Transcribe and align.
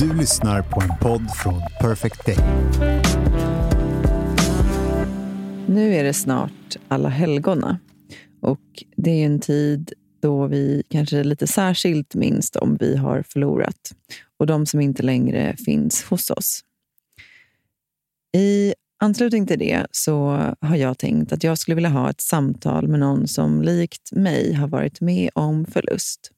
Du 0.00 0.14
lyssnar 0.14 0.62
på 0.62 0.80
en 0.80 0.98
podd 1.00 1.30
från 1.36 1.60
Perfect 1.80 2.26
Day. 2.26 2.36
Nu 5.66 5.94
är 5.94 6.04
det 6.04 6.12
snart 6.12 6.76
alla 6.88 7.08
helgona 7.08 7.78
och 8.42 8.84
det 8.96 9.10
är 9.10 9.26
en 9.26 9.40
tid 9.40 9.92
då 10.22 10.46
vi 10.46 10.82
kanske 10.88 11.24
lite 11.24 11.46
särskilt 11.46 12.14
minns 12.14 12.50
om 12.56 12.76
vi 12.80 12.96
har 12.96 13.22
förlorat 13.22 13.94
och 14.38 14.46
de 14.46 14.66
som 14.66 14.80
inte 14.80 15.02
längre 15.02 15.56
finns 15.56 16.04
hos 16.04 16.30
oss. 16.30 16.60
I 18.36 18.74
anslutning 18.98 19.46
till 19.46 19.58
det 19.58 19.86
så 19.90 20.28
har 20.60 20.76
jag 20.76 20.98
tänkt 20.98 21.32
att 21.32 21.44
jag 21.44 21.58
skulle 21.58 21.74
vilja 21.74 21.90
ha 21.90 22.10
ett 22.10 22.20
samtal 22.20 22.88
med 22.88 23.00
någon 23.00 23.28
som 23.28 23.62
likt 23.62 24.12
mig 24.12 24.52
har 24.52 24.68
varit 24.68 25.00
med 25.00 25.30
om 25.34 25.66
förlust. 25.66 26.32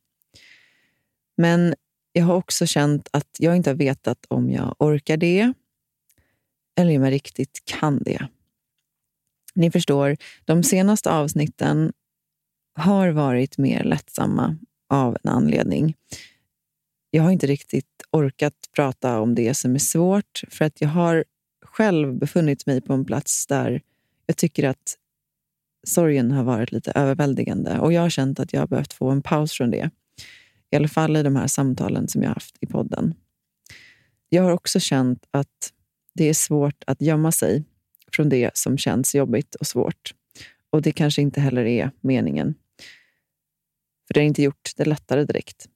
Men 1.36 1.74
jag 2.12 2.24
har 2.24 2.34
också 2.34 2.66
känt 2.66 3.08
att 3.12 3.36
jag 3.38 3.56
inte 3.56 3.70
har 3.70 3.74
vetat 3.74 4.26
om 4.28 4.50
jag 4.50 4.76
orkar 4.78 5.16
det 5.16 5.52
eller 6.76 6.96
om 6.96 7.04
jag 7.04 7.12
riktigt 7.12 7.62
kan 7.64 8.02
det. 8.02 8.28
Ni 9.54 9.70
förstår, 9.70 10.16
de 10.44 10.62
senaste 10.62 11.10
avsnitten 11.10 11.92
har 12.74 13.08
varit 13.08 13.58
mer 13.58 13.84
lättsamma 13.84 14.58
av 14.88 15.16
en 15.22 15.30
anledning. 15.30 15.96
Jag 17.10 17.22
har 17.22 17.30
inte 17.30 17.46
riktigt 17.46 18.02
orkat 18.10 18.54
prata 18.74 19.20
om 19.20 19.34
det 19.34 19.54
som 19.54 19.74
är 19.74 19.78
svårt 19.78 20.42
för 20.48 20.64
att 20.64 20.80
jag 20.80 20.88
har 20.88 21.24
själv 21.62 22.14
befunnit 22.14 22.66
mig 22.66 22.80
på 22.80 22.92
en 22.92 23.04
plats 23.04 23.46
där 23.46 23.82
jag 24.26 24.36
tycker 24.36 24.68
att 24.68 24.98
sorgen 25.86 26.30
har 26.30 26.44
varit 26.44 26.72
lite 26.72 26.92
överväldigande 26.92 27.78
och 27.78 27.92
jag 27.92 28.02
har 28.02 28.10
känt 28.10 28.40
att 28.40 28.52
jag 28.52 28.60
har 28.60 28.66
behövt 28.66 28.92
få 28.92 29.10
en 29.10 29.22
paus 29.22 29.52
från 29.52 29.70
det. 29.70 29.90
I 30.72 30.76
alla 30.76 30.88
fall 30.88 31.16
i 31.16 31.22
de 31.22 31.36
här 31.36 31.46
samtalen 31.46 32.08
som 32.08 32.22
jag 32.22 32.30
har 32.30 32.34
haft 32.34 32.56
i 32.60 32.66
podden. 32.66 33.14
Jag 34.28 34.42
har 34.42 34.50
också 34.50 34.80
känt 34.80 35.26
att 35.30 35.72
det 36.14 36.28
är 36.28 36.34
svårt 36.34 36.84
att 36.86 37.02
gömma 37.02 37.32
sig 37.32 37.64
från 38.12 38.28
det 38.28 38.50
som 38.54 38.78
känns 38.78 39.14
jobbigt 39.14 39.54
och 39.54 39.66
svårt. 39.66 40.14
Och 40.70 40.82
det 40.82 40.92
kanske 40.92 41.22
inte 41.22 41.40
heller 41.40 41.64
är 41.64 41.90
meningen. 42.00 42.54
För 44.06 44.14
det 44.14 44.20
har 44.20 44.26
inte 44.26 44.42
gjort 44.42 44.70
det 44.76 44.84
lättare 44.84 45.24
direkt. 45.24 45.68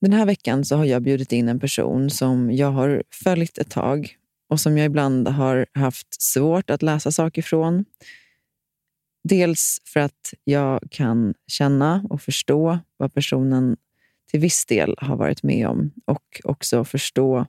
Den 0.00 0.12
här 0.12 0.26
veckan 0.26 0.64
så 0.64 0.76
har 0.76 0.84
jag 0.84 1.02
bjudit 1.02 1.32
in 1.32 1.48
en 1.48 1.60
person 1.60 2.10
som 2.10 2.52
jag 2.52 2.70
har 2.70 3.02
följt 3.10 3.58
ett 3.58 3.70
tag 3.70 4.16
och 4.48 4.60
som 4.60 4.78
jag 4.78 4.86
ibland 4.86 5.28
har 5.28 5.66
haft 5.74 6.22
svårt 6.22 6.70
att 6.70 6.82
läsa 6.82 7.12
saker 7.12 7.42
från. 7.42 7.84
Dels 9.28 9.80
för 9.84 10.00
att 10.00 10.34
jag 10.44 10.80
kan 10.90 11.34
känna 11.46 12.06
och 12.10 12.22
förstå 12.22 12.78
vad 12.96 13.14
personen 13.14 13.76
till 14.30 14.40
viss 14.40 14.66
del 14.66 14.94
har 14.98 15.16
varit 15.16 15.42
med 15.42 15.68
om 15.68 15.90
och 16.04 16.40
också 16.44 16.84
förstå 16.84 17.46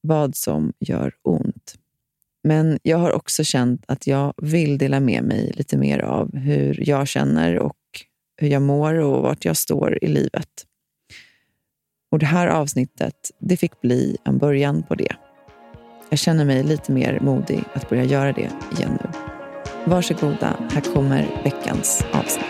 vad 0.00 0.36
som 0.36 0.72
gör 0.80 1.12
ont. 1.22 1.74
Men 2.44 2.78
jag 2.82 2.98
har 2.98 3.12
också 3.12 3.44
känt 3.44 3.84
att 3.88 4.06
jag 4.06 4.34
vill 4.36 4.78
dela 4.78 5.00
med 5.00 5.24
mig 5.24 5.52
lite 5.54 5.76
mer 5.76 5.98
av 5.98 6.36
hur 6.36 6.88
jag 6.88 7.08
känner 7.08 7.58
och 7.58 7.76
hur 8.36 8.48
jag 8.48 8.62
mår 8.62 8.94
och 8.94 9.22
vart 9.22 9.44
jag 9.44 9.56
står 9.56 10.04
i 10.04 10.06
livet. 10.06 10.66
Och 12.10 12.18
Det 12.18 12.26
här 12.26 12.46
avsnittet 12.46 13.30
det 13.38 13.56
fick 13.56 13.80
bli 13.80 14.16
en 14.24 14.38
början 14.38 14.82
på 14.82 14.94
det. 14.94 15.16
Jag 16.10 16.18
känner 16.18 16.44
mig 16.44 16.62
lite 16.62 16.92
mer 16.92 17.20
modig 17.20 17.64
att 17.74 17.88
börja 17.88 18.04
göra 18.04 18.32
det 18.32 18.50
igen 18.72 18.98
nu. 19.04 19.27
Varsågoda, 19.84 20.56
här 20.70 20.80
kommer 20.80 21.42
veckans 21.44 22.04
avsnitt. 22.12 22.44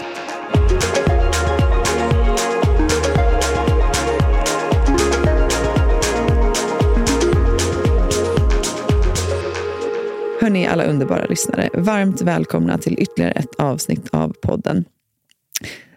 Hörni, 10.41 10.67
alla 10.67 10.85
underbara 10.85 11.25
lyssnare. 11.25 11.69
Varmt 11.75 12.21
välkomna 12.21 12.79
till 12.79 12.99
ytterligare 12.99 13.33
ett 13.33 13.55
avsnitt 13.59 14.09
av 14.13 14.33
podden. 14.43 14.85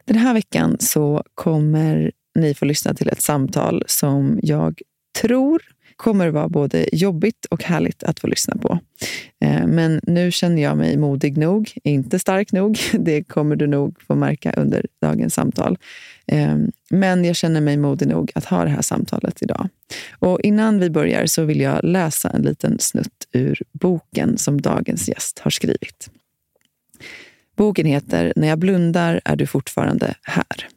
Den 0.06 0.18
här 0.18 0.34
veckan 0.34 0.78
så 0.80 1.24
kommer 1.36 2.12
ni 2.40 2.54
få 2.54 2.66
lyssna 2.66 2.94
till 2.94 3.10
ett 3.10 3.22
samtal 3.22 3.84
som 3.88 4.40
jag 4.44 4.82
tror 5.22 5.62
kommer 6.02 6.30
vara 6.30 6.50
både 6.50 6.96
jobbigt 6.96 7.46
och 7.46 7.64
härligt 7.64 8.04
att 8.04 8.20
få 8.20 8.28
lyssna 8.28 8.56
på. 8.56 8.80
Eh, 9.42 9.68
men 9.68 10.00
nu 10.04 10.32
känner 10.32 10.62
jag 10.62 10.78
mig 10.78 10.98
modig 10.98 11.38
nog, 11.38 11.74
inte 11.84 12.20
stark 12.20 12.52
nog. 12.52 12.80
Det 13.00 13.24
kommer 13.24 13.56
du 13.56 13.68
nog 13.68 14.02
få 14.08 14.16
märka 14.16 14.54
under 14.58 14.86
dagens 15.02 15.34
samtal. 15.34 15.78
Eh, 16.28 16.58
men 16.90 17.26
jag 17.26 17.36
känner 17.36 17.62
mig 17.62 17.78
modig 17.78 18.08
nog 18.08 18.32
att 18.36 18.46
ha 18.46 18.64
det 18.64 18.70
här 18.70 18.82
samtalet 18.82 19.42
idag. 19.42 19.70
Och 20.20 20.42
innan 20.42 20.80
vi 20.80 20.90
börjar 20.90 21.26
så 21.26 21.44
vill 21.44 21.62
jag 21.62 21.84
läsa 21.84 22.30
en 22.30 22.42
liten 22.42 22.80
snutt 22.80 23.28
ur 23.32 23.62
boken 23.72 24.38
som 24.38 24.62
dagens 24.62 25.10
gäst 25.10 25.40
har 25.40 25.52
skrivit. 25.52 26.10
Boken 27.56 27.86
heter 27.86 28.34
När 28.36 28.48
jag 28.48 28.60
blundar 28.60 29.22
är 29.26 29.36
du 29.36 29.48
fortfarande 29.48 30.16
här. 30.22 30.68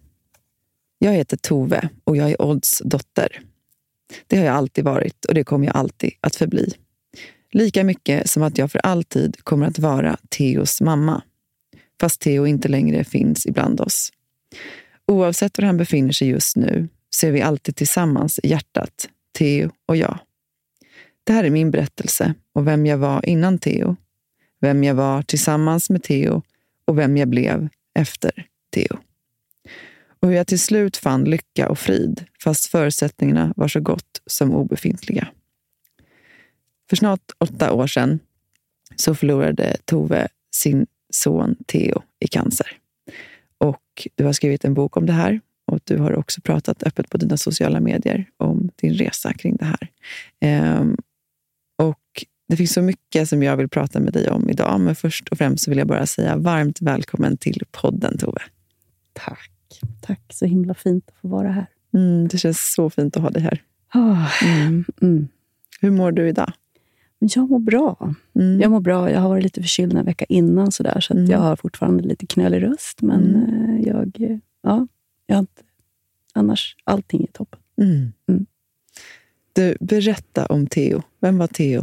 Jag 0.99 1.13
heter 1.13 1.37
Tove 1.37 1.89
och 2.05 2.17
jag 2.17 2.31
är 2.31 2.43
Odds 2.43 2.83
dotter. 2.85 3.41
Det 4.27 4.37
har 4.37 4.45
jag 4.45 4.55
alltid 4.55 4.85
varit 4.85 5.25
och 5.25 5.35
det 5.35 5.45
kommer 5.45 5.67
jag 5.67 5.77
alltid 5.77 6.11
att 6.21 6.37
förbli. 6.37 6.75
Lika 7.53 7.85
mycket 7.85 8.31
som 8.31 8.43
att 8.43 8.59
jag 8.59 8.73
för 8.73 8.79
alltid 8.79 9.45
kommer 9.45 9.67
att 9.67 9.79
vara 9.79 10.17
Theos 10.29 10.81
mamma. 10.81 11.23
Fast 12.01 12.21
Theo 12.21 12.47
inte 12.47 12.69
längre 12.69 13.05
finns 13.05 13.47
ibland 13.47 13.81
oss. 13.81 14.13
Oavsett 15.07 15.59
var 15.59 15.67
han 15.67 15.77
befinner 15.77 16.13
sig 16.13 16.29
just 16.29 16.57
nu 16.57 16.89
så 17.11 17.27
är 17.27 17.31
vi 17.31 17.43
alltid 17.43 17.77
tillsammans 17.77 18.41
i 18.43 18.49
hjärtat, 18.49 19.09
Theo 19.39 19.71
och 19.87 19.97
jag. 19.97 20.19
Det 21.25 21.33
här 21.33 21.45
är 21.45 21.51
min 21.51 21.71
berättelse 21.71 22.35
och 22.53 22.67
vem 22.67 22.87
jag 22.87 22.99
var 22.99 23.29
innan 23.29 23.59
Theo. 23.59 23.97
Vem 24.61 24.85
jag 24.85 24.95
var 24.95 25.23
tillsammans 25.23 25.91
med 25.91 26.03
Theo 26.03 26.43
och 26.85 26.99
vem 26.99 27.17
jag 27.17 27.29
blev 27.29 27.69
efter 27.95 28.47
Theo. 28.75 28.99
Och 30.25 30.31
hur 30.31 30.37
jag 30.37 30.47
till 30.47 30.61
slut 30.61 30.97
fann 30.97 31.25
lycka 31.25 31.69
och 31.69 31.79
frid 31.79 32.25
fast 32.45 32.67
förutsättningarna 32.67 33.53
var 33.57 33.69
så 33.69 33.81
gott 33.81 34.23
som 34.27 34.53
obefintliga. 34.53 35.29
För 36.91 36.97
snart 36.97 37.21
åtta 37.39 37.73
år 37.73 37.87
sedan 37.87 38.19
så 38.97 39.15
förlorade 39.15 39.77
Tove 39.85 40.29
sin 40.55 40.87
son 41.11 41.57
Theo 41.67 42.03
i 42.21 42.29
cancer. 42.29 42.67
Och 43.59 44.09
du 44.15 44.25
har 44.25 44.33
skrivit 44.33 44.65
en 44.65 44.75
bok 44.75 44.97
om 44.97 45.07
det 45.07 45.13
här 45.13 45.41
och 45.67 45.81
du 45.85 45.99
har 45.99 46.13
också 46.13 46.41
pratat 46.41 46.83
öppet 46.83 47.11
på 47.11 47.19
dina 47.19 47.37
sociala 47.37 47.81
medier 47.81 48.25
om 48.37 48.71
din 48.77 48.95
resa 48.95 49.33
kring 49.33 49.57
det 49.57 49.65
här. 49.65 49.89
Ehm, 50.41 50.97
och 51.79 52.25
det 52.49 52.57
finns 52.57 52.73
så 52.73 52.83
mycket 52.83 53.29
som 53.29 53.43
jag 53.43 53.57
vill 53.57 53.69
prata 53.69 54.01
med 54.01 54.13
dig 54.13 54.31
om 54.31 54.51
idag, 54.51 54.81
men 54.81 54.97
först 54.97 55.29
och 55.29 55.39
främst 55.39 55.65
så 55.65 55.71
vill 55.71 55.79
jag 55.79 55.89
bara 55.89 56.07
säga 56.07 56.37
varmt 56.37 56.81
välkommen 56.81 57.37
till 57.37 57.63
podden 57.71 58.19
Tove. 58.19 58.43
Tack. 59.13 59.54
Tack, 60.01 60.21
så 60.33 60.47
himla 60.47 60.75
fint 60.75 61.09
att 61.09 61.15
få 61.21 61.29
vara 61.29 61.51
här. 61.53 61.67
Mm, 61.95 62.29
det 62.29 62.39
känns 62.39 62.73
så 62.75 62.91
fint 62.91 63.17
att 63.17 63.23
ha 63.23 63.31
dig 63.31 63.43
här. 63.43 63.63
Mm. 64.45 64.85
Mm. 65.03 65.29
Hur 65.81 65.91
mår 65.91 66.13
du 66.13 66.29
idag? 66.29 66.53
Men 67.19 67.29
jag 67.35 67.51
mår 67.51 67.59
bra. 67.59 68.15
Mm. 68.35 68.61
Jag 68.61 68.71
mår 68.71 68.81
bra. 68.81 69.11
Jag 69.11 69.21
har 69.21 69.29
varit 69.29 69.43
lite 69.43 69.63
förkyld 69.63 69.97
en 69.97 70.05
vecka 70.05 70.25
innan, 70.29 70.73
så, 70.73 70.83
där, 70.83 71.01
så 71.01 71.13
att 71.13 71.19
Mm. 71.19 71.31
jag 71.31 71.39
har 71.39 71.57
fortfarande 71.57 72.03
lite 72.03 72.27
knölig 72.27 72.63
röst. 72.63 73.03
Men 73.03 73.35
Mm. 73.35 73.71
eh, 73.81 73.89
jag, 73.89 74.21
eh, 74.31 74.39
ja, 74.63 74.87
jag 75.27 75.37
har 75.37 75.41
inte... 75.41 75.63
Annars, 76.35 76.77
allting 76.85 77.23
är 77.23 77.27
toppen. 77.33 77.61
Du, 79.53 79.77
berätta 79.81 80.47
om 80.47 80.67
Theo. 80.67 81.03
Vem 81.21 81.39
var 81.39 81.47
Theo? 81.47 81.81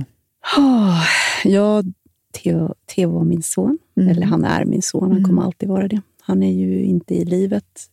Oh, 0.57 1.03
ja, 1.43 1.83
Theo, 2.31 2.73
Theo 2.85 3.09
var 3.11 3.23
min 3.23 3.43
son. 3.43 3.77
Eller 3.95 4.21
han 4.25 4.43
är 4.45 4.65
min 4.65 4.81
son. 4.81 5.01
Han 5.03 5.11
Mm. 5.11 5.23
kommer 5.23 5.41
alltid 5.43 5.69
vara 5.69 5.88
det. 5.88 6.01
Han 6.31 6.43
är 6.43 6.51
ju 6.53 6.83
inte 6.83 7.15
i 7.15 7.25
livet 7.25 7.89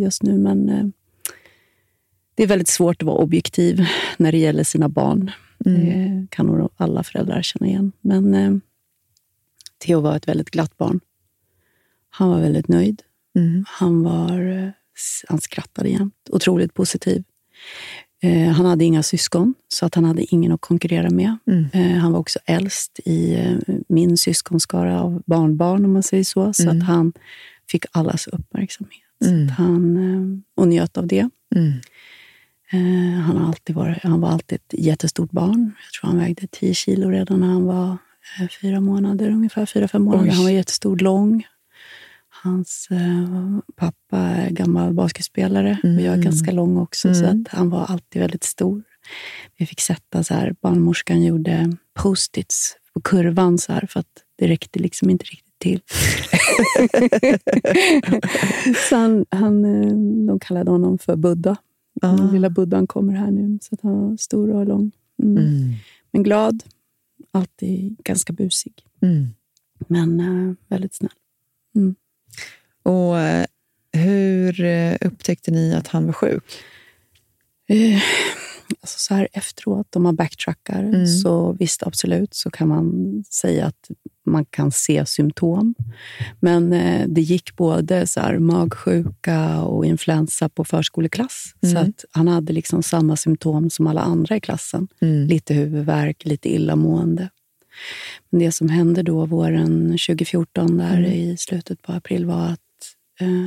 just 0.00 0.22
nu, 0.22 0.38
men 0.38 0.68
eh, 0.68 0.84
det 2.34 2.42
är 2.42 2.46
väldigt 2.46 2.68
svårt 2.68 3.02
att 3.02 3.06
vara 3.06 3.16
objektiv 3.16 3.86
när 4.16 4.32
det 4.32 4.38
gäller 4.38 4.64
sina 4.64 4.88
barn. 4.88 5.30
Mm. 5.66 5.80
Det 5.80 6.26
kan 6.30 6.46
nog 6.46 6.68
alla 6.76 7.02
föräldrar 7.02 7.42
känna 7.42 7.66
igen. 7.66 7.92
Men 8.00 8.34
eh, 8.34 8.52
Theo 9.84 10.00
var 10.00 10.16
ett 10.16 10.28
väldigt 10.28 10.50
glatt 10.50 10.76
barn. 10.76 11.00
Han 12.10 12.28
var 12.28 12.40
väldigt 12.40 12.68
nöjd. 12.68 13.02
Mm. 13.36 13.64
Han 13.68 14.02
var 14.02 14.40
eh, 14.64 14.68
Han 15.28 15.40
skrattade 15.40 15.88
jämt. 15.88 16.14
Otroligt 16.30 16.74
positiv. 16.74 17.24
Eh, 18.22 18.48
han 18.48 18.66
hade 18.66 18.84
inga 18.84 19.02
syskon, 19.02 19.54
så 19.68 19.86
att 19.86 19.94
han 19.94 20.04
hade 20.04 20.34
ingen 20.34 20.52
att 20.52 20.60
konkurrera 20.60 21.10
med. 21.10 21.36
Mm. 21.46 21.66
Eh, 21.72 21.98
han 21.98 22.12
var 22.12 22.18
också 22.18 22.38
äldst 22.46 23.00
i 23.04 23.38
min 23.88 24.16
syskonskara 24.16 25.02
av 25.02 25.22
barnbarn, 25.26 25.84
om 25.84 25.92
man 25.92 26.02
säger 26.02 26.24
så. 26.24 26.52
Så 26.52 26.62
Mm. 26.62 26.76
att 26.78 26.84
han 26.86 27.12
fick 27.70 27.84
allas 27.92 28.26
uppmärksamhet. 28.26 29.02
Mm. 29.24 29.48
Så 29.48 29.54
han, 29.54 29.96
eh, 29.96 30.38
och 30.62 30.68
njöt 30.68 30.96
av 30.96 31.06
det. 31.06 31.28
Mm. 31.56 31.72
Eh, 32.72 33.20
han, 33.20 33.36
har 33.36 33.46
alltid 33.48 33.76
varit, 33.76 34.02
han 34.02 34.20
var 34.20 34.28
alltid 34.28 34.56
ett 34.56 34.74
jättestort 34.78 35.30
barn. 35.30 35.72
Jag 35.84 35.92
tror 36.00 36.10
han 36.10 36.18
vägde 36.18 36.46
10 36.50 36.74
kilo 36.74 37.10
redan 37.10 37.40
när 37.40 37.46
han 37.46 37.64
var 37.64 37.96
eh, 38.40 38.48
fyra 38.62 38.80
månader, 38.80 39.28
ungefär 39.30 39.66
fyra, 39.66 39.88
fem 39.88 40.02
månader. 40.02 40.24
Oj. 40.30 40.34
Han 40.34 40.44
var 40.44 40.50
jättestor, 40.50 40.96
lång. 40.98 41.46
Hans 42.42 42.88
eh, 42.90 43.58
pappa 43.76 44.18
är 44.18 44.50
gammal 44.50 44.92
basketspelare 44.94 45.78
och 45.82 45.88
jag 45.88 45.98
är 46.04 46.08
Mm. 46.08 46.20
ganska 46.20 46.52
lång 46.52 46.76
också. 46.78 47.14
Så 47.14 47.24
Mm. 47.24 47.42
att 47.42 47.48
han 47.48 47.70
var 47.70 47.84
alltid 47.86 48.22
väldigt 48.22 48.44
stor. 48.44 48.82
Vi 49.58 49.66
fick 49.66 49.80
sätta 49.80 50.22
så 50.22 50.34
här, 50.34 50.54
barnmorskan 50.62 51.22
gjorde 51.22 51.72
post-its 51.94 52.76
på 52.94 53.00
kurvan 53.00 53.58
så 53.58 53.72
här, 53.72 53.86
för 53.90 54.00
att 54.00 54.24
det 54.38 54.48
räckte 54.48 54.78
liksom 54.78 55.10
inte 55.10 55.24
riktigt 55.24 55.49
till. 55.60 55.80
så 58.88 58.96
han, 58.96 59.26
han, 59.30 59.64
eh, 59.64 60.26
de 60.26 60.38
kallade 60.40 60.70
honom 60.70 60.98
för 60.98 61.16
Buddha. 61.16 61.56
Ah. 62.02 62.16
Den 62.16 62.32
lilla 62.32 62.50
buddhan 62.50 62.86
kommer 62.86 63.12
här 63.12 63.30
nu, 63.30 63.58
så 63.62 63.74
att 63.74 63.80
han 63.80 64.08
var 64.08 64.16
stor 64.16 64.50
och 64.50 64.66
lång. 64.66 64.90
Mm. 65.22 65.36
Mm. 65.36 65.72
Men 66.10 66.22
glad, 66.22 66.62
alltid 67.32 67.96
ganska 68.04 68.32
busig. 68.32 68.74
Mm. 69.02 69.26
Men 69.88 70.20
eh, 70.20 70.54
väldigt 70.68 70.94
snäll. 70.94 71.10
Och 72.82 73.18
eh, 73.18 73.46
hur 73.92 74.60
upptäckte 75.00 75.50
ni 75.50 75.74
att 75.74 75.86
han 75.86 76.06
var 76.06 76.12
sjuk? 76.12 76.44
Eh, 77.68 78.02
alltså 78.80 78.98
så 78.98 79.14
här 79.14 79.28
efteråt, 79.32 79.96
om 79.96 80.02
man 80.02 80.16
backtrackar, 80.16 80.82
Mm. 80.82 81.06
så 81.06 81.52
visst 81.52 81.82
absolut 81.82 82.34
så 82.34 82.50
kan 82.50 82.68
man 82.68 83.24
säga 83.30 83.66
att 83.66 83.90
man 84.26 84.44
kan 84.44 84.72
se 84.72 85.06
symptom. 85.06 85.74
Men 86.40 86.72
eh, 86.72 87.06
det 87.08 87.20
gick 87.20 87.56
både 87.56 88.06
så 88.06 88.20
här, 88.20 88.38
magsjuka 88.38 89.62
och 89.62 89.86
influensa 89.86 90.48
på 90.48 90.64
förskoleklass. 90.64 91.54
Så 91.60 91.66
Mm. 91.70 91.82
att 91.82 92.04
han 92.10 92.28
hade 92.28 92.52
liksom 92.52 92.82
samma 92.82 93.16
symptom 93.16 93.70
som 93.70 93.86
alla 93.86 94.00
andra 94.00 94.36
i 94.36 94.40
klassen. 94.40 94.88
Mm. 95.00 95.26
Lite 95.26 95.54
huvudvärk, 95.54 96.24
lite 96.24 96.54
illamående. 96.54 97.30
Men 98.30 98.40
det 98.40 98.52
som 98.52 98.68
hände 98.68 99.02
då 99.02 99.26
våren 99.26 99.98
2014, 99.98 100.76
där 100.78 100.98
Mm. 100.98 101.12
i 101.12 101.36
slutet 101.38 101.82
på 101.82 101.92
april, 101.92 102.26
var 102.26 102.46
att 102.46 102.60
eh, 103.20 103.46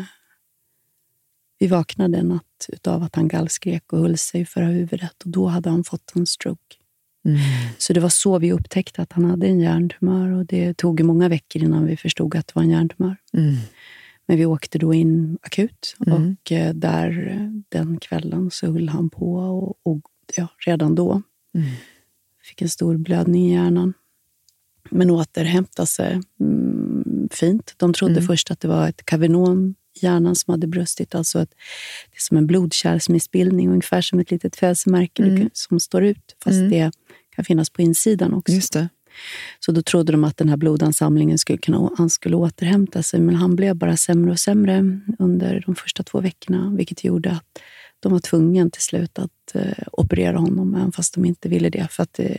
vi 1.60 1.68
vaknade 1.68 2.18
en 2.18 2.28
natt 2.28 2.44
utav 2.70 3.04
att 3.04 3.16
han 3.16 3.28
gallskrek 3.28 3.94
och 3.94 4.00
höll 4.00 4.18
sig 4.18 4.46
för 4.46 4.62
huvudet. 4.64 5.24
Och 5.24 5.30
då 5.30 5.48
hade 5.48 5.70
han 5.70 5.84
fått 5.84 6.12
en 6.16 6.26
stroke. 6.26 6.76
Mm. 7.26 7.40
Så 7.78 7.94
det 7.94 8.00
var 8.00 8.10
så 8.10 8.40
vi 8.40 8.52
upptäckte 8.52 9.02
att 9.02 9.14
han 9.14 9.26
hade 9.26 9.48
en 9.48 9.60
hjärntumör. 9.60 10.32
Och 10.32 10.46
det 10.46 10.78
tog 10.78 11.04
många 11.04 11.30
veckor 11.30 11.64
innan 11.64 11.86
vi 11.86 11.98
förstod 11.98 12.36
att 12.36 12.48
det 12.48 12.56
var 12.56 12.64
en 12.64 12.70
hjärntumör. 12.70 13.16
Mm. 13.34 13.56
Men 14.26 14.38
vi 14.38 14.46
åkte 14.46 14.78
då 14.80 14.94
in 14.94 15.38
akut 15.42 15.96
Mm. 16.08 16.14
och 16.42 16.52
eh, 16.52 16.74
där 16.74 17.28
eh, 17.32 17.62
den 17.70 17.98
kvällen 18.00 18.52
så 18.52 18.72
höll 18.72 18.90
han 18.90 19.10
på. 19.10 19.36
Och, 19.36 19.76
och 19.84 20.02
ja, 20.36 20.48
redan 20.66 20.96
då 20.96 21.22
Mm. 21.56 21.68
fick 22.44 22.62
en 22.62 22.70
stor 22.70 22.98
blödning 22.98 23.46
i 23.50 23.54
hjärnan. 23.54 23.94
Men 24.90 25.10
återhämtade 25.10 25.88
sig 25.88 26.22
mm, 26.40 27.30
fint. 27.32 27.74
De 27.78 27.94
trodde 27.94 28.14
Mm. 28.14 28.28
först 28.28 28.52
att 28.52 28.60
det 28.60 28.68
var 28.68 28.90
ett 28.90 29.06
kavernom 29.06 29.76
hjärnan 30.02 30.36
som 30.36 30.52
hade 30.52 30.68
brustit. 30.68 31.16
Alltså 31.16 31.42
ett, 31.42 31.50
det 32.12 32.18
är 32.18 32.22
som 32.22 32.38
en 32.38 32.48
blodkärlsmissbildning, 32.48 33.70
ungefär 33.70 34.02
som 34.02 34.20
ett 34.20 34.32
litet 34.32 34.56
födelsemärke 34.56 35.24
Mm. 35.24 35.50
som 35.54 35.80
står 35.80 36.04
ut. 36.04 36.36
Fast 36.44 36.56
Mm. 36.58 36.70
det 36.70 36.92
kan 37.36 37.46
finnas 37.46 37.70
på 37.70 37.82
insidan 37.82 38.34
också. 38.34 38.54
Just 38.54 38.74
det. 38.74 38.90
Så 39.60 39.72
då 39.72 39.82
trodde 39.82 40.12
de 40.12 40.24
att 40.24 40.38
den 40.38 40.50
här 40.50 40.58
blodansamlingen 40.58 41.38
skulle 41.38 41.58
kunna, 41.58 41.90
han 41.98 42.10
skulle 42.10 42.36
återhämta 42.36 43.04
sig. 43.04 43.20
Men 43.20 43.36
han 43.36 43.56
blev 43.56 43.76
bara 43.76 43.98
sämre 43.98 44.32
och 44.32 44.40
sämre 44.40 45.00
under 45.20 45.64
de 45.66 45.76
första 45.76 46.04
två 46.04 46.22
veckorna. 46.22 46.74
Vilket 46.78 47.04
gjorde 47.04 47.32
att 47.32 47.60
de 48.00 48.12
var 48.12 48.20
tvungna 48.20 48.70
till 48.70 48.82
slut 48.82 49.20
att 49.20 49.56
eh, 49.56 49.84
operera 49.92 50.38
honom, 50.38 50.76
även 50.76 50.92
fast 50.92 51.14
de 51.14 51.26
inte 51.26 51.50
ville 51.50 51.70
det. 51.70 51.88
För 51.92 52.04
att 52.04 52.20
eh, 52.20 52.36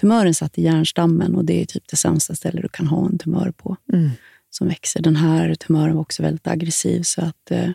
tumören 0.00 0.34
satt 0.34 0.58
i 0.58 0.62
hjärnstammen 0.62 1.34
och 1.34 1.44
det 1.44 1.62
är 1.62 1.66
typ 1.66 1.88
det 1.90 1.96
sämsta 1.96 2.34
stället 2.34 2.62
du 2.62 2.68
kan 2.68 2.86
ha 2.86 3.06
en 3.06 3.18
tumör 3.18 3.50
på 3.56 3.76
Mm. 3.92 4.10
Som 4.50 4.68
växer. 4.68 5.02
Den 5.02 5.16
här 5.16 5.54
tumören 5.54 5.94
var 5.94 6.00
också 6.00 6.22
väldigt 6.22 6.46
aggressiv. 6.46 7.02
Så 7.02 7.22
att 7.22 7.50
eh, 7.50 7.70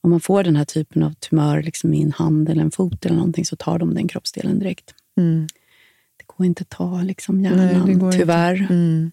om 0.00 0.10
man 0.10 0.20
får 0.20 0.44
den 0.44 0.56
här 0.56 0.64
typen 0.64 1.02
av 1.02 1.12
tumör 1.12 1.62
liksom 1.62 1.94
i 1.94 2.02
en 2.02 2.12
hand 2.12 2.48
eller 2.48 2.62
en 2.62 2.70
fot 2.70 3.06
eller 3.06 3.16
någonting 3.16 3.44
så 3.44 3.56
tar 3.56 3.78
de 3.78 3.94
den 3.94 4.08
kroppsdelen 4.08 4.58
direkt. 4.58 4.94
Mm. 5.16 5.46
Det 6.16 6.24
går 6.26 6.46
inte 6.46 6.62
att 6.62 6.68
ta 6.68 7.02
liksom 7.02 7.42
Nej, 7.42 7.52
hjärnan, 7.52 7.90
inte. 7.90 8.18
tyvärr. 8.18 8.66
Mm. 8.70 9.10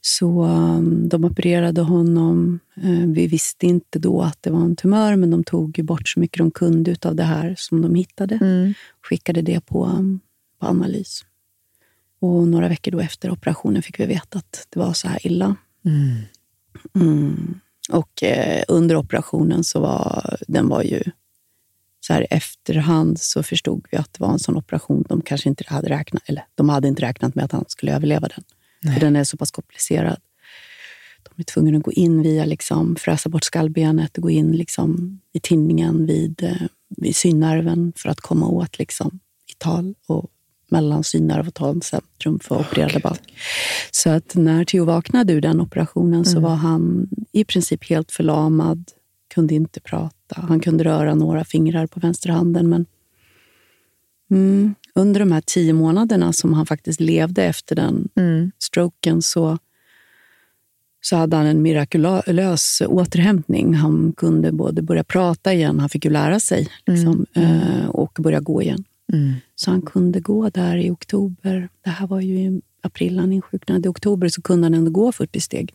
Så 0.00 0.44
um, 0.44 1.08
de 1.08 1.24
opererade 1.24 1.80
honom. 1.80 2.60
Eh, 2.76 3.06
vi 3.06 3.26
visste 3.26 3.66
inte 3.66 3.98
då 3.98 4.22
att 4.22 4.42
det 4.42 4.50
var 4.50 4.60
en 4.60 4.76
tumör, 4.76 5.16
men 5.16 5.30
de 5.30 5.44
tog 5.44 5.80
bort 5.84 6.08
så 6.08 6.20
mycket 6.20 6.38
de 6.38 6.50
kunde 6.50 6.96
av 7.02 7.14
det 7.14 7.22
här 7.22 7.54
som 7.58 7.82
de 7.82 7.94
hittade. 7.94 8.34
Mm. 8.34 8.74
Skickade 9.02 9.42
det 9.42 9.60
på, 9.60 9.86
um, 9.86 10.20
på 10.60 10.66
analys. 10.66 11.24
Och 12.20 12.48
några 12.48 12.68
veckor 12.68 12.90
då 12.90 13.00
efter 13.00 13.30
operationen 13.30 13.82
fick 13.82 14.00
vi 14.00 14.06
veta 14.06 14.38
att 14.38 14.66
det 14.70 14.78
var 14.78 14.92
så 14.92 15.08
här 15.08 15.26
illa. 15.26 15.56
Mm. 15.84 16.16
Mm. 16.94 17.60
Och 17.92 18.22
eh, 18.22 18.64
under 18.68 18.96
operationen 18.96 19.64
så 19.64 19.80
var 19.80 20.36
den 20.48 20.68
var 20.68 20.82
ju 20.82 21.02
så 22.00 22.12
här 22.12 22.26
efterhand 22.30 23.20
så 23.20 23.42
förstod 23.42 23.86
vi 23.90 23.96
att 23.96 24.12
det 24.12 24.20
var 24.20 24.32
en 24.32 24.38
sån 24.38 24.56
operation 24.56 25.04
de 25.08 25.20
kanske 25.20 25.48
inte 25.48 25.64
hade 25.66 25.88
räknat, 25.88 26.22
eller 26.26 26.44
de 26.54 26.68
hade 26.68 26.88
inte 26.88 27.02
räknat 27.02 27.34
med 27.34 27.44
att 27.44 27.52
han 27.52 27.64
skulle 27.68 27.94
överleva 27.94 28.28
den. 28.28 28.44
För 28.94 29.00
den 29.00 29.16
är 29.16 29.24
så 29.24 29.36
pass 29.36 29.50
komplicerad. 29.50 30.20
De 31.22 31.40
är 31.40 31.44
tvungna 31.44 31.78
att 31.78 31.84
gå 31.84 31.92
in 31.92 32.22
via, 32.22 32.44
liksom, 32.44 32.96
fräsa 32.96 33.28
bort 33.28 33.44
skallbenet 33.44 34.16
och 34.16 34.22
gå 34.22 34.30
in 34.30 34.52
liksom, 34.52 35.20
i 35.32 35.40
tinningen 35.40 36.06
vid, 36.06 36.42
eh, 36.42 36.62
vid 36.88 37.16
synnerven 37.16 37.92
för 37.96 38.08
att 38.08 38.20
komma 38.20 38.48
åt 38.48 38.78
liksom, 38.78 39.20
i 39.46 39.52
tal 39.58 39.94
och 40.06 40.30
mellan 40.70 41.04
synnerv 41.04 41.48
och 41.48 41.54
talcentrum 41.54 42.38
för 42.40 42.60
att 42.60 42.66
operera 42.66 42.88
där 42.88 43.00
bak. 43.00 43.20
Så 43.90 44.10
att 44.10 44.34
när 44.34 44.64
Theo 44.64 44.84
vaknade 44.84 45.32
ur 45.32 45.40
den 45.40 45.60
operationen 45.60 46.24
så 46.24 46.40
var 46.40 46.54
han 46.54 47.08
i 47.32 47.44
princip 47.44 47.84
helt 47.90 48.12
förlamad, 48.12 48.84
kunde 49.34 49.54
inte 49.54 49.80
prata. 49.80 50.40
Han 50.48 50.60
kunde 50.60 50.84
röra 50.84 51.14
några 51.14 51.44
fingrar 51.44 51.86
på 51.86 52.00
vänsterhanden 52.00 52.68
men 52.68 52.86
mm, 54.30 54.74
under 54.94 55.20
de 55.20 55.32
här 55.32 55.42
tio 55.46 55.72
månaderna 55.72 56.32
som 56.32 56.54
han 56.54 56.66
faktiskt 56.66 57.00
levde 57.00 57.44
efter 57.44 57.76
den 57.76 58.08
Mm. 58.14 58.50
stroken 58.58 59.22
så, 59.22 59.58
så 61.00 61.16
hade 61.16 61.36
han 61.36 61.46
en 61.46 61.62
mirakulös 61.62 62.82
återhämtning. 62.86 63.74
Han 63.74 64.12
kunde 64.16 64.52
både 64.52 64.82
börja 64.82 65.04
prata 65.04 65.52
igen, 65.54 65.80
han 65.80 65.88
fick 65.88 66.04
ju 66.04 66.10
lära 66.10 66.40
sig, 66.40 66.68
liksom, 66.86 67.26
eh, 67.34 67.86
och 67.88 68.18
börja 68.20 68.40
gå 68.40 68.62
igen. 68.62 68.84
Mm. 69.12 69.34
Så 69.54 69.70
han 69.70 69.82
kunde 69.82 70.20
gå 70.20 70.50
där 70.50 70.76
i 70.76 70.90
oktober. 70.90 71.68
Det 71.84 71.90
här 71.90 72.06
var 72.06 72.20
ju 72.20 72.38
i 72.38 72.60
april 72.80 73.18
han 73.18 73.32
insjuknade. 73.32 73.86
I 73.86 73.90
oktober 73.90 74.28
så 74.28 74.42
kunde 74.42 74.64
han 74.64 74.74
ändå 74.74 74.90
gå 74.90 75.12
40 75.12 75.40
steg. 75.40 75.74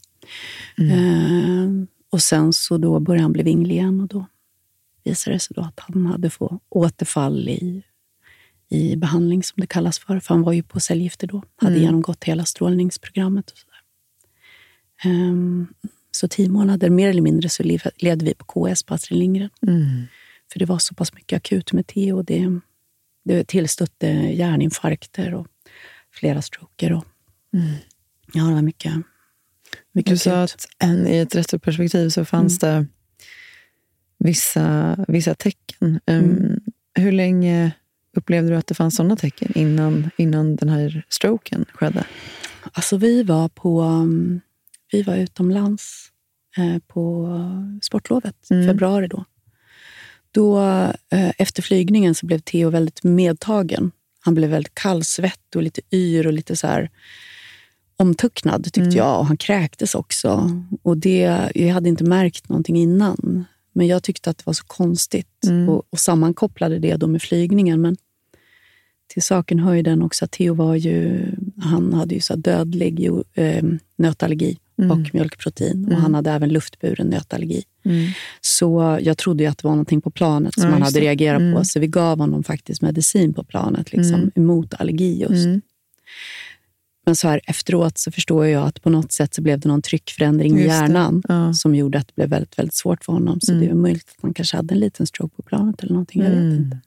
Eh, 0.78 1.70
och 2.10 2.22
sen 2.22 2.54
så 2.54 2.78
då 2.78 3.00
började 3.00 3.24
han 3.24 3.34
bli 3.34 3.44
vinglig 3.44 3.76
igen 3.76 4.02
och 4.02 4.08
då 4.08 4.26
visade 5.04 5.36
det 5.36 5.40
sig 5.40 5.54
då 5.56 5.62
att 5.62 5.80
han 5.80 6.06
hade 6.06 6.30
fått 6.30 6.62
återfall 6.70 7.50
i, 7.50 7.84
i 8.70 8.96
behandling 8.96 9.44
som 9.44 9.62
det 9.62 9.68
kallas 9.68 10.00
för. 10.00 10.20
För 10.20 10.34
han 10.34 10.44
var 10.44 10.54
ju 10.54 10.64
på 10.64 10.80
cellgifter 10.80 11.28
då. 11.28 11.44
Hade 11.56 11.80
genomgått 11.80 12.24
hela 12.24 12.46
strålningsprogrammet. 12.46 13.50
och 13.52 13.58
sådär. 13.58 13.74
Ehm, 15.06 15.68
så 16.12 16.28
tio 16.28 16.50
månader, 16.50 16.90
mer 16.90 17.10
eller 17.10 17.22
mindre, 17.22 17.50
så 17.50 17.64
lev- 17.64 17.90
levde 17.98 18.26
vi 18.26 18.34
på 18.34 18.46
KS 18.46 18.84
på 18.84 18.94
Astrid 18.94 19.20
Lindgren. 19.20 19.50
Mm. 19.68 20.04
För 20.52 20.60
det 20.60 20.66
var 20.66 20.78
så 20.80 20.96
pass 20.96 21.14
mycket 21.14 21.38
akut 21.38 21.74
med 21.74 21.88
Theo. 21.88 22.22
Det, 22.22 22.60
det 23.24 23.48
tillstötte 23.48 24.08
hjärninfarkter 24.08 25.34
och 25.34 25.48
flera 26.12 26.42
stroker. 26.42 26.94
Och, 26.94 27.06
Ja, 28.34 28.44
det 28.44 28.54
var 28.54 28.62
mycket, 28.62 28.94
mycket 29.92 30.12
Du 30.14 30.18
sa 30.18 30.44
att 30.44 30.68
en, 30.80 31.08
i 31.08 31.18
ett 31.18 31.36
retroperspektiv 31.36 32.10
så 32.10 32.26
fanns 32.26 32.60
det 32.60 32.86
vissa, 34.20 34.96
vissa 35.08 35.34
tecken. 35.36 36.00
Um, 36.08 36.60
Hur 36.96 37.12
länge 37.12 37.72
upplevde 38.18 38.50
du 38.50 38.56
att 38.56 38.68
det 38.68 38.74
fanns 38.76 38.96
sådana 38.96 39.16
tecken 39.16 39.52
innan, 39.56 40.10
innan 40.18 40.56
den 40.56 40.70
här 40.70 41.06
stroken 41.10 41.66
skedde? 41.74 42.06
Alltså, 42.72 42.98
vi 42.98 43.24
var 43.24 43.50
på 43.50 43.82
um, 43.82 44.42
vi 44.92 45.02
var 45.04 45.16
utomlands 45.16 46.12
eh, 46.58 46.80
på 46.88 47.30
sportlovet, 47.82 48.36
Mm. 48.52 48.68
februari 48.68 49.08
då. 49.08 49.26
Då, 50.34 50.60
eh, 51.10 51.32
efter 51.38 51.62
flygningen 51.62 52.16
så 52.16 52.26
blev 52.26 52.40
Theo 52.40 52.70
väldigt 52.70 53.04
medtagen. 53.04 53.92
Han 54.20 54.34
blev 54.34 54.50
väldigt 54.50 54.76
kallsvettig 54.76 55.56
och 55.56 55.64
lite 55.64 55.82
yr 55.92 56.28
och 56.28 56.34
lite 56.34 56.56
så 56.56 56.68
här 56.68 56.90
omtucknad 57.98 58.64
tyckte 58.64 58.82
Mm. 58.82 58.96
jag. 58.96 59.20
Och 59.20 59.26
han 59.26 59.38
kräktes 59.38 59.96
också. 59.96 60.50
Och 60.82 60.98
det, 60.98 61.50
jag 61.56 61.74
hade 61.74 61.90
inte 61.90 62.04
märkt 62.04 62.50
någonting 62.50 62.78
innan. 62.78 63.46
Men 63.74 63.88
jag 63.88 64.04
tyckte 64.04 64.30
att 64.30 64.38
det 64.38 64.46
var 64.46 64.54
så 64.54 64.64
konstigt 64.64 65.28
Mm. 65.48 65.70
och, 65.70 65.84
och 65.90 66.00
sammankopplade 66.00 66.80
det 66.80 66.96
då 66.96 67.08
med 67.08 67.22
flygningen. 67.22 67.82
Men 67.82 67.98
till 69.08 69.24
saken 69.24 69.60
hör 69.60 69.74
ju 69.74 69.82
den 69.82 70.02
också 70.02 70.26
att 70.26 70.32
Theo 70.32 70.54
var 70.54 70.76
ju, 70.76 71.26
han 71.62 71.94
hade 71.94 72.16
ju 72.16 72.22
så 72.22 72.36
dödlig 72.36 73.10
eh, 73.34 73.64
nötallergi 73.96 74.58
Mm. 74.78 74.92
och 74.92 75.14
mjölkprotein. 75.14 75.88
Och 75.92 75.98
han 75.98 76.14
hade 76.16 76.32
även 76.32 76.50
luftburen 76.50 77.08
nötallergi. 77.08 77.64
Mm. 77.86 78.12
Så 78.42 79.00
jag 79.02 79.18
trodde 79.18 79.50
att 79.50 79.58
det 79.58 79.64
var 79.68 79.72
någonting 79.72 80.02
på 80.02 80.12
planet 80.12 80.54
som 80.54 80.64
Ja, 80.64 80.70
han 80.70 80.82
hade 80.82 81.00
reagerat 81.00 81.42
Mm. 81.42 81.54
på. 81.56 81.66
Så 81.66 81.80
vi 81.80 81.88
gav 81.88 82.20
honom 82.20 82.44
faktiskt 82.44 82.82
medicin 82.82 83.34
på 83.34 83.44
planet 83.44 83.92
liksom, 83.94 84.16
Mm. 84.16 84.32
emot 84.36 84.74
allergi 84.74 85.22
just. 85.22 85.46
Mm. 85.46 85.62
Men 87.06 87.16
så 87.16 87.28
här 87.28 87.42
efteråt 87.46 87.98
så 87.98 88.12
förstår 88.12 88.46
jag 88.48 88.68
att 88.68 88.82
på 88.82 88.90
något 88.90 89.12
sätt 89.12 89.34
så 89.34 89.42
blev 89.42 89.60
det 89.60 89.70
någon 89.70 89.82
tryckförändring 89.82 90.60
i 90.60 90.64
hjärnan 90.66 91.24
Ja. 91.30 91.54
som 91.54 91.76
gjorde 91.76 91.98
att 92.00 92.08
det 92.08 92.16
blev 92.16 92.30
väldigt, 92.30 92.60
väldigt 92.60 92.76
svårt 92.76 93.04
för 93.06 93.14
honom. 93.14 93.42
Så 93.42 93.52
Mm. 93.52 93.64
det 93.66 93.72
är 93.72 93.76
möjligt 93.76 94.10
att 94.10 94.22
han 94.22 94.34
kanske 94.34 94.58
hade 94.58 94.74
en 94.74 94.80
liten 94.80 95.08
stroke 95.08 95.36
på 95.36 95.42
planet 95.42 95.84
eller 95.84 95.92
någonting. 95.94 96.22
Jag 96.22 96.30
vet 96.30 96.40
Mm. 96.40 96.56
inte. 96.56 96.78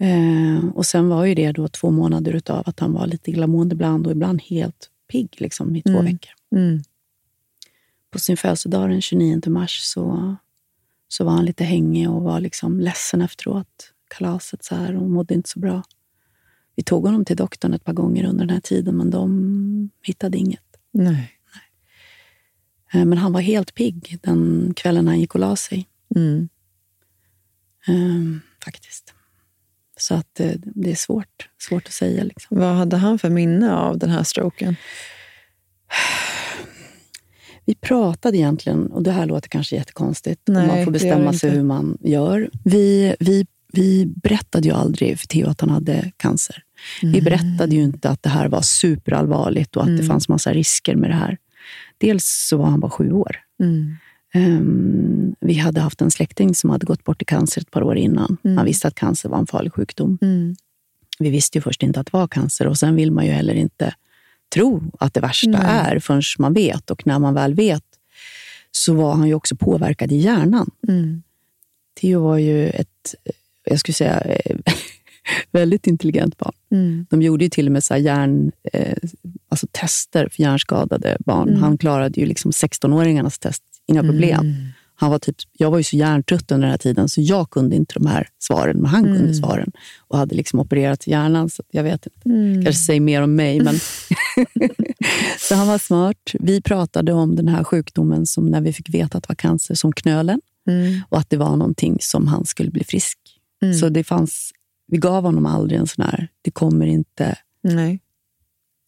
Eh, 0.00 0.64
och 0.74 0.86
sen 0.86 1.08
var 1.08 1.24
ju 1.24 1.34
det 1.34 1.52
då 1.52 1.68
två 1.68 1.90
månader 1.90 2.32
utav 2.32 2.62
att 2.66 2.80
han 2.80 2.92
var 2.92 3.06
lite 3.06 3.30
illamående 3.30 3.74
ibland 3.74 4.06
och 4.06 4.12
ibland 4.12 4.42
helt 4.42 4.90
pigg 5.12 5.28
liksom, 5.38 5.76
i 5.76 5.82
två 5.82 5.90
Mm. 5.90 6.04
veckor. 6.04 6.30
Mm. 6.54 6.82
På 8.10 8.18
sin 8.18 8.36
födelsedag 8.36 8.90
den 8.90 9.02
29 9.02 9.40
mars 9.46 9.80
så, 9.82 10.36
så 11.08 11.24
var 11.24 11.32
han 11.32 11.44
lite 11.44 11.64
hängig 11.64 12.10
och 12.10 12.22
var 12.22 12.40
liksom 12.40 12.80
ledsen 12.80 13.20
efteråt. 13.20 13.92
Kalaset 14.08 14.64
så 14.64 14.74
här 14.74 14.96
och 14.96 15.10
mådde 15.10 15.34
inte 15.34 15.48
så 15.48 15.58
bra. 15.58 15.82
Vi 16.76 16.82
tog 16.82 17.04
honom 17.06 17.24
till 17.24 17.36
doktorn 17.36 17.74
ett 17.74 17.84
par 17.84 17.92
gånger 17.92 18.24
under 18.24 18.44
den 18.46 18.54
här 18.54 18.60
tiden, 18.60 18.96
men 18.96 19.10
de 19.10 19.90
hittade 20.02 20.38
inget. 20.38 20.60
Nej. 20.90 21.30
Eh, 22.92 23.04
Men 23.04 23.18
han 23.18 23.32
var 23.32 23.40
helt 23.40 23.74
pigg 23.74 24.18
den 24.22 24.72
kvällen 24.76 25.08
han 25.08 25.20
gick 25.20 25.34
och 25.34 25.40
la 25.40 25.56
sig. 25.56 25.88
Mm. 26.16 26.48
Ehm, 27.86 28.40
faktiskt. 28.64 29.14
Så 29.96 30.14
att 30.14 30.40
eh, 30.40 30.52
det 30.56 30.90
är 30.90 30.96
svårt, 30.96 31.48
svårt 31.58 31.86
att 31.86 31.92
säga. 31.92 32.24
Liksom. 32.24 32.58
Vad 32.58 32.74
hade 32.74 32.96
han 32.96 33.18
för 33.18 33.30
minne 33.30 33.74
av 33.74 33.98
den 33.98 34.10
här 34.10 34.22
stroken? 34.22 34.76
Vi 37.66 37.74
pratade 37.74 38.36
egentligen, 38.36 38.86
och 38.86 39.02
det 39.02 39.10
här 39.10 39.26
låter 39.26 39.48
kanske 39.48 39.76
jättekonstigt, 39.76 40.40
Nej, 40.44 40.66
man 40.66 40.84
får 40.84 40.92
bestämma 40.92 41.32
sig 41.32 41.50
hur 41.50 41.62
man 41.62 41.98
gör. 42.00 42.50
Vi, 42.64 43.16
vi, 43.20 43.46
vi 43.72 44.06
berättade 44.06 44.68
ju 44.68 44.74
aldrig 44.74 45.18
för 45.18 45.26
Theo 45.26 45.48
att 45.48 45.60
han 45.60 45.70
hade 45.70 46.12
cancer. 46.16 46.62
Vi 47.02 47.22
berättade 47.22 47.76
ju 47.76 47.82
inte 47.82 48.10
att 48.10 48.22
det 48.22 48.28
här 48.28 48.48
var 48.48 48.60
superallvarligt 48.60 49.76
och 49.76 49.82
att 49.82 49.96
det 49.96 50.02
fanns 50.02 50.28
massa 50.28 50.52
risker 50.52 50.96
med 50.96 51.10
det 51.10 51.16
här. 51.16 51.38
Dels 51.98 52.46
så 52.48 52.56
var 52.56 52.66
han 52.66 52.80
bara 52.80 52.90
sju 52.90 53.12
år. 53.12 53.36
Mm. 53.60 53.96
Ehm, 54.34 55.34
vi 55.40 55.54
hade 55.54 55.80
haft 55.80 56.00
en 56.00 56.10
släkting 56.10 56.54
som 56.54 56.70
hade 56.70 56.86
gått 56.86 57.04
bort 57.04 57.22
i 57.22 57.24
cancer 57.24 57.60
ett 57.60 57.70
par 57.70 57.82
år 57.82 57.96
innan. 57.96 58.36
Mm. 58.44 58.56
Han 58.56 58.66
visste 58.66 58.88
att 58.88 58.94
cancer 58.94 59.28
var 59.28 59.38
en 59.38 59.46
farlig 59.46 59.72
sjukdom. 59.72 60.18
Mm. 60.22 60.56
Vi 61.18 61.30
visste 61.30 61.58
ju 61.58 61.62
först 61.62 61.82
inte 61.82 62.00
att 62.00 62.06
det 62.06 62.12
var 62.12 62.28
cancer 62.28 62.66
och 62.66 62.78
sen 62.78 62.96
vill 62.96 63.12
man 63.12 63.26
ju 63.26 63.32
heller 63.32 63.54
inte 63.54 63.94
tro 64.54 64.82
att 65.00 65.14
det 65.14 65.20
värsta 65.20 65.50
Nej. 65.50 65.60
är 65.64 65.98
förrän 65.98 66.22
man 66.38 66.54
vet. 66.54 66.90
Och 66.90 67.06
när 67.06 67.18
man 67.18 67.34
väl 67.34 67.54
vet 67.54 67.84
så 68.70 68.94
var 68.94 69.14
han 69.14 69.28
ju 69.28 69.34
också 69.34 69.56
påverkad 69.56 70.12
i 70.12 70.16
hjärnan. 70.16 70.70
Mm. 70.88 71.22
Theo 72.00 72.20
var 72.20 72.38
ju 72.38 72.68
ett, 72.68 73.14
jag 73.64 73.80
skulle 73.80 73.94
säga, 73.94 74.22
väldigt 75.52 75.86
intelligent 75.86 76.38
barn. 76.38 76.52
Mm. 76.70 77.06
De 77.10 77.22
gjorde 77.22 77.44
ju 77.44 77.50
till 77.50 77.66
och 77.66 77.72
med 77.72 77.84
så 77.84 77.96
hjärn, 77.96 78.52
eh, 78.72 78.96
alltså 79.48 79.66
tester 79.70 80.28
för 80.28 80.42
hjärnskadade 80.42 81.16
barn. 81.20 81.48
Mm. 81.48 81.62
Han 81.62 81.78
klarade 81.78 82.20
ju 82.20 82.26
liksom 82.26 82.50
16-åringarnas 82.50 83.38
test, 83.40 83.62
inga 83.86 84.02
problem. 84.02 84.40
Mm. 84.40 84.56
Han 85.04 85.10
var 85.10 85.18
typ, 85.18 85.36
jag 85.52 85.70
var 85.70 85.78
ju 85.78 85.84
så 85.84 85.96
hjärntrött 85.96 86.52
under 86.52 86.66
den 86.66 86.70
här 86.70 86.78
tiden 86.78 87.08
så 87.08 87.20
jag 87.20 87.50
kunde 87.50 87.76
inte 87.76 87.94
de 87.94 88.06
här 88.06 88.28
svaren, 88.38 88.76
men 88.76 88.86
han 88.86 89.02
kunde 89.04 89.18
Mm. 89.20 89.34
svaren. 89.34 89.72
Och 90.08 90.18
hade 90.18 90.34
liksom 90.34 90.60
opererat 90.60 91.06
hjärnan, 91.06 91.50
så 91.50 91.62
jag 91.70 91.82
vet 91.82 92.06
inte. 92.06 92.28
Mm. 92.28 92.64
kanske 92.64 92.82
säger 92.82 93.00
mer 93.00 93.22
om 93.22 93.34
mig. 93.34 93.60
Men 93.60 93.74
så 95.48 95.54
han 95.54 95.66
var 95.68 95.78
smart. 95.78 96.16
Vi 96.40 96.62
pratade 96.62 97.12
om 97.12 97.36
den 97.36 97.48
här 97.48 97.64
sjukdomen 97.64 98.26
som 98.26 98.46
när 98.46 98.60
vi 98.60 98.72
fick 98.72 98.94
veta 98.94 99.18
att 99.18 99.24
det 99.24 99.28
var 99.28 99.34
cancer, 99.36 99.74
som 99.74 99.92
knölen. 99.92 100.40
Mm. 100.68 101.00
Och 101.08 101.18
att 101.18 101.30
det 101.30 101.36
var 101.36 101.56
någonting 101.56 101.96
som 102.00 102.26
han 102.26 102.44
skulle 102.46 102.70
bli 102.70 102.84
frisk. 102.84 103.18
Mm. 103.62 103.74
Så 103.74 103.88
det 103.88 104.04
fanns, 104.04 104.50
vi 104.86 104.98
gav 104.98 105.24
honom 105.24 105.46
aldrig 105.46 105.80
en 105.80 105.86
sån 105.86 106.04
här, 106.04 106.28
det 106.42 106.50
kommer 106.50 106.86
inte, 106.86 107.36
Nej. 107.62 108.00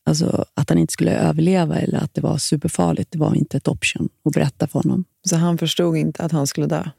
Alltså 0.06 0.44
att 0.54 0.68
han 0.68 0.78
inte 0.78 0.92
skulle 0.92 1.16
överleva 1.18 1.76
eller 1.78 1.98
att 1.98 2.14
det 2.14 2.20
var 2.20 2.38
superfarligt. 2.38 3.10
Det 3.10 3.18
var 3.18 3.34
inte 3.34 3.56
ett 3.56 3.68
option 3.68 4.08
att 4.24 4.32
berätta 4.32 4.66
för 4.66 4.78
honom. 4.82 5.04
Så 5.28 5.36
han 5.36 5.58
förstod 5.58 5.96
inte 5.96 6.22
att 6.22 6.32
han 6.32 6.46
skulle 6.46 6.66
dö? 6.66 6.90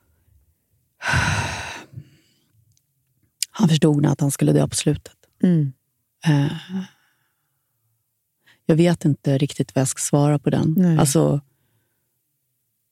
Han 3.52 3.70
förstod 3.70 3.96
nog 4.02 4.12
att 4.12 4.22
han 4.22 4.32
skulle 4.32 4.54
dö 4.54 4.68
på 4.68 4.76
slutet. 4.76 5.14
Mm. 5.44 5.72
Eh, 6.26 6.52
jag 8.66 8.76
vet 8.76 9.06
inte 9.06 9.38
riktigt 9.38 9.76
vad 9.76 9.82
jag 9.82 9.88
ska 9.88 10.00
svara 10.00 10.40
på 10.40 10.50
den. 10.50 10.76
Nej. 10.78 10.98
Alltså, 10.98 11.42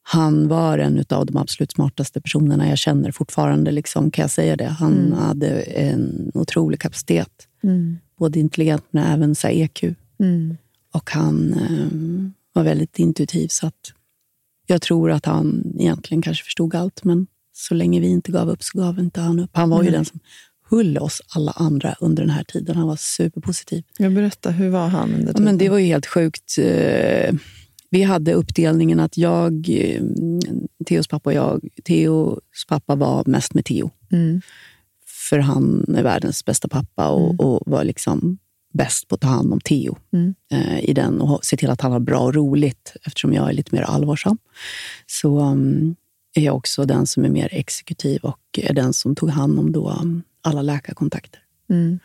han 0.04 0.48
var 0.48 0.78
en 0.78 1.06
av 1.10 1.26
de 1.26 1.38
absolut 1.38 1.72
smartaste 1.72 2.22
personerna 2.22 2.70
jag 2.70 2.78
känner 2.78 3.12
fortfarande. 3.12 3.72
Liksom, 3.72 4.12
kan 4.12 4.24
jag 4.24 4.32
säga 4.32 4.56
det. 4.56 4.66
Han 4.68 4.94
Mm. 4.94 5.14
hade 5.14 5.48
en 5.62 6.32
otrolig 6.34 6.80
kapacitet. 6.80 7.48
Mm. 7.64 7.98
Både 8.18 8.40
intelligent 8.40 8.86
men 8.92 9.04
även 9.14 9.36
så 9.36 9.48
EQ. 9.48 9.84
Mm. 10.20 10.58
Och 10.94 11.10
han 11.12 11.54
eh, 11.54 12.32
var 12.54 12.64
väldigt 12.64 13.00
intuitiv. 13.00 13.48
Så 13.48 13.68
att 13.68 13.94
jag 14.68 14.82
tror 14.82 15.12
att 15.12 15.26
han 15.26 15.74
egentligen 15.80 16.22
kanske 16.22 16.44
förstod 16.44 16.76
allt. 16.76 17.04
Men 17.04 17.28
så 17.54 17.74
länge 17.74 18.00
vi 18.00 18.08
inte 18.08 18.32
gav 18.32 18.50
upp 18.50 18.64
så 18.64 18.78
gav 18.78 19.00
inte 19.00 19.22
han 19.22 19.40
upp. 19.40 19.50
Han 19.54 19.70
var 19.70 19.78
ju 19.78 19.84
Nej. 19.84 19.92
den 19.92 20.06
som 20.06 20.20
höll 20.70 20.98
oss 20.98 21.22
alla 21.36 21.52
andra 21.52 21.96
under 22.00 22.24
den 22.24 22.30
här 22.30 22.44
tiden. 22.44 22.76
Han 22.76 22.88
var 22.88 22.96
superpositiv. 22.96 23.84
Jag 23.98 24.14
berättar, 24.14 24.52
hur 24.52 24.70
var 24.70 24.88
han 24.88 25.14
under 25.14 25.34
Ja, 25.34 25.40
men 25.40 25.58
det 25.58 25.70
var 25.70 25.78
ju 25.78 25.86
helt 25.86 26.06
sjukt. 26.06 26.58
Eh, 26.58 27.36
Vi 27.90 28.04
hade 28.04 28.34
uppdelningen 28.34 29.00
att 29.00 29.18
jag, 29.18 29.70
eh, 29.70 30.02
Theos 30.86 31.08
pappa 31.08 31.30
och 31.30 31.34
jag, 31.36 31.68
Theos 31.84 32.66
pappa 32.68 32.96
var 32.96 33.24
mest 33.26 33.54
med 33.54 33.66
Theo. 33.66 33.90
Mm. 34.12 34.42
För 35.30 35.40
han 35.40 35.96
är 35.98 36.04
världens 36.04 36.46
bästa 36.46 36.68
pappa 36.68 37.10
och, 37.10 37.26
Mm. 37.26 37.40
och 37.40 37.64
var 37.66 37.84
liksom 37.84 38.38
bäst 38.78 39.08
på 39.08 39.16
att 39.16 39.22
ta 39.22 39.28
hand 39.28 39.54
om 39.54 39.60
Theo 39.62 39.98
Mm. 40.14 40.36
eh, 40.52 40.80
i 40.80 40.94
den 40.94 41.22
och 41.22 41.46
se 41.46 41.58
till 41.58 41.70
att 41.70 41.82
han 41.82 41.92
har 41.92 42.00
bra 42.00 42.20
och 42.20 42.34
roligt 42.34 42.94
eftersom 43.04 43.34
jag 43.34 43.50
är 43.50 43.54
lite 43.54 43.76
mer 43.76 43.82
allvarsam. 43.82 44.38
Så 45.08 45.40
um, 45.40 45.96
är 46.36 46.42
jag 46.42 46.56
också 46.56 46.86
den 46.86 47.08
som 47.08 47.26
är 47.26 47.30
mer 47.30 47.50
exekutiv 47.52 48.22
och 48.24 48.40
är 48.58 48.74
den 48.74 48.94
som 48.94 49.16
tog 49.16 49.30
hand 49.30 49.60
om 49.60 49.72
då, 49.72 49.90
um, 50.02 50.24
alla 50.42 50.62
läkarkontakter. 50.62 51.40
Mm. 51.70 52.00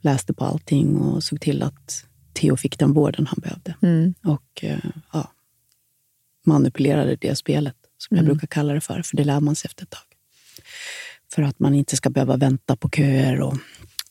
Läste 0.00 0.34
på 0.34 0.44
allting 0.44 0.96
och 0.96 1.22
såg 1.24 1.40
till 1.40 1.62
att 1.62 2.04
Theo 2.32 2.56
fick 2.56 2.78
den 2.78 2.92
vården 2.92 3.26
han 3.26 3.38
behövde. 3.42 3.74
Mm. 3.82 4.14
Och 4.24 4.64
eh, 4.64 4.78
ja, 5.12 5.30
manipulerade 6.46 7.16
det 7.20 7.36
spelet, 7.36 7.76
som 7.98 8.16
jag 8.16 8.24
Mm. 8.24 8.32
brukar 8.36 8.46
kalla 8.46 8.72
det 8.72 8.80
för. 8.80 9.02
För 9.02 9.16
det 9.16 9.24
lär 9.24 9.40
man 9.40 9.56
sig 9.56 9.68
efter 9.68 9.82
ett 9.82 9.90
tag. 9.90 10.02
För 11.34 11.42
att 11.42 11.58
man 11.58 11.74
inte 11.74 11.96
ska 11.96 12.10
behöva 12.10 12.36
vänta 12.36 12.76
på 12.76 12.88
köer. 12.90 13.40
Och... 13.40 13.56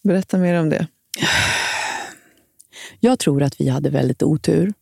Berätta 0.03 0.37
mer 0.37 0.59
om 0.59 0.69
det. 0.69 0.87
Jag 3.05 3.19
tror 3.19 3.43
att 3.43 3.61
vi 3.61 3.69
hade 3.69 3.89
väldigt 3.89 4.23
otur. 4.23 4.73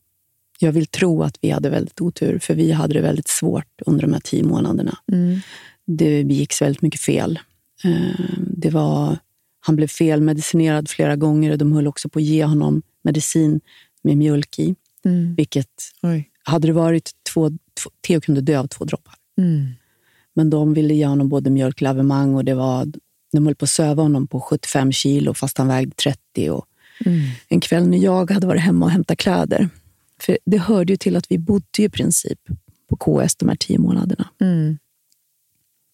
Jag 0.60 0.72
vill 0.72 0.86
tro 0.86 1.24
att 1.24 1.38
vi 1.42 1.50
hade 1.50 1.70
väldigt 1.70 2.02
otur, 2.02 2.40
för 2.40 2.56
vi 2.56 2.72
hade 2.72 2.94
det 2.94 3.02
väldigt 3.02 3.28
svårt 3.28 3.82
under 3.86 4.02
de 4.02 4.14
här 4.14 4.20
tio 4.20 4.44
månaderna. 4.44 4.98
Mm. 5.12 5.40
Det 5.86 6.24
begicks 6.24 6.62
väldigt 6.62 6.82
mycket 6.82 7.02
fel. 7.02 7.40
Eh, 7.84 8.26
Det 8.40 8.70
var, 8.70 9.18
han 9.60 9.76
blev 9.76 9.88
felmedicinerad 9.88 10.90
flera 10.90 11.16
gånger 11.16 11.52
och 11.52 11.58
de 11.58 11.72
höll 11.74 11.88
också 11.88 12.10
på 12.10 12.20
att 12.20 12.26
ge 12.26 12.46
honom 12.46 12.82
medicin 13.04 13.62
med 14.04 14.18
mjölk 14.18 14.60
i. 14.60 14.76
Mm. 15.06 15.36
Vilket, 15.36 15.92
Oj. 16.02 16.30
hade 16.44 16.68
det 16.68 16.74
varit 16.74 17.12
två, 17.34 17.50
två, 17.50 17.90
Theo 18.08 18.22
kunde 18.22 18.42
dö 18.42 18.60
av 18.60 18.68
två 18.68 18.86
droppar. 18.86 19.16
Mm. 19.38 19.68
Men 20.34 20.50
de 20.50 20.74
ville 20.74 20.94
ge 20.94 21.06
honom 21.06 21.30
både 21.30 21.50
mjölklavemang 21.50 22.36
och 22.36 22.46
det 22.46 22.54
var, 22.54 22.88
de 23.32 23.46
höll 23.46 23.56
på 23.56 23.66
att 23.66 23.70
söva 23.70 24.04
honom 24.04 24.28
på 24.28 24.42
75 24.42 24.92
kilo 24.92 25.34
fast 25.34 25.58
han 25.58 25.68
vägde 25.68 25.96
30. 25.96 26.50
Och 26.50 26.66
Mm. 27.06 27.22
en 27.48 27.60
kväll 27.60 27.88
när 27.88 27.98
jag 27.98 28.32
hade 28.32 28.48
varit 28.48 28.62
hemma 28.62 28.86
och 28.86 28.92
hämtat 28.92 29.18
kläder. 29.18 29.70
För 30.22 30.38
det 30.46 30.58
hörde 30.58 30.94
ju 30.94 30.98
till 30.98 31.16
att 31.16 31.32
vi 31.32 31.38
bodde 31.38 31.84
i 31.84 31.90
princip 31.90 32.40
på 32.90 32.96
KS 32.96 33.36
de 33.36 33.50
här 33.50 33.56
tio 33.56 33.80
månaderna. 33.80 34.30
Mm. 34.42 34.78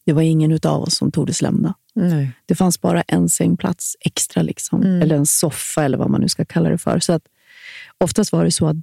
Det 0.06 0.13
var 0.13 0.22
ingen 0.22 0.60
av 0.63 0.82
oss 0.82 0.96
som 0.96 1.12
tordes 1.12 1.42
lämna. 1.42 1.74
Nej. 1.94 2.32
Det 2.46 2.56
fanns 2.56 2.82
bara 2.82 3.01
en 3.01 3.30
sängplats 3.30 3.96
extra, 4.00 4.42
liksom. 4.42 4.84
Mm. 4.84 5.01
eller 5.01 5.16
en 5.16 5.25
soffa 5.25 5.84
eller 5.84 5.98
vad 5.98 6.10
man 6.10 6.22
nu 6.22 6.30
ska 6.30 6.46
kalla 6.46 6.70
det 6.70 6.78
för. 6.78 7.00
Så 7.00 7.13
att, 7.13 7.24
oftast 7.98 8.32
var 8.32 8.46
det 8.46 8.51
så 8.51 8.68
att 8.68 8.75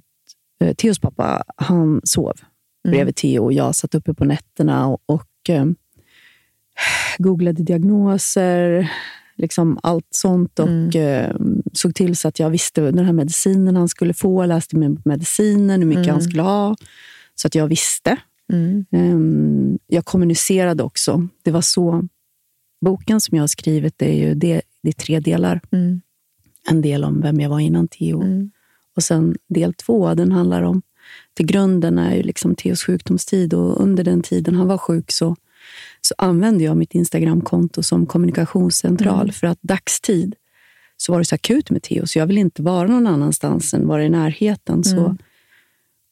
eh, 0.59 0.73
Theos 0.73 0.99
pappa 0.99 1.43
han 1.57 2.01
sov 2.03 2.39
Mm. 2.87 2.95
bredvid 2.95 3.15
Theo 3.15 3.43
och 3.43 3.53
jag 3.53 3.75
satt 3.75 3.95
uppe 3.95 4.13
på 4.13 4.25
nätterna 4.25 4.87
och, 4.87 5.01
och 5.05 5.49
eh, 5.49 5.65
googlade 7.17 7.63
diagnoser, 7.63 8.91
liksom 9.37 9.79
allt 9.83 10.07
sånt 10.09 10.59
och 10.59 10.67
Mm. 10.67 10.89
eh, 10.95 11.35
såg 11.73 11.95
till 11.95 12.15
så 12.15 12.27
att 12.27 12.39
jag 12.39 12.49
visste 12.49 12.81
den 12.91 13.05
här 13.05 13.13
medicinen 13.13 13.75
han 13.75 13.89
skulle 13.89 14.13
få, 14.13 14.45
läste 14.45 14.75
med 14.77 15.01
medicinen, 15.05 15.81
hur 15.81 15.87
mycket 15.87 16.03
Mm. 16.03 16.13
han 16.13 16.21
skulle 16.23 16.41
ha. 16.41 16.75
Så 17.35 17.47
att 17.47 17.55
jag 17.55 17.67
visste. 17.67 18.17
Mm. 18.53 18.85
Ehm, 18.91 19.79
Jag 19.87 20.05
kommunicerade 20.05 20.83
också. 20.83 21.27
Det 21.43 21.51
var 21.51 21.61
så... 21.61 22.07
Boken 22.81 23.21
som 23.21 23.35
jag 23.35 23.43
har 23.43 23.47
skrivit, 23.47 23.93
det 23.97 24.05
är 24.09 24.27
ju 24.27 24.33
det, 24.35 24.61
det 24.83 24.89
är 24.89 24.93
tre 24.93 25.19
delar. 25.19 25.61
Mm. 25.71 26.01
En 26.69 26.81
del 26.81 27.03
om 27.03 27.21
vem 27.21 27.39
jag 27.39 27.49
var 27.49 27.59
innan 27.59 27.87
Theo. 27.87 28.21
Mm. 28.21 28.51
Och 28.95 29.03
sen 29.03 29.35
del 29.49 29.73
två, 29.73 30.13
den 30.13 30.31
handlar 30.31 30.61
om... 30.61 30.81
Till 31.33 31.45
grunden 31.45 31.97
är 31.97 32.15
ju 32.15 32.23
liksom 32.23 32.55
Theos 32.55 32.83
sjukdomstid 32.83 33.53
och 33.53 33.81
under 33.81 34.03
den 34.03 34.21
tiden 34.21 34.55
han 34.55 34.67
var 34.67 34.77
sjuk 34.77 35.11
så, 35.11 35.35
så 36.07 36.15
använde 36.17 36.63
jag 36.63 36.77
mitt 36.77 36.95
Instagramkonto 36.95 37.83
som 37.83 38.05
kommunikationscentral. 38.05 39.21
Mm. 39.21 39.33
För 39.33 39.47
att 39.47 39.59
dagstid 39.61 40.35
så 40.97 41.11
var 41.11 41.19
det 41.19 41.25
så 41.25 41.35
akut 41.35 41.69
med 41.69 41.83
Theo, 41.83 42.05
så 42.07 42.19
jag 42.19 42.27
ville 42.27 42.39
inte 42.39 42.61
vara 42.61 42.87
någon 42.87 43.07
annanstans 43.07 43.73
än 43.73 43.87
vara 43.87 44.03
i 44.05 44.09
närheten. 44.09 44.83
Så, 44.83 44.97
Mm. 44.97 45.17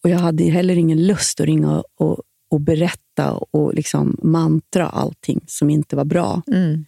och 0.04 0.10
jag 0.10 0.20
hade 0.20 0.44
heller 0.44 0.78
ingen 0.78 1.08
lust 1.08 1.40
att 1.40 1.46
ringa 1.46 1.84
och, 1.96 2.22
och 2.50 2.62
berätta 2.62 3.32
och 3.34 3.74
liksom 3.74 4.18
mantra 4.24 4.88
allting 4.90 5.42
som 5.48 5.70
inte 5.70 5.96
var 5.96 6.06
bra. 6.06 6.42
Mm. 6.48 6.86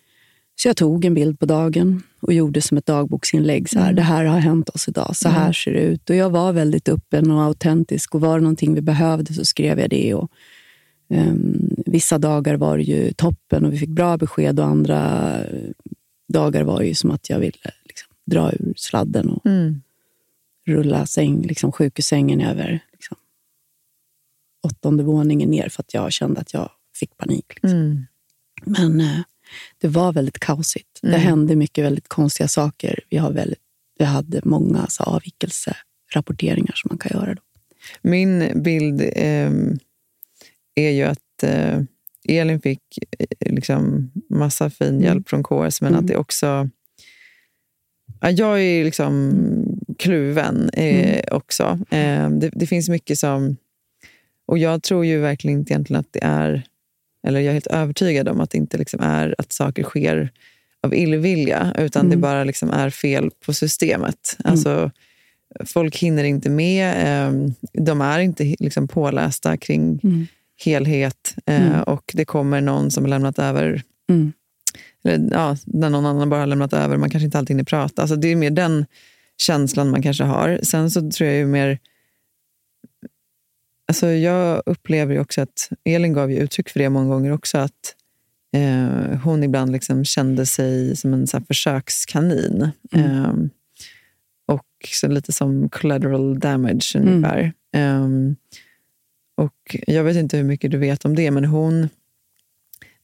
Så 0.56 0.68
jag 0.68 0.78
tog 0.78 1.06
en 1.06 1.14
bild 1.14 1.40
på 1.40 1.46
dagen 1.46 2.02
och 2.20 2.34
gjorde 2.34 2.62
som 2.62 2.78
ett 2.78 2.86
dagboksinlägg. 2.86 3.70
Så 3.70 3.80
här, 3.80 3.94
Det 3.94 4.02
här 4.02 4.26
har 4.26 4.40
hänt 4.40 4.70
oss 4.70 4.88
idag. 4.88 5.16
Så 5.16 5.30
här 5.30 5.54
ser 5.54 5.74
det 5.74 5.80
ut. 5.80 6.10
Och 6.10 6.16
jag 6.16 6.30
var 6.30 6.54
väldigt 6.54 6.90
öppen 6.90 7.32
och 7.32 7.44
autentisk. 7.44 8.16
Och 8.16 8.22
var 8.22 8.36
det 8.38 8.42
någonting 8.44 8.74
vi 8.74 8.82
behövde 8.82 9.34
så 9.34 9.46
skrev 9.46 9.80
jag 9.80 9.90
det. 9.90 10.14
Och, 10.14 10.32
vissa 11.86 12.18
dagar 12.18 12.56
var 12.56 12.78
det 12.78 12.84
ju 12.84 13.14
toppen 13.14 13.66
och 13.66 13.74
vi 13.74 13.78
fick 13.78 13.90
bra 13.90 14.18
besked. 14.18 14.60
Och 14.60 14.66
andra 14.66 15.34
eh, 15.44 15.70
dagar 16.28 16.64
var 16.64 16.80
det 16.80 16.88
ju 16.88 16.96
som 16.96 17.12
att 17.12 17.30
jag 17.30 17.40
ville 17.40 17.72
liksom, 17.86 18.10
dra 18.26 18.52
ur 18.52 18.74
sladden 18.78 19.30
och 19.30 19.46
Mm. 19.46 19.82
rulla 20.68 21.06
säng, 21.06 21.42
liksom, 21.42 21.72
sjukhussängen 21.72 22.42
över 22.42 22.80
liksom, 22.94 23.18
åttonde 24.64 25.04
våningen 25.04 25.50
ner 25.50 25.70
för 25.70 25.84
att 25.84 25.94
jag 25.94 26.12
kände 26.12 26.42
att 26.42 26.54
jag 26.54 26.70
fick 27.00 27.18
panik. 27.18 27.46
Liksom. 27.50 27.80
Mm. 27.80 28.06
Men 28.66 29.02
eh, 29.02 29.20
det 29.78 29.88
var 29.88 30.14
väldigt 30.14 30.40
kaosigt. 30.40 31.00
Det 31.02 31.18
hände 31.18 31.56
mycket 31.56 31.84
väldigt 31.86 32.08
konstiga 32.08 32.48
saker. 32.48 33.00
Vi, 33.10 33.18
har 33.18 33.32
väldigt, 33.32 33.60
vi 33.98 34.06
hade 34.06 34.42
många 34.44 34.82
alltså, 34.82 35.04
avvikelserapporteringar 35.04 36.74
som 36.76 36.88
man 36.92 36.98
kan 36.98 37.20
göra. 37.20 37.34
Då. 37.34 37.42
Min 38.02 38.62
bild 38.64 39.02
ehm, 39.16 39.80
är 40.78 40.92
ju 40.92 41.04
att 41.04 41.44
eh, 41.44 41.82
Elin 42.28 42.62
fick 42.62 42.82
eh, 43.20 43.54
liksom 43.54 44.12
massa 44.30 44.70
fin 44.70 45.02
hjälp 45.02 45.30
från 45.30 45.44
KS, 45.44 45.82
men 45.82 45.96
att 45.96 46.08
det 46.08 46.18
också... 46.18 46.70
Ja, 48.22 48.30
jag 48.30 48.62
är 48.62 48.84
liksom 48.84 49.34
kluven 49.98 50.70
eh, 50.70 51.24
också. 51.32 51.80
Eh, 51.90 52.30
det, 52.30 52.50
det 52.54 52.68
finns 52.68 52.90
mycket 52.90 53.20
som... 53.20 53.58
Och 54.46 54.58
jag 54.58 54.84
tror 54.84 55.06
ju 55.06 55.20
verkligen 55.20 55.60
inte 55.60 55.74
egentligen 55.74 56.00
att 56.00 56.14
det 56.14 56.24
är... 56.24 56.64
Eller 57.28 57.40
jag 57.40 57.48
är 57.48 57.54
helt 57.54 57.68
övertygad 57.68 58.30
om 58.30 58.40
att 58.40 58.50
det 58.50 58.58
inte 58.58 58.78
liksom 58.78 59.00
är 59.02 59.36
att 59.38 59.52
saker 59.52 59.84
sker 59.84 60.32
av 60.84 60.96
illvilja, 60.96 61.74
utan 61.78 62.10
det 62.10 62.18
bara 62.18 62.44
liksom 62.44 62.70
är 62.70 62.90
fel 62.90 63.30
på 63.46 63.54
systemet. 63.54 64.38
Alltså, 64.44 64.92
folk 65.66 65.98
hinner 65.98 66.24
inte 66.24 66.50
med. 66.50 66.88
Eh, 67.28 67.50
de 67.74 68.02
är 68.02 68.20
inte 68.20 68.56
liksom 68.60 68.88
pålästa 68.88 69.58
kring 69.58 70.00
helhet 70.66 71.36
eh, 71.46 71.80
och 71.80 72.12
det 72.14 72.26
kommer 72.26 72.62
någon 72.62 72.92
som 72.92 73.04
har 73.04 73.10
lämnat 73.10 73.40
över 73.40 73.84
Mm. 74.10 74.34
eller, 75.04 75.30
ja, 75.32 75.58
när 75.66 75.90
någon 75.90 76.06
annan 76.06 76.30
bara 76.30 76.40
har 76.40 76.48
lämnat 76.48 76.74
över. 76.74 76.98
Man 76.98 77.10
kanske 77.10 77.26
inte 77.26 77.38
alltid 77.38 77.54
hinner 77.54 77.64
prata. 77.64 78.02
Alltså, 78.02 78.16
det 78.16 78.28
är 78.28 78.36
mer 78.36 78.50
den 78.52 78.86
känslan 79.38 79.90
man 79.90 80.02
kanske 80.02 80.24
har. 80.24 80.60
Sen 80.64 80.92
så 80.92 81.12
tror 81.12 81.30
jag 81.30 81.38
ju 81.38 81.46
mer... 81.48 81.80
Alltså 83.88 84.08
jag 84.08 84.64
upplever 84.66 85.14
ju 85.14 85.20
också 85.20 85.42
att 85.42 85.70
Elin 85.84 86.14
gav 86.14 86.32
ju 86.32 86.38
uttryck 86.38 86.70
för 86.70 86.80
det 86.80 86.90
många 86.90 87.10
gånger 87.10 87.32
också. 87.32 87.58
Att 87.58 87.96
eh, 88.56 89.18
hon 89.24 89.44
ibland 89.44 89.72
liksom 89.72 90.06
kände 90.06 90.46
sig 90.46 90.96
som 90.96 91.14
en 91.14 91.28
så 91.28 91.42
försökskanin. 91.42 92.70
Eh, 92.94 93.34
och 94.46 94.66
så 94.94 95.08
lite 95.08 95.32
som 95.32 95.70
collateral 95.70 96.40
damage 96.40 96.96
ungefär. 96.96 97.54
Eh, 97.76 98.08
och 99.38 99.76
jag 99.88 100.04
vet 100.04 100.18
inte 100.18 100.38
hur 100.38 100.44
mycket 100.44 100.72
du 100.72 100.78
vet 100.78 101.06
om 101.06 101.16
det, 101.16 101.32
men 101.32 101.46
hon... 101.46 101.90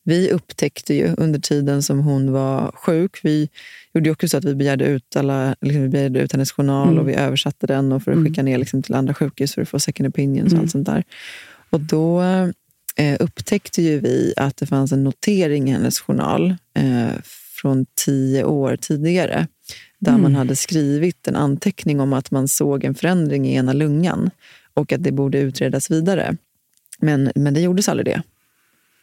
Vi 0.05 0.31
upptäckte 0.31 0.93
ju 0.93 1.15
under 1.17 1.39
tiden 1.39 1.83
som 1.83 1.99
hon 1.99 2.31
var 2.31 2.71
sjuk, 2.75 3.19
vi 3.23 3.49
gjorde 3.93 4.11
också 4.11 4.27
så 4.27 4.37
att 4.37 4.43
vi 4.43 4.55
begärde 4.55 4.85
ut, 4.85 5.15
alla, 5.15 5.55
liksom 5.61 5.81
vi 5.81 5.89
begärde 5.89 6.19
ut 6.19 6.31
hennes 6.31 6.51
journal 6.51 6.99
och 6.99 7.09
vi 7.09 7.13
översatte 7.13 7.67
den 7.67 7.91
och 7.91 8.03
för 8.03 8.11
att 8.11 8.25
skicka 8.25 8.43
ner 8.43 8.57
liksom 8.57 8.83
till 8.83 8.95
andra 8.95 9.13
sjukhus 9.13 9.53
för 9.53 9.61
att 9.61 9.69
få 9.69 9.79
second 9.79 10.07
opinions 10.07 10.53
och 10.53 10.59
allt 10.59 10.71
sånt 10.71 10.85
där. 10.85 11.03
Och 11.69 11.79
då 11.79 12.21
eh, 12.95 13.17
upptäckte 13.19 13.81
ju 13.81 13.99
vi 13.99 14.33
att 14.37 14.57
det 14.57 14.65
fanns 14.65 14.91
en 14.91 15.03
notering 15.03 15.69
i 15.69 15.71
hennes 15.71 15.99
journal 15.99 16.55
eh, 16.73 17.21
från 17.61 17.85
tio 18.05 18.43
år 18.43 18.75
tidigare 18.75 19.47
där 19.99 20.17
man 20.17 20.35
hade 20.35 20.55
skrivit 20.55 21.27
en 21.27 21.35
anteckning 21.35 21.99
om 21.99 22.13
att 22.13 22.31
man 22.31 22.47
såg 22.47 22.83
en 22.83 22.95
förändring 22.95 23.47
i 23.47 23.55
ena 23.55 23.73
lungan 23.73 24.29
och 24.73 24.91
att 24.91 25.03
det 25.03 25.11
borde 25.11 25.39
utredas 25.39 25.91
vidare. 25.91 26.37
Men, 26.99 27.31
men 27.35 27.53
det 27.53 27.61
gjordes 27.61 27.89
aldrig 27.89 28.05
det. 28.05 28.21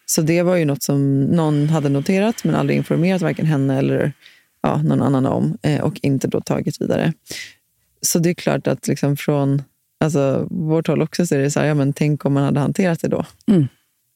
Så 0.07 0.23
det 0.23 0.43
var 0.43 0.57
ju 0.57 0.65
något 0.65 0.83
som 0.83 1.21
någon 1.21 1.69
hade 1.69 1.89
noterat 1.89 2.45
men 2.45 2.55
aldrig 2.55 2.77
informerat 2.77 3.23
varken 3.23 3.47
henne 3.47 3.79
eller 3.79 4.13
ja, 4.63 4.83
någon 4.83 5.03
annan 5.03 5.27
om 5.27 5.59
eh, 5.63 5.81
och 5.81 6.01
inte 6.03 6.29
då 6.29 6.41
tagit 6.41 6.81
vidare. 6.81 7.13
Så 8.03 8.19
det 8.19 8.31
är 8.31 8.35
klart 8.35 8.67
att 8.67 8.89
liksom 8.89 9.17
från 9.17 9.63
alltså, 10.01 10.47
vårt 10.51 10.87
håll 10.89 11.03
också 11.03 11.27
så 11.27 11.35
är 11.35 11.39
det 11.39 11.51
så 11.51 11.61
här, 11.61 11.67
ja, 11.67 11.75
men 11.75 11.93
tänk 11.93 12.25
om 12.25 12.33
man 12.33 12.45
hade 12.45 12.61
hanterat 12.61 13.01
det 13.01 13.09
då. 13.09 13.25
Mm. 13.47 13.69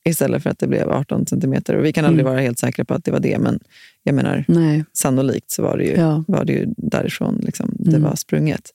Istället 0.05 0.43
för 0.43 0.51
att 0.51 0.59
det 0.59 0.67
blev 0.67 0.90
18 0.90 1.27
centimeter. 1.27 1.75
Och 1.75 1.85
vi 1.85 1.93
kan 1.93 2.05
aldrig 2.05 2.25
vara 2.25 2.40
helt 2.40 2.59
säkra 2.59 2.85
på 2.85 2.95
att 2.95 3.05
det 3.05 3.11
var 3.11 3.21
det, 3.21 3.38
men 3.38 3.61
jag 4.03 4.14
menar, 4.14 4.45
Nej. 4.49 4.85
sannolikt 4.93 5.51
så 5.51 5.62
var 5.62 5.79
det 5.79 5.85
ju, 5.85 5.95
Ja. 5.95 6.25
var 6.29 6.45
det 6.45 6.53
ju 6.53 6.75
därifrån 6.77 7.40
liksom, 7.43 7.71
det 7.79 7.99
var 7.99 8.17
sprunget. 8.17 8.71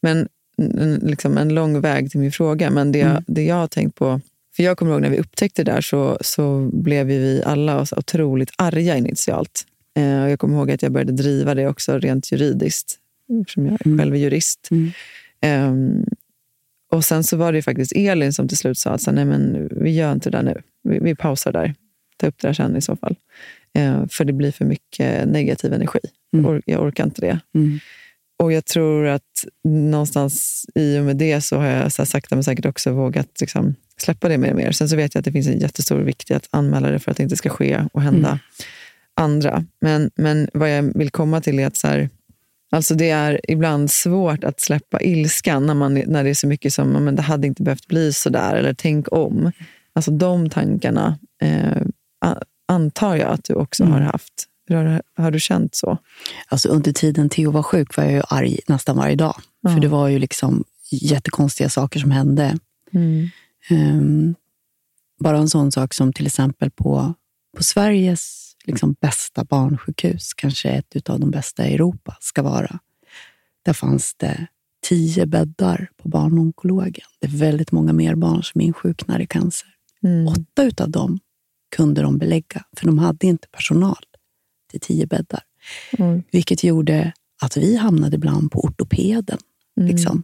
Men 0.00 0.28
en, 0.56 1.00
liksom 1.02 1.38
en 1.38 1.48
lång 1.54 1.80
väg 1.80 2.10
till 2.10 2.20
min 2.20 2.32
fråga. 2.32 2.70
Men 2.70 2.92
det, 2.92 2.98
jag- 2.98 3.24
det 3.26 3.44
jag 3.44 3.54
har 3.56 3.66
tänkt 3.66 3.94
på, 3.94 4.20
för 4.56 4.62
jag 4.62 4.76
kommer 4.78 4.92
ihåg 4.92 5.00
när 5.02 5.10
vi 5.10 5.18
upptäckte 5.18 5.64
det 5.64 5.72
där 5.72 5.80
så, 5.80 6.18
så 6.20 6.70
blev 6.72 7.06
vi 7.06 7.42
alla 7.46 7.86
så 7.86 7.96
otroligt 7.96 8.50
arga 8.58 8.96
initialt. 8.96 9.66
Eh, 9.96 10.22
och 10.22 10.30
jag 10.30 10.38
kommer 10.38 10.56
ihåg 10.56 10.70
att 10.70 10.82
jag 10.82 10.92
började 10.92 11.12
driva 11.12 11.54
det 11.54 11.66
också 11.68 11.98
rent 11.98 12.32
juridiskt, 12.32 12.96
eftersom 13.40 13.66
jag 13.66 13.78
själv 13.98 14.14
är 14.14 14.18
jurist. 14.18 14.68
Ehm, 15.40 16.04
och 16.92 17.04
sen 17.04 17.24
så 17.24 17.36
var 17.36 17.52
det 17.52 17.62
faktiskt 17.62 17.92
Elin 17.96 18.32
som 18.32 18.48
till 18.48 18.56
slut 18.56 18.78
sa 18.78 18.90
att 18.90 19.02
så, 19.02 19.12
nej 19.12 19.24
men 19.24 19.68
vi 19.70 19.90
gör 19.90 20.12
inte 20.12 20.30
det 20.30 20.36
där 20.38 20.42
nu. 20.44 20.62
Vi, 20.88 20.98
vi 20.98 21.14
pausar 21.14 21.52
där. 21.52 21.74
Ta 22.16 22.26
upp 22.26 22.34
det 22.40 22.48
där 22.48 22.52
sen 22.54 22.76
i 22.76 22.80
så 22.80 22.96
fall. 22.96 23.16
Eh, 23.74 24.06
för 24.10 24.24
det 24.24 24.32
blir 24.32 24.52
för 24.52 24.64
mycket 24.64 25.28
negativ 25.28 25.72
energi. 25.72 25.98
Or, 26.46 26.62
jag 26.66 26.82
orkar 26.82 27.04
inte 27.04 27.20
det. 27.20 27.40
Mm. 27.54 27.78
Och 28.44 28.52
jag 28.52 28.64
tror 28.64 29.06
att 29.06 29.44
någonstans 29.64 30.64
i 30.74 30.98
och 30.98 31.04
med 31.04 31.16
det 31.16 31.40
så 31.40 31.56
har 31.56 31.66
jag 31.66 31.92
så 31.92 32.02
här, 32.02 32.06
sakta 32.06 32.36
men 32.36 32.44
säkert 32.44 32.66
också 32.66 32.92
vågat 32.92 33.40
liksom, 33.40 33.74
släppa 33.96 34.28
det 34.28 34.38
mer 34.38 34.50
och 34.50 34.56
mer. 34.56 34.72
Sen 34.72 34.88
så 34.88 34.96
vet 34.96 35.14
jag 35.14 35.20
att 35.20 35.24
det 35.24 35.32
finns 35.32 35.46
en 35.46 35.58
jättestor 35.58 36.00
vikt 36.00 36.30
i 36.30 36.34
att 36.34 36.48
anmäla 36.50 36.90
det 36.90 36.98
för 36.98 37.10
att 37.10 37.16
det 37.16 37.22
inte 37.22 37.36
ska 37.36 37.48
ske 37.48 37.84
och 37.92 38.02
hända 38.02 38.38
andra. 39.16 39.64
Men, 39.80 40.10
men 40.14 40.48
vad 40.52 40.76
jag 40.76 40.82
vill 40.82 41.10
komma 41.10 41.40
till 41.40 41.58
är 41.58 41.66
att 41.66 41.76
så 41.76 41.86
här, 41.86 42.10
alltså 42.70 42.94
det 42.94 43.10
är 43.10 43.40
ibland 43.50 43.90
svårt 43.90 44.44
att 44.44 44.60
släppa 44.60 45.00
ilskan 45.00 45.66
när, 45.66 45.74
man, 45.74 45.94
när 45.94 46.24
det 46.24 46.30
är 46.30 46.34
så 46.34 46.46
mycket 46.46 46.74
som 46.74 47.04
men 47.04 47.16
det 47.16 47.22
hade 47.22 47.46
inte 47.46 47.62
behövt 47.62 47.86
bli 47.86 48.12
så 48.12 48.28
där 48.28 48.54
eller 48.54 48.74
tänk 48.74 49.12
om. 49.12 49.52
Alltså 49.92 50.10
de 50.10 50.50
tankarna 50.50 51.18
eh, 51.42 51.82
antar 52.68 53.16
jag 53.16 53.28
att 53.28 53.44
du 53.44 53.54
också 53.54 53.84
har 53.84 54.00
haft. 54.00 54.48
Hur 54.66 54.76
Har, 54.76 55.02
har 55.16 55.30
du 55.30 55.40
känt 55.40 55.74
så? 55.74 55.98
Alltså, 56.48 56.68
under 56.68 56.92
tiden 56.92 57.28
Theo 57.28 57.50
var 57.50 57.62
sjuk 57.62 57.96
var 57.96 58.04
jag 58.04 58.12
ju 58.12 58.22
arg 58.28 58.60
nästan 58.68 58.96
varje 58.96 59.16
dag. 59.16 59.36
För 59.62 59.80
det 59.80 59.88
var 59.88 60.08
ju 60.08 60.18
liksom 60.18 60.64
jättekonstiga 60.90 61.68
saker 61.68 62.00
som 62.00 62.10
hände. 62.10 62.58
Ehm, 63.70 64.34
bara 65.20 65.38
en 65.38 65.48
sån 65.48 65.72
sak 65.72 65.94
som 65.94 66.12
till 66.12 66.26
exempel 66.26 66.70
på, 66.70 67.14
på 67.56 67.62
Sveriges 67.62 68.54
liksom, 68.64 68.96
bästa 69.00 69.44
barnsjukhus, 69.44 70.34
kanske 70.34 70.68
ett 70.70 71.10
av 71.10 71.20
de 71.20 71.30
bästa 71.30 71.68
i 71.68 71.74
Europa 71.74 72.16
ska 72.20 72.42
vara. 72.42 72.78
Där 73.64 73.72
fanns 73.72 74.14
det 74.14 74.46
tio 74.88 75.26
bäddar 75.26 75.90
på 76.02 76.08
barnonkologen. 76.08 77.06
Det 77.20 77.26
är 77.26 77.36
väldigt 77.38 77.72
många 77.72 77.92
mer 77.92 78.14
barn 78.14 78.42
som 78.42 78.60
insjuknar 78.60 79.20
i 79.20 79.26
cancer. 79.26 79.68
Åtta 80.28 80.64
utav 80.64 80.90
dem 80.90 81.18
kunde 81.76 82.02
de 82.02 82.18
belägga, 82.18 82.64
för 82.76 82.86
de 82.86 82.98
hade 82.98 83.26
inte 83.26 83.48
personal 83.48 84.04
till 84.78 84.96
tio 84.96 85.06
bäddar. 85.06 85.40
Vilket 86.30 86.64
gjorde 86.64 87.12
att 87.42 87.56
vi 87.56 87.76
hamnade 87.76 88.16
ibland 88.16 88.52
på 88.52 88.60
ortopeden. 88.60 89.38
Liksom. 89.80 90.22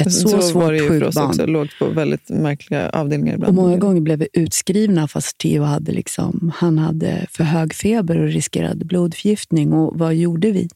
Ett 0.00 0.12
så, 0.12 0.28
var 0.36 0.40
svårt 0.42 0.68
det 0.70 0.76
ju 0.76 0.88
för 0.88 1.04
oss 1.04 1.14
barn. 1.14 1.28
också. 1.28 1.46
Lågt 1.46 1.70
på 1.78 1.88
väldigt 1.88 2.28
märkliga 2.28 2.90
avdelningar 2.90 3.32
Och 3.34 3.38
ibland. 3.38 3.56
många 3.56 3.76
gånger 3.76 4.00
blev 4.00 4.18
vi 4.18 4.28
utskrivna 4.32 5.08
fast 5.08 5.38
Theo 5.38 5.62
hade, 5.62 5.92
liksom, 5.92 6.52
han 6.56 6.78
hade 6.78 7.26
för 7.30 7.44
hög 7.44 7.74
feber 7.74 8.18
och 8.18 8.28
riskerade 8.28 8.84
blodförgiftning. 8.84 9.72
Och 9.72 9.98
vad 9.98 10.14
gjorde 10.14 10.50
vi? 10.50 10.68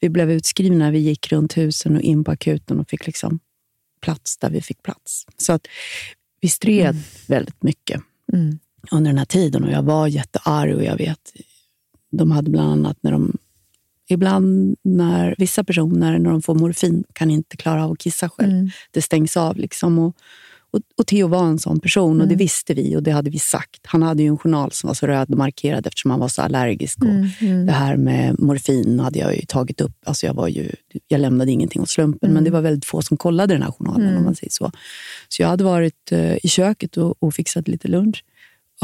Vi 0.00 0.08
blev 0.08 0.30
utskrivna, 0.30 0.90
vi 0.90 0.98
gick 0.98 1.32
runt 1.32 1.56
husen 1.56 1.96
och 1.96 2.02
in 2.02 2.24
på 2.24 2.30
akuten 2.30 2.80
och 2.80 2.88
fick 2.88 3.06
liksom 3.06 3.38
plats 4.00 4.38
där 4.38 4.50
vi 4.50 4.60
fick 4.60 4.82
plats. 4.82 5.26
Så 5.36 5.52
att 5.52 5.66
vi 6.40 6.48
stred 6.48 6.96
väldigt 7.26 7.62
mycket 7.62 8.00
Mm. 8.32 8.58
under 8.90 9.10
den 9.10 9.18
här 9.18 9.24
tiden 9.24 9.64
och 9.64 9.70
jag 9.70 9.82
var 9.82 10.06
jättearg 10.08 10.74
och 10.76 10.84
jag 10.84 10.96
vet, 10.96 11.32
de 12.16 12.30
hade 12.30 12.50
bland 12.50 12.72
annat 12.72 12.98
när 13.00 13.12
de 13.12 13.32
Ibland 14.08 14.76
när 14.82 15.34
vissa 15.38 15.64
personer 15.64 16.18
när 16.18 16.30
de 16.30 16.42
får 16.42 16.54
morfin 16.54 17.04
kan 17.12 17.30
inte 17.30 17.56
klara 17.56 17.84
av 17.84 17.92
att 17.92 17.98
kissa 17.98 18.28
själv. 18.28 18.52
Mm. 18.52 18.70
Det 18.90 19.02
stängs 19.02 19.36
av. 19.36 19.56
liksom. 19.56 19.98
Och, 19.98 20.16
och, 20.70 20.80
och 20.96 21.06
Theo 21.06 21.28
var 21.28 21.46
en 21.46 21.58
sån 21.58 21.80
person 21.80 22.20
och 22.20 22.28
det 22.28 22.36
visste 22.36 22.74
vi 22.74 22.96
och 22.96 23.02
det 23.02 23.10
hade 23.10 23.30
vi 23.30 23.38
sagt. 23.38 23.80
Han 23.82 24.02
hade 24.02 24.22
ju 24.22 24.28
en 24.28 24.38
journal 24.38 24.72
som 24.72 24.88
var 24.88 24.94
så 24.94 25.06
röd 25.06 25.30
och 25.30 25.38
markerad 25.38 25.86
eftersom 25.86 26.10
han 26.10 26.20
var 26.20 26.28
så 26.28 26.42
allergisk. 26.42 26.98
Och 27.02 27.08
Det 27.66 27.72
här 27.72 27.96
med 27.96 28.40
morfin 28.40 29.00
hade 29.00 29.18
jag 29.18 29.36
ju 29.36 29.42
tagit 29.42 29.80
upp. 29.80 29.96
Alltså 30.04 30.26
jag, 30.26 30.34
var 30.34 30.48
ju, 30.48 30.70
jag 31.08 31.20
lämnade 31.20 31.50
ingenting 31.50 31.82
åt 31.82 31.88
slumpen, 31.88 32.32
men 32.34 32.44
det 32.44 32.50
var 32.50 32.60
väldigt 32.60 32.84
få 32.84 33.02
som 33.02 33.16
kollade 33.16 33.54
den 33.54 33.62
här 33.62 33.72
journalen. 33.72 34.16
om 34.16 34.24
man 34.24 34.34
säger 34.34 34.50
Så 34.50 34.70
Så 35.28 35.42
jag 35.42 35.48
hade 35.48 35.64
varit 35.64 36.12
eh, 36.12 36.36
i 36.42 36.48
köket 36.48 36.96
och, 36.96 37.22
och 37.22 37.34
fixat 37.34 37.68
lite 37.68 37.88
lunch. 37.88 38.24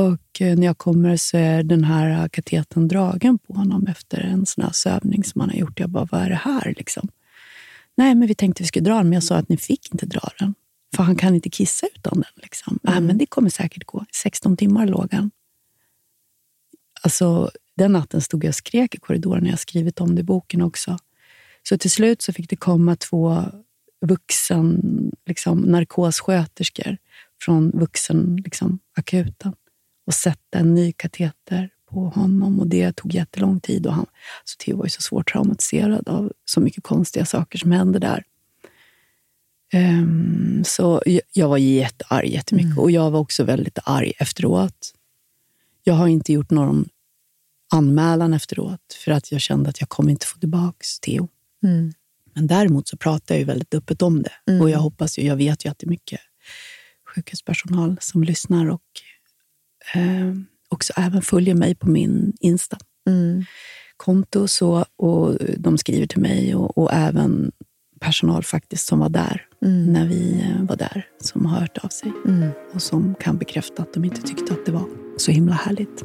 Och 0.01 0.41
eh, 0.41 0.57
när 0.57 0.67
jag 0.67 0.79
kommer 0.79 1.17
så 1.17 1.37
är 1.37 1.63
den 1.63 1.85
här 1.85 2.29
katetern 2.29 2.89
dragen 2.89 3.39
på 3.39 3.55
honom 3.55 3.87
efter 3.87 4.21
en 4.21 4.47
sån 4.47 4.65
här 4.65 4.73
sövning 4.73 5.25
som 5.25 5.41
han 5.41 5.51
har 5.51 5.57
gjort. 5.57 5.81
Jag 5.81 5.91
bara, 5.91 6.09
vad 6.11 6.23
är 6.23 6.29
det 6.29 6.41
här? 6.45 6.75
Liksom. 6.77 7.09
Nej, 7.97 8.15
men 8.15 8.29
vi 8.29 8.35
tänkte 8.35 8.63
vi 8.63 8.67
skulle 8.67 8.85
dra 8.85 8.97
den, 8.97 9.09
men 9.09 9.13
jag 9.13 9.23
sa 9.23 9.37
att 9.37 9.49
ni 9.49 9.57
fick 9.57 9.93
inte 9.93 10.07
dra 10.07 10.29
den. 10.39 10.55
För 10.97 11.03
han 11.03 11.17
kan 11.17 11.35
inte 11.35 11.51
kissa 11.51 11.87
utan 11.95 12.15
den. 12.15 12.43
Liksom. 12.43 12.79
Nej, 12.83 13.01
men 13.01 13.19
det 13.19 13.27
kommer 13.27 13.51
säkert 13.51 13.85
gå. 13.85 14.05
16 14.13 14.57
timmar 14.57 14.87
låg 14.87 15.13
han. 15.13 15.31
Alltså, 17.03 17.51
den 17.77 17.93
natten 17.93 18.21
stod 18.21 18.45
jag 18.45 18.49
och 18.49 18.55
skrek 18.55 18.95
i 18.95 18.99
korridoren. 18.99 19.45
Jag 19.45 19.53
har 19.53 19.57
skrivit 19.57 20.01
om 20.01 20.15
det 20.15 20.21
i 20.21 20.25
boken 20.25 20.63
också. 20.63 20.99
Så 21.69 21.79
till 21.79 21.91
slut 21.91 22.23
så 22.23 22.33
fick 22.33 22.51
det 22.51 22.57
komma 22.57 22.97
två 22.97 23.45
vuxen 24.07 24.81
liksom, 25.27 25.59
narkossköterskor 25.59 26.97
från 27.41 27.71
vuxen 27.71 28.37
liksom, 28.45 28.79
akuten 28.97 29.53
och 30.11 30.15
sätta 30.15 30.59
en 30.59 30.75
ny 30.75 30.93
kateter 30.93 31.71
på 31.91 32.09
honom. 32.09 32.61
Och 32.61 32.67
Det 32.67 32.93
tog 32.93 33.15
jättelång 33.15 33.61
tid. 33.61 33.87
Och 33.87 33.93
han, 33.93 34.07
så 34.45 34.57
Theo 34.57 34.77
var 34.77 34.85
ju 34.85 34.91
så 34.91 35.03
svårt 35.03 35.33
traumatiserad 35.33 36.09
av 36.09 36.33
så 36.45 36.61
mycket 36.61 36.85
konstiga 36.85 37.25
saker 37.25 37.59
som 37.59 37.73
hände 37.73 37.99
där. 37.99 38.25
Ehm, 39.73 40.63
så 40.65 41.03
jag, 41.07 41.21
jag 41.33 41.49
var 41.49 41.59
jättearg 41.59 42.29
jättemycket. 42.29 42.79
Och 42.79 42.91
jag 42.91 43.11
var 43.11 43.21
också 43.21 43.45
väldigt 43.45 43.79
arg 43.85 44.13
efteråt. 44.19 44.95
Jag 45.85 45.95
har 45.95 46.09
inte 46.09 46.33
gjort 46.33 46.51
någon 46.51 46.89
anmälan 47.73 48.35
efteråt 48.35 48.97
för 49.05 49.13
att 49.13 49.33
jag 49.33 49.41
kände 49.41 49.71
att 49.71 49.81
jag 49.81 49.89
kommer 49.89 50.11
inte 50.11 50.27
få 50.27 50.39
tillbaka 50.39 50.85
Theo. 51.03 51.29
Mm. 51.63 51.93
Men 52.35 52.47
däremot 52.47 52.89
så 52.89 52.97
pratar 52.97 53.35
jag 53.35 53.41
ju 53.41 53.45
väldigt 53.45 53.75
öppet 53.75 54.03
om 54.03 54.23
det. 54.23 54.61
Och 54.61 54.71
jag 54.71 54.79
hoppas 54.79 55.19
ju, 55.19 55.23
jag 55.23 55.37
vet 55.37 55.65
ju 55.65 55.71
att 55.71 55.79
det 55.79 55.87
är 55.87 55.91
mycket 55.91 56.21
sjukhuspersonal 57.15 57.97
som 58.01 58.25
lyssnar 58.25 58.71
och 58.71 58.83
eh, 59.95 60.35
också 60.69 60.93
även 60.97 61.23
följer 61.23 61.55
mig 61.55 61.75
på 61.75 61.89
min 61.89 62.33
Insta. 62.41 62.79
Mm. 63.07 63.45
konto 63.97 64.49
så, 64.49 64.85
och 64.97 65.37
de 65.59 65.79
skriver 65.79 66.07
till 66.07 66.21
mig 66.21 66.55
och, 66.55 66.79
och 66.79 66.93
även 66.93 67.53
personal 68.01 68.43
faktiskt 68.43 68.87
som 68.87 68.99
var 68.99 69.09
där 69.09 69.47
när 69.61 70.07
vi 70.07 70.41
eh, 70.43 70.65
var 70.65 70.77
där, 70.77 71.07
som 71.21 71.47
har 71.47 71.61
hört 71.61 71.79
av 71.79 71.89
sig 71.89 72.13
och 72.75 72.83
som 72.83 73.15
kan 73.21 73.39
bekräfta 73.39 73.83
att 73.83 73.95
de 73.95 74.05
inte 74.05 74.23
tyckte 74.23 74.53
att 74.53 74.67
det 74.67 74.73
var 74.73 74.89
så 75.17 75.33
himla 75.33 75.55
härligt. 75.55 76.05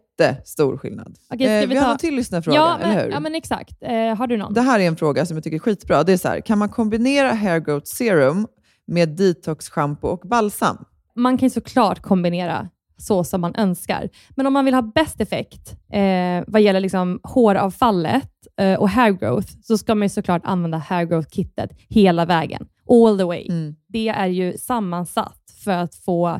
jättestor 0.25 0.77
skillnad. 0.77 1.15
Okej, 1.33 1.47
ska 1.47 1.53
Eh, 1.53 1.59
vi 1.59 1.65
vi 1.65 1.75
har 1.75 1.85
ta- 1.85 1.91
en 1.91 1.97
till 1.97 2.15
lyssnarfråga, 2.15 2.57
Ja, 2.57 2.77
eller 2.81 3.03
hur? 3.03 3.11
ja, 3.11 3.19
men 3.19 3.35
exakt. 3.35 3.77
Eh, 3.81 4.15
har 4.15 4.27
du 4.27 4.37
någon? 4.37 4.53
Det 4.53 4.61
här 4.61 4.79
är 4.79 4.87
en 4.87 4.95
fråga 4.95 5.25
som 5.25 5.37
jag 5.37 5.43
tycker 5.43 5.55
är 5.55 5.59
skitbra. 5.59 6.03
Det 6.03 6.13
är 6.13 6.17
så 6.17 6.27
här, 6.27 6.41
kan 6.41 6.57
man 6.57 6.69
kombinera 6.69 7.33
hair 7.33 7.59
growth 7.59 7.85
serum 7.85 8.47
med 8.87 9.09
detox 9.09 9.69
shampoo 9.69 10.07
och 10.09 10.19
balsam? 10.29 10.77
man 11.15 11.37
kan 11.37 11.49
såklart 11.49 12.01
kombinera 12.01 12.69
så 12.97 13.23
som 13.23 13.41
man 13.41 13.55
önskar. 13.55 14.09
Men 14.35 14.47
om 14.47 14.53
man 14.53 14.65
vill 14.65 14.73
ha 14.73 14.81
bäst 14.81 15.21
effekt 15.21 15.75
eh, 15.93 16.43
vad 16.47 16.61
gäller 16.61 16.79
liksom 16.79 17.19
håravfallet 17.23 18.29
eh, 18.59 18.79
och 18.79 18.89
hair 18.89 19.11
growth, 19.11 19.47
så 19.63 19.77
ska 19.77 19.95
man 19.95 20.05
ju 20.05 20.09
såklart 20.09 20.41
använda 20.45 20.77
hair 20.77 21.05
growth-kittet 21.05 21.69
hela 21.89 22.25
vägen. 22.25 22.67
All 22.89 23.17
the 23.17 23.23
way. 23.23 23.47
Mm. 23.49 23.75
Det 23.87 24.07
är 24.09 24.27
ju 24.27 24.57
sammansatt 24.57 25.41
för 25.63 25.71
att 25.71 25.95
få 25.95 26.39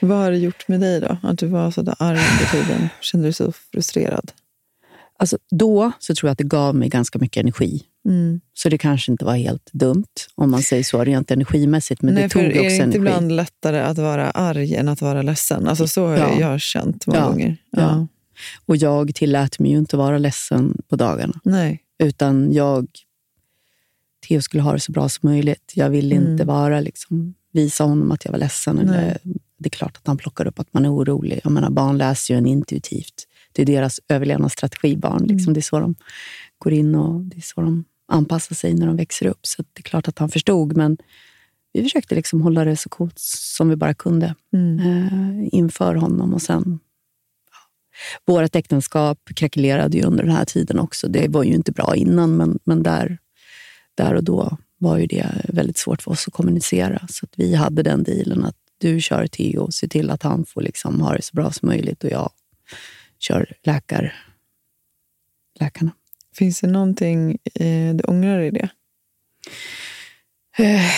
Vad 0.00 0.18
har 0.18 0.30
det 0.30 0.36
gjort 0.38 0.68
med 0.68 0.80
dig 0.80 1.00
då? 1.00 1.16
Att 1.22 1.38
du 1.38 1.46
var 1.46 1.70
så 1.70 1.82
där 1.82 1.94
arg 1.98 2.18
under 2.18 2.50
tiden? 2.64 2.88
Kände 3.00 3.24
du 3.24 3.26
dig 3.28 3.32
så 3.32 3.52
frustrerad? 3.52 4.32
Alltså, 5.18 5.38
då 5.50 5.92
så 5.98 6.14
tror 6.14 6.28
jag 6.28 6.32
att 6.32 6.38
det 6.38 6.44
gav 6.44 6.74
mig 6.74 6.88
ganska 6.88 7.18
mycket 7.18 7.40
energi. 7.40 7.82
Mm. 8.08 8.40
Så 8.54 8.68
det 8.68 8.78
kanske 8.78 9.12
inte 9.12 9.24
var 9.24 9.36
helt 9.36 9.70
dumt, 9.72 10.04
om 10.34 10.50
man 10.50 10.62
säger 10.62 10.84
så, 10.84 11.04
rent 11.04 11.30
energimässigt. 11.30 12.02
Men 12.02 12.14
Nej, 12.14 12.22
det 12.22 12.28
tog 12.28 12.42
också 12.46 12.58
är 12.58 12.62
det 12.62 12.70
inte 12.72 12.82
energi. 12.82 12.98
ibland 12.98 13.32
lättare 13.32 13.80
att 13.80 13.98
vara 13.98 14.30
arg 14.30 14.74
än 14.74 14.88
att 14.88 15.00
vara 15.02 15.22
ledsen? 15.22 15.66
Alltså 15.68 15.88
så 15.88 16.06
har 16.06 16.16
Ja. 16.16 16.40
jag 16.40 16.60
känt 16.60 17.06
många 17.06 17.18
Ja. 17.18 17.26
gånger. 17.28 17.56
Ja. 17.70 18.06
Och 18.66 18.76
jag 18.76 19.14
tillät 19.14 19.58
mig 19.58 19.70
ju 19.70 19.78
inte 19.78 19.96
vara 19.96 20.18
ledsen 20.18 20.78
på 20.88 20.96
dagarna. 20.96 21.40
Nej. 21.44 21.80
Utan 21.98 22.52
jag... 22.52 22.86
Theo 24.28 24.42
skulle 24.42 24.62
ha 24.62 24.72
det 24.72 24.80
så 24.80 24.92
bra 24.92 25.08
som 25.08 25.30
möjligt. 25.30 25.72
Jag 25.74 25.90
ville 25.90 26.16
Mm. 26.16 26.32
inte 26.32 26.44
vara 26.44 26.80
liksom, 26.80 27.34
visa 27.52 27.84
honom 27.84 28.10
att 28.12 28.24
jag 28.24 28.32
var 28.32 28.38
ledsen. 28.38 28.78
Eller, 28.78 29.18
det 29.60 29.66
är 29.68 29.70
klart 29.70 29.96
att 29.96 30.06
han 30.06 30.16
plockar 30.16 30.46
upp 30.46 30.58
att 30.58 30.74
man 30.74 30.84
är 30.84 30.94
orolig. 30.94 31.40
Jag 31.44 31.52
menar, 31.52 31.70
barn 31.70 31.98
läser 31.98 32.34
ju 32.34 32.38
en 32.38 32.46
intuitivt. 32.46 33.26
Det 33.52 33.62
är 33.62 33.66
deras 33.66 34.00
överlevnadsstrategi, 34.08 34.96
barn. 34.96 35.22
Liksom. 35.22 35.42
Mm. 35.42 35.54
Det 35.54 35.60
är 35.60 35.62
så 35.62 35.80
de 35.80 35.94
går 36.58 36.72
in 36.72 36.94
och 36.94 37.20
det 37.20 37.36
är 37.36 37.40
så 37.40 37.60
de 37.60 37.84
anpassar 38.08 38.54
sig 38.54 38.74
när 38.74 38.86
de 38.86 38.96
växer 38.96 39.26
upp. 39.26 39.46
Så 39.46 39.62
det 39.62 39.80
är 39.80 39.82
klart 39.82 40.08
att 40.08 40.18
han 40.18 40.28
förstod. 40.28 40.76
Men, 40.76 40.96
vi 41.72 41.82
försökte 41.82 42.14
liksom 42.14 42.40
hålla 42.42 42.64
det 42.64 42.76
så 42.76 42.88
coolt 42.88 43.18
som 43.18 43.68
vi 43.68 43.76
bara 43.76 43.94
kunde 43.94 44.34
Mm. 44.52 44.78
eh, 44.78 45.48
inför 45.52 45.94
honom. 45.94 46.34
Och 46.34 46.42
sen, 46.42 46.78
ja, 47.50 48.32
vårt 48.32 48.56
äktenskap 48.56 49.18
krackelerade 49.36 49.96
ju 49.96 50.04
under 50.04 50.24
den 50.24 50.32
här 50.36 50.44
tiden 50.44 50.78
också. 50.78 51.08
Det 51.08 51.28
var 51.28 51.44
ju 51.44 51.54
inte 51.54 51.72
bra 51.72 51.96
innan, 51.96 52.36
men, 52.36 52.58
men 52.64 52.82
där, 52.82 53.18
där 53.94 54.14
och 54.14 54.24
då 54.24 54.56
var 54.78 54.98
ju 54.98 55.06
det 55.06 55.26
väldigt 55.48 55.78
svårt 55.78 56.02
för 56.02 56.10
oss 56.10 56.28
att 56.28 56.34
kommunicera. 56.34 57.06
Så 57.10 57.26
att 57.26 57.32
vi 57.36 57.54
hade 57.54 57.82
den 57.82 58.02
dealen 58.02 58.44
att 58.44 58.56
du 58.80 59.00
kör 59.00 59.26
Theo 59.26 59.70
ser 59.70 59.88
till 59.88 60.10
att 60.10 60.22
han 60.22 60.46
får 60.46 60.60
liksom 60.60 61.00
ha 61.00 61.12
det 61.12 61.22
så 61.22 61.36
bra 61.36 61.50
som 61.52 61.68
möjligt 61.68 62.04
och 62.04 62.10
jag 62.10 62.30
kör 63.18 63.52
läkar, 63.62 64.14
läkarna. 65.60 65.90
Finns 66.34 66.60
det 66.60 66.66
någonting 66.66 67.38
eh, 67.54 67.94
du 67.94 68.04
ångrar 68.04 68.40
i 68.40 68.50
det? 68.50 68.68
Eh, 70.58 70.90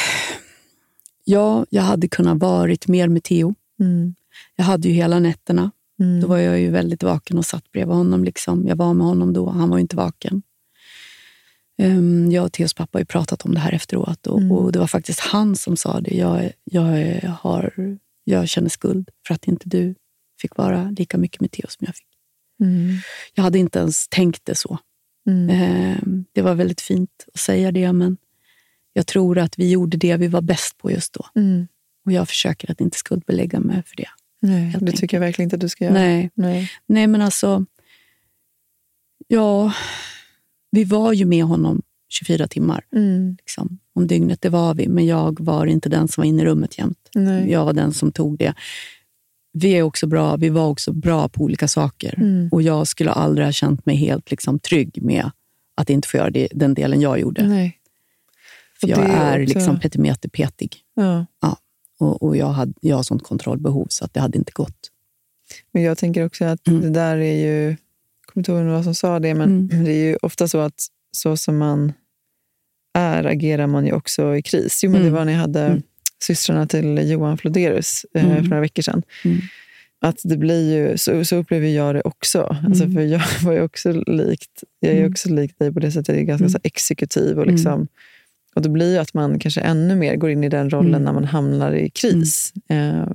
ja, 1.24 1.66
jag 1.70 1.82
hade 1.82 2.08
kunnat 2.08 2.38
varit 2.38 2.88
mer 2.88 3.08
med 3.08 3.22
Theo. 3.22 3.54
Mm. 3.80 4.14
Jag 4.56 4.64
hade 4.64 4.88
ju 4.88 4.94
hela 4.94 5.18
nätterna. 5.18 5.70
Mm. 6.00 6.20
Då 6.20 6.26
var 6.26 6.38
jag 6.38 6.60
ju 6.60 6.70
väldigt 6.70 7.02
vaken 7.02 7.38
och 7.38 7.46
satt 7.46 7.72
bredvid 7.72 7.96
honom. 7.96 8.24
Liksom. 8.24 8.66
Jag 8.66 8.76
var 8.76 8.94
med 8.94 9.06
honom 9.06 9.32
då, 9.32 9.50
han 9.50 9.70
var 9.70 9.78
inte 9.78 9.96
vaken. 9.96 10.42
Um, 11.82 12.30
jag 12.30 12.44
och 12.44 12.52
Theos 12.52 12.74
pappa 12.74 12.98
har 12.98 13.04
pratat 13.04 13.44
om 13.44 13.54
det 13.54 13.60
här 13.60 13.72
efteråt 13.72 14.26
och, 14.26 14.38
Mm. 14.38 14.52
och 14.52 14.72
det 14.72 14.78
var 14.78 14.86
faktiskt 14.86 15.20
han 15.20 15.56
som 15.56 15.76
sa 15.76 16.00
det. 16.00 16.14
Jag, 16.14 16.52
jag, 16.64 17.20
har, 17.20 17.72
jag 18.24 18.48
känner 18.48 18.68
skuld 18.68 19.08
för 19.26 19.34
att 19.34 19.46
inte 19.48 19.68
du 19.68 19.94
fick 20.40 20.56
vara 20.56 20.90
lika 20.90 21.18
mycket 21.18 21.40
med 21.40 21.50
Theo 21.50 21.66
som 21.68 21.86
jag 21.86 21.96
fick. 21.96 22.06
Mm. 22.60 22.96
Jag 23.34 23.42
hade 23.42 23.58
inte 23.58 23.78
ens 23.78 24.08
tänkt 24.08 24.44
det 24.44 24.54
så. 24.54 24.78
Mm. 25.26 25.50
Ehm, 25.50 26.24
det 26.32 26.42
var 26.42 26.54
väldigt 26.54 26.80
fint 26.80 27.26
att 27.34 27.40
säga 27.40 27.72
det, 27.72 27.92
men 27.92 28.16
jag 28.92 29.06
tror 29.06 29.38
att 29.38 29.58
vi 29.58 29.70
gjorde 29.70 29.96
det 29.96 30.16
vi 30.16 30.28
var 30.28 30.42
bäst 30.42 30.78
på 30.78 30.90
just 30.90 31.12
då. 31.12 31.26
Mm. 31.34 31.68
Och 32.04 32.12
jag 32.12 32.28
försöker 32.28 32.70
att 32.70 32.80
inte 32.80 32.98
skuldbelägga 32.98 33.60
mig 33.60 33.82
för 33.86 33.96
det. 33.96 34.08
Nej, 34.40 34.76
det 34.80 34.92
tycker 34.92 35.16
jag 35.16 35.20
verkligen 35.20 35.46
inte 35.46 35.56
att 35.56 35.60
du 35.60 35.68
ska 35.68 35.84
göra. 35.84 35.94
Nej. 35.94 36.30
Nej. 36.34 36.70
Nej, 36.86 37.06
men 37.06 37.22
alltså... 37.22 37.66
Ja, 39.28 39.72
vi 40.72 40.84
var 40.84 41.12
ju 41.12 41.24
med 41.24 41.44
honom 41.44 41.82
24 42.08 42.46
timmar 42.48 42.84
Mm. 42.96 43.36
liksom, 43.38 43.78
om 43.94 44.06
dygnet. 44.06 44.40
Det 44.42 44.48
var 44.48 44.74
vi, 44.74 44.88
men 44.88 45.06
jag 45.06 45.40
var 45.40 45.66
inte 45.66 45.88
den 45.88 46.08
som 46.08 46.22
var 46.22 46.26
inne 46.28 46.42
i 46.42 46.44
rummet 46.46 46.78
jämt. 46.78 47.08
Nej. 47.14 47.50
Jag 47.50 47.64
var 47.64 47.72
den 47.72 47.92
som 47.92 48.12
tog 48.12 48.38
det. 48.38 48.54
Vi, 49.52 49.70
är 49.70 49.82
också 49.82 50.06
bra, 50.06 50.36
vi 50.36 50.48
var 50.48 50.66
också 50.68 50.92
bra 50.92 51.28
på 51.28 51.42
olika 51.44 51.68
saker. 51.68 52.14
Mm. 52.18 52.48
Och 52.52 52.62
jag 52.62 52.86
skulle 52.86 53.10
aldrig 53.10 53.46
ha 53.46 53.52
känt 53.52 53.86
mig 53.86 53.96
helt 53.96 54.30
liksom, 54.30 54.58
trygg 54.58 55.02
med 55.02 55.30
att 55.76 55.90
inte 55.90 56.08
få 56.08 56.16
göra 56.16 56.30
det, 56.30 56.48
den 56.52 56.74
delen 56.74 57.00
jag 57.00 57.20
gjorde. 57.20 57.48
Nej. 57.48 57.78
För 58.80 58.88
jag 58.88 58.98
det 58.98 59.04
är 59.12 59.42
också- 59.42 59.54
liksom 59.58 59.80
petimeterpetig. 59.80 60.76
Ja. 60.94 61.26
Och, 62.00 62.22
och 62.22 62.36
jag, 62.36 62.46
hade, 62.48 62.72
jag 62.80 62.96
har 62.96 63.02
sånt 63.02 63.22
kontrollbehov 63.22 63.86
så 63.90 64.04
att 64.04 64.14
det 64.14 64.20
hade 64.20 64.38
inte 64.38 64.52
gått. 64.52 64.90
Men 65.72 65.82
jag 65.82 65.98
tänker 65.98 66.26
också 66.26 66.44
att 66.44 66.68
Mm. 66.68 66.80
det 66.80 66.90
där 66.90 67.16
är 67.16 67.34
ju... 67.46 67.76
Kommer 68.32 68.40
inte 68.40 68.52
ihåg 68.52 68.64
vad 68.64 68.84
som 68.84 68.94
sa 68.94 69.18
det, 69.20 69.34
men 69.34 69.48
Mm. 69.70 69.84
det 69.84 69.92
är 69.92 70.04
ju 70.10 70.16
ofta 70.22 70.48
så 70.48 70.58
att 70.58 70.86
så 71.12 71.36
som 71.36 71.58
man 71.58 71.92
är 72.98 73.24
agerar 73.24 73.66
man 73.66 73.86
ju 73.86 73.92
också 73.92 74.36
i 74.36 74.42
kris. 74.42 74.80
Jo, 74.84 74.90
men 74.90 75.00
Mm. 75.00 75.12
Det 75.12 75.18
var 75.18 75.24
när 75.24 75.32
jag 75.32 75.40
hade 75.40 75.62
Mm. 75.64 75.82
systrarna 76.24 76.66
till 76.66 77.10
Johan 77.10 77.38
Floderus 77.38 78.06
eh, 78.14 78.24
Mm. 78.24 78.36
för 78.42 78.50
några 78.50 78.60
veckor 78.60 78.82
sedan. 78.82 79.02
Mm. 79.24 79.38
Att 80.00 80.20
det 80.24 80.36
blir 80.36 80.74
ju, 80.74 80.98
så, 80.98 81.24
så 81.24 81.36
upplever 81.36 81.68
jag 81.68 81.94
det 81.94 82.02
också. 82.04 82.56
Alltså, 82.66 82.84
Mm. 82.84 82.94
för 82.94 83.02
jag 83.02 83.22
var 83.44 83.52
ju 83.52 83.60
också 83.62 83.92
likt, 84.06 84.62
jag 84.80 84.92
är 84.92 85.08
också 85.10 85.28
lik 85.34 85.58
dig 85.58 85.72
på 85.72 85.80
det 85.80 85.92
sättet. 85.92 86.08
Jag 86.08 86.18
är 86.18 86.22
ganska 86.22 86.48
så 86.48 86.58
exekutiv. 86.62 87.38
Och, 87.38 87.46
liksom, 87.46 87.86
och 88.54 88.62
då 88.62 88.68
blir 88.70 88.92
ju 88.92 88.98
att 88.98 89.14
man 89.14 89.38
kanske 89.38 89.60
ännu 89.60 89.96
mer 89.96 90.16
går 90.16 90.30
in 90.30 90.44
i 90.44 90.48
den 90.48 90.70
rollen 90.70 91.02
när 91.04 91.12
man 91.12 91.24
hamnar 91.24 91.72
i 91.72 91.90
kris. 91.90 92.52
Eh, 92.68 93.06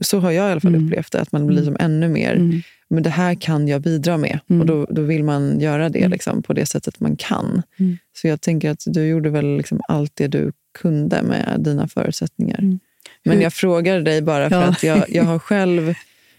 så 0.00 0.18
har 0.20 0.30
jag 0.30 0.48
i 0.48 0.52
alla 0.52 0.60
fall 0.60 0.76
upplevt 0.86 1.12
det. 1.12 1.20
Att 1.20 1.32
man 1.32 1.46
blir 1.46 1.64
som 1.64 1.76
ännu 1.80 2.08
mer. 2.08 2.62
Men 2.90 3.02
det 3.02 3.10
här 3.10 3.34
kan 3.34 3.68
jag 3.68 3.80
bidra 3.82 4.16
med. 4.16 4.38
Mm. 4.48 4.60
Och 4.60 4.66
då, 4.66 4.86
då 4.90 5.02
vill 5.02 5.24
man 5.24 5.60
göra 5.60 5.88
det 5.88 5.98
Mm. 5.98 6.10
liksom, 6.10 6.42
på 6.42 6.52
det 6.52 6.66
sättet 6.66 7.00
man 7.00 7.16
kan. 7.16 7.62
Mm. 7.78 7.98
Så 8.16 8.28
jag 8.28 8.40
tänker 8.40 8.70
att 8.70 8.82
du 8.86 9.06
gjorde 9.06 9.30
väl 9.30 9.56
liksom 9.56 9.80
allt 9.88 10.12
det 10.16 10.28
du 10.28 10.52
kunde 10.78 11.22
med 11.22 11.56
dina 11.60 11.88
förutsättningar. 11.88 12.58
Mm. 12.58 12.78
Men 13.24 13.40
jag 13.40 13.52
frågar 13.52 14.00
dig 14.00 14.22
bara 14.22 14.48
för 14.50 14.56
Ja. 14.56 14.66
att 14.66 14.82
jag, 14.82 15.04
jag 15.10 15.24
har 15.24 15.38
själv... 15.38 15.94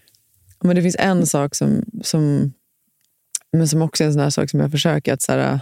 Men 0.63 0.75
det 0.75 0.81
finns 0.81 0.95
en 0.99 1.25
sak 1.25 1.55
som, 1.55 1.85
som, 2.01 2.53
men 3.53 3.67
som 3.67 3.81
också 3.81 4.03
är 4.03 4.07
en 4.07 4.13
sån 4.13 4.21
här 4.21 4.29
sak 4.29 4.49
som 4.49 4.59
jag 4.59 4.71
försöker 4.71 5.13
att 5.13 5.21
så 5.21 5.31
här, 5.31 5.59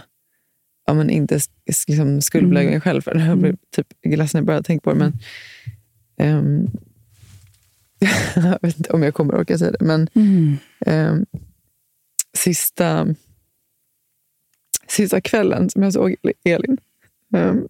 ja, 0.86 0.94
men 0.94 1.10
inte 1.10 1.40
liksom 1.86 2.20
skuldbelägga 2.20 2.68
Mm. 2.68 2.72
mig 2.74 2.80
själv 2.80 3.02
för. 3.02 3.14
Jag 3.28 3.38
blir 3.38 3.56
typ 3.76 3.86
ledsen 4.06 4.38
när 4.38 4.40
jag 4.40 4.46
bara 4.46 4.62
tänker 4.62 4.82
på 4.84 4.92
det. 4.92 4.98
Men, 4.98 5.12
ehm, 6.18 6.70
jag 8.34 8.58
vet 8.62 8.76
inte 8.78 8.90
om 8.92 9.02
jag 9.02 9.14
kommer 9.14 9.34
orka 9.34 9.58
säga 9.58 9.70
det. 9.70 9.84
Men 9.84 10.08
Mm. 10.14 10.56
ehm, 10.86 11.26
sista, 12.38 13.06
sista 14.88 15.20
kvällen 15.20 15.70
som 15.70 15.82
jag 15.82 15.92
såg 15.92 16.16
Elin 16.44 16.78
ehm, 17.34 17.68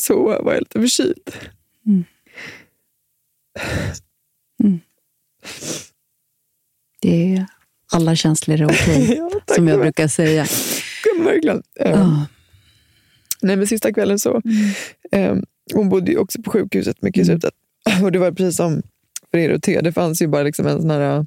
så 0.00 0.24
var 0.42 0.52
jag 0.52 0.60
lite 0.60 0.80
förkyld. 0.80 1.30
Mm. 1.86 2.04
Mm. 4.64 4.80
Det 7.00 7.34
är 7.34 7.46
alla 7.92 8.16
känslor 8.16 8.60
är 8.60 8.64
okej, 8.66 9.14
ja, 9.46 9.54
som 9.54 9.68
jag 9.68 9.80
brukar 9.80 10.08
säga. 10.08 10.46
Verkligen. 11.24 11.62
Ehm, 11.80 11.92
Ja. 12.00 12.26
Nej, 13.42 13.56
men 13.56 13.66
sista 13.66 13.92
kvällen 13.92 14.18
så... 14.18 14.42
ehm, 15.12 15.44
hon 15.74 15.88
bodde 15.88 16.10
ju 16.12 16.18
också 16.18 16.42
på 16.42 16.50
sjukhuset 16.50 17.02
mycket 17.02 17.18
i 17.18 17.30
Mm. 17.30 17.40
slutet. 17.40 17.54
Och 18.02 18.12
det 18.12 18.18
var 18.18 18.30
precis 18.32 18.56
som 18.56 18.82
för 19.30 19.38
er 19.38 19.50
och 19.54 19.62
T. 19.62 19.80
Det 19.80 19.92
fanns 19.92 20.22
ju 20.22 20.26
bara 20.26 20.42
liksom 20.42 20.66
en 20.66 20.80
sån 20.80 20.90
här... 20.90 21.26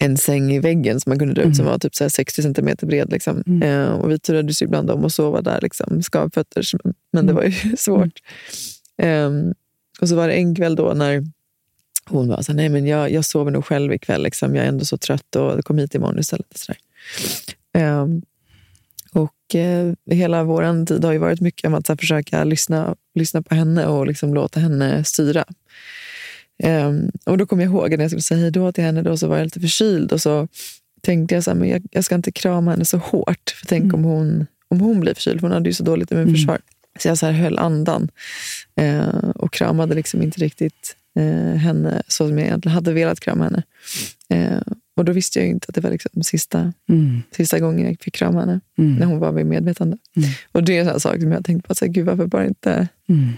En 0.00 0.16
säng 0.16 0.52
i 0.52 0.58
väggen 0.58 1.00
som 1.00 1.10
man 1.10 1.18
kunde 1.18 1.34
dra 1.34 1.42
ut 1.42 1.56
som 1.56 1.62
Mm. 1.64 1.72
var 1.72 1.78
typ 1.78 1.94
så 1.94 2.04
här 2.04 2.08
60 2.08 2.42
centimeter 2.42 2.86
bred. 2.86 3.10
Liksom. 3.12 3.42
Mm. 3.46 3.62
Eh, 3.62 3.88
och 3.88 4.10
vi 4.10 4.18
turades 4.18 4.62
ibland 4.62 4.90
om 4.90 5.04
att 5.04 5.12
sova 5.12 5.42
där, 5.42 5.60
liksom, 5.60 6.02
skavfötters. 6.02 6.74
Men, 6.84 6.94
men 7.12 7.26
det 7.26 7.32
Mm. 7.32 7.36
var 7.44 7.50
ju 7.50 7.76
svårt. 7.76 8.12
Ehm, 8.98 9.54
och 10.00 10.08
så 10.08 10.14
var 10.16 10.28
det 10.28 10.34
en 10.34 10.54
kväll 10.54 10.76
då 10.76 10.92
när 10.94 11.24
hon 12.04 12.28
var 12.28 12.42
så 12.42 12.52
här, 12.52 12.56
nej 12.56 12.68
men 12.68 12.86
jag, 12.86 13.10
jag 13.10 13.24
sover 13.24 13.50
nog 13.50 13.64
själv 13.64 13.92
ikväll. 13.92 14.22
Liksom. 14.22 14.54
Jag 14.54 14.64
är 14.64 14.68
ändå 14.68 14.84
så 14.84 14.96
trött 14.96 15.36
och 15.36 15.64
kom 15.64 15.78
hit 15.78 15.94
imorgon 15.94 16.18
istället. 16.18 16.56
Så 16.58 16.72
där. 17.72 18.20
Eh, 19.54 19.92
hela 20.10 20.44
vår 20.44 20.86
tid 20.86 21.04
har 21.04 21.12
ju 21.12 21.18
varit 21.18 21.40
mycket 21.40 21.66
om 21.66 21.74
att 21.74 21.88
här, 21.88 21.96
försöka 21.96 22.44
lyssna, 22.44 22.96
lyssna 23.14 23.42
på 23.42 23.54
henne 23.54 23.86
och 23.86 24.06
liksom 24.06 24.34
låta 24.34 24.60
henne 24.60 25.04
styra. 25.04 25.44
Ehm, 26.62 27.10
och 27.24 27.38
då 27.38 27.46
kom 27.46 27.60
jag 27.60 27.66
ihåg 27.66 27.90
när 27.90 28.04
jag 28.04 28.10
skulle 28.10 28.22
säga 28.22 28.40
hej 28.40 28.50
då 28.50 28.72
till 28.72 28.84
henne, 28.84 29.02
då, 29.02 29.16
så 29.16 29.28
var 29.28 29.36
jag 29.36 29.44
lite 29.44 29.60
förkyld 29.60 30.12
och 30.12 30.20
så 30.20 30.48
tänkte 31.02 31.34
jag 31.34 31.44
så 31.44 31.50
här, 31.50 31.58
men 31.58 31.68
jag, 31.68 31.86
jag 31.90 32.04
ska 32.04 32.14
inte 32.14 32.32
krama 32.32 32.70
henne 32.70 32.84
så 32.84 32.98
hårt. 32.98 33.50
För 33.50 33.66
tänk 33.66 33.94
om, 33.94 34.04
hon, 34.04 34.46
om 34.68 34.80
hon 34.80 35.00
blir 35.00 35.14
förkyld, 35.14 35.40
för 35.40 35.46
hon 35.46 35.54
hade 35.54 35.68
ju 35.68 35.74
så 35.74 35.84
dåligt 35.84 36.12
immunförsvar. 36.12 36.60
Så 36.98 37.08
jag 37.08 37.18
så 37.18 37.26
här 37.26 37.32
höll 37.32 37.58
andan 37.58 38.08
eh, 38.76 39.30
och 39.34 39.52
kramade 39.52 39.94
liksom 39.94 40.22
inte 40.22 40.40
riktigt 40.40 40.96
eh, 41.18 41.56
henne 41.56 42.02
så 42.08 42.28
som 42.28 42.38
jag 42.38 42.46
egentligen 42.46 42.74
hade 42.74 42.92
velat 42.92 43.20
krama 43.20 43.44
henne. 43.44 43.62
Eh, 44.28 44.62
och 44.98 45.04
då 45.04 45.12
visste 45.12 45.38
jag 45.38 45.46
ju 45.46 45.52
inte 45.52 45.64
att 45.68 45.74
det 45.74 45.80
var 45.80 45.90
liksom 45.90 46.22
sista, 46.22 46.72
Mm. 46.88 47.22
sista 47.30 47.58
gången 47.58 47.86
jag 47.86 47.96
fick 48.00 48.14
krama 48.14 48.40
henne, 48.40 48.60
när 48.74 48.96
Mm. 48.96 49.08
hon 49.08 49.18
var 49.18 49.32
vid 49.32 49.46
medvetande. 49.46 49.98
Mm. 50.16 50.30
Och 50.52 50.64
det 50.64 50.76
är 50.76 50.80
en 50.80 50.90
sån 50.90 51.00
sak 51.00 51.20
som 51.20 51.30
jag 51.30 51.38
har 51.38 51.42
tänkt 51.42 51.66
på, 51.66 51.72
att 51.72 51.78
så 51.78 51.84
här, 51.84 51.92
gud 51.92 52.06
varför 52.06 52.26
bara 52.26 52.46
inte 52.46 52.88
Mm. 53.08 53.32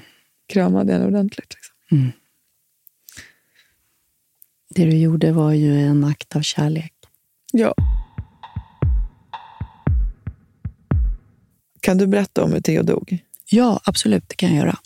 kramade 0.46 0.92
henne 0.92 1.06
ordentligt. 1.06 1.54
Liksom. 1.54 1.74
Mm. 1.98 2.12
Det 4.74 4.84
du 4.84 4.96
gjorde 4.96 5.32
var 5.32 5.52
ju 5.52 5.76
en 5.80 6.04
akt 6.04 6.36
av 6.36 6.40
kärlek. 6.42 6.92
Ja. 7.52 7.74
Kan 11.80 11.98
du 11.98 12.06
berätta 12.06 12.44
om 12.44 12.52
hur 12.52 12.60
Theo 12.60 12.82
dog? 12.82 13.18
Ja, 13.50 13.80
absolut, 13.84 14.28
det 14.28 14.34
kan 14.34 14.48
jag 14.48 14.58
göra. 14.58 14.78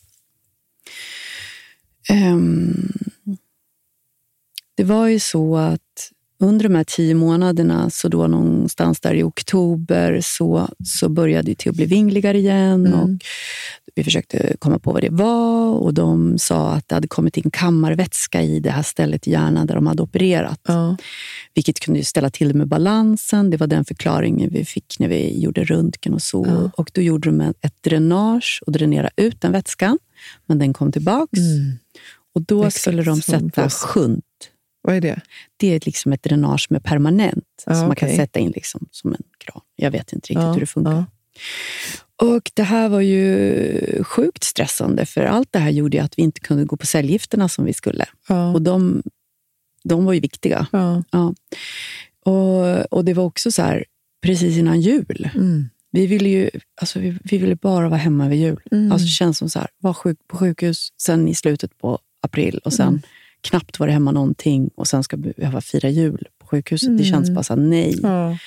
Ehm, 2.08 2.92
det 4.74 4.84
var 4.84 5.06
ju 5.06 5.20
så 5.20 5.56
att 5.56 5.80
under 6.44 6.62
de 6.68 6.74
här 6.74 6.85
tio 6.85 7.14
månaderna, 7.14 7.90
så 7.90 8.09
då 8.09 8.26
någonstans 8.26 9.00
där 9.00 9.14
i 9.14 9.22
oktober, 9.22 10.20
så, 10.22 10.68
så 10.85 11.09
började 11.09 11.54
det 11.54 11.66
att 11.66 11.76
bli 11.76 11.87
vingligare 11.87 12.38
igen. 12.38 12.87
Mm. 12.87 13.00
Och 13.00 13.09
vi 13.94 14.04
försökte 14.04 14.57
komma 14.59 14.78
på 14.78 14.92
vad 14.92 15.02
det 15.02 15.11
var 15.11 15.74
och 15.74 15.94
de 15.94 16.38
sa 16.38 16.72
att 16.72 16.88
det 16.88 16.94
hade 16.94 17.09
kommit 17.09 17.37
in 17.37 17.50
kammarvätska 17.50 18.42
i 18.42 18.61
det 18.61 18.70
här 18.70 18.83
stället 18.83 19.28
i 19.28 19.30
hjärnan 19.30 19.66
där 19.66 19.74
de 19.74 19.87
hade 19.87 20.02
opererat. 20.02 20.61
Ja. 20.68 20.96
Vilket 21.54 21.80
kunde 21.80 22.04
ställa 22.04 22.30
till 22.30 22.54
med 22.54 22.68
balansen. 22.68 23.50
Det 23.50 23.57
var 23.57 23.66
den 23.66 23.85
förklaringen 23.85 24.50
vi 24.52 24.64
fick 24.64 24.96
när 24.98 25.09
vi 25.09 25.40
gjorde 25.40 25.64
röntgen 25.64 26.14
och 26.14 26.22
så. 26.22 26.46
Ja. 26.48 26.70
Och 26.76 26.90
då 26.94 27.00
gjorde 27.00 27.30
de 27.30 27.40
ett 27.40 27.83
dränage 27.83 28.62
och 28.66 28.72
dränerade 28.72 29.11
ut 29.16 29.40
den 29.40 29.52
vätskan. 29.52 29.98
Men 30.46 30.59
den 30.59 30.72
kom 30.72 30.92
tillbaks. 30.92 31.38
Mm. 31.38 31.78
Och 32.35 32.42
då 32.42 32.64
Exakt 32.64 32.83
skulle 32.83 33.02
de 33.02 33.22
sätta 33.22 33.70
shunt. 33.70 34.23
Vad 34.85 34.97
är 34.97 35.01
det? 35.01 35.20
Det 35.57 35.66
är 35.75 35.81
liksom 35.85 36.12
ett 36.12 36.23
dränage 36.23 36.66
som 36.68 36.77
är 36.77 36.81
permanent. 36.81 37.44
Ja, 37.66 37.75
som 37.75 37.87
man 37.87 37.97
kan 37.97 38.09
sätta 38.16 38.38
in 38.40 38.51
liksom 38.51 38.88
som 38.90 39.12
en 39.14 39.23
kran. 39.38 39.61
Jag 39.77 39.90
vet 39.90 40.12
inte 40.12 40.27
riktigt 40.27 40.42
Ja, 40.44 40.53
hur 40.53 40.61
det 40.61 40.66
funkar. 40.66 40.92
ja. 40.92 41.05
Och 42.23 42.51
det 42.55 42.62
här 42.62 42.88
var 42.88 43.01
ju 43.01 44.05
sjukt 44.05 44.44
stressande, 44.44 45.07
för 45.07 45.25
allt 45.25 45.49
det 45.53 45.59
här 45.59 45.70
gjorde 45.70 46.03
att 46.03 46.18
vi 46.18 46.23
inte 46.23 46.40
kunde 46.40 46.64
gå 46.64 46.77
på 46.77 46.87
cellgifterna 46.87 47.49
som 47.49 47.64
vi 47.64 47.73
skulle. 47.73 48.07
Ja. 48.29 48.53
Och 48.53 48.62
de, 48.62 49.03
de 49.85 50.05
var 50.05 50.12
ju 50.12 50.20
viktiga. 50.20 50.66
Ja. 50.73 51.03
Ja. 51.11 51.35
Och, 52.25 52.92
och 52.92 53.05
det 53.05 53.14
var 53.14 53.25
också 53.25 53.51
så 53.53 53.62
här, 53.62 53.85
precis 54.23 54.57
innan 54.57 54.81
jul. 54.81 55.31
Mm. 55.35 55.68
Vi 55.90 56.07
ville 56.07 56.29
ju 56.29 56.51
alltså 56.81 56.99
vi, 56.99 57.18
vi 57.25 57.38
ville 57.38 57.57
bara 57.57 57.88
vara 57.88 57.99
hemma 58.01 58.29
vid 58.29 58.40
jul. 58.40 58.61
Mm. 58.73 58.92
Alltså 58.92 59.05
det 59.05 59.11
känns 59.11 59.38
som 59.38 59.49
så 59.49 59.59
här, 59.59 59.68
var 59.79 59.92
sjuk 59.94 60.18
på 60.29 60.37
sjukhus, 60.37 60.88
sen 61.03 61.29
i 61.29 61.35
slutet 61.35 61.79
på 61.79 61.99
april 62.23 62.59
och 62.64 62.73
sen 62.73 62.88
Mm. 62.88 63.03
Knappt 63.44 63.78
var 63.78 63.87
det 63.87 63.92
hemma 63.92 64.11
någonting 64.12 64.70
och 64.74 64.87
sen 64.88 65.02
ska 65.04 65.16
behöva 65.16 65.61
fira 65.61 65.88
jul 65.88 66.28
på 66.38 66.46
sjukhuset. 66.46 66.98
Det 66.98 67.04
känns 67.04 67.28
Mm. 67.28 67.35
bara 67.35 67.42
så 67.42 67.54
här, 67.54 67.61
nej. 67.61 67.98
Ja. 68.02 68.38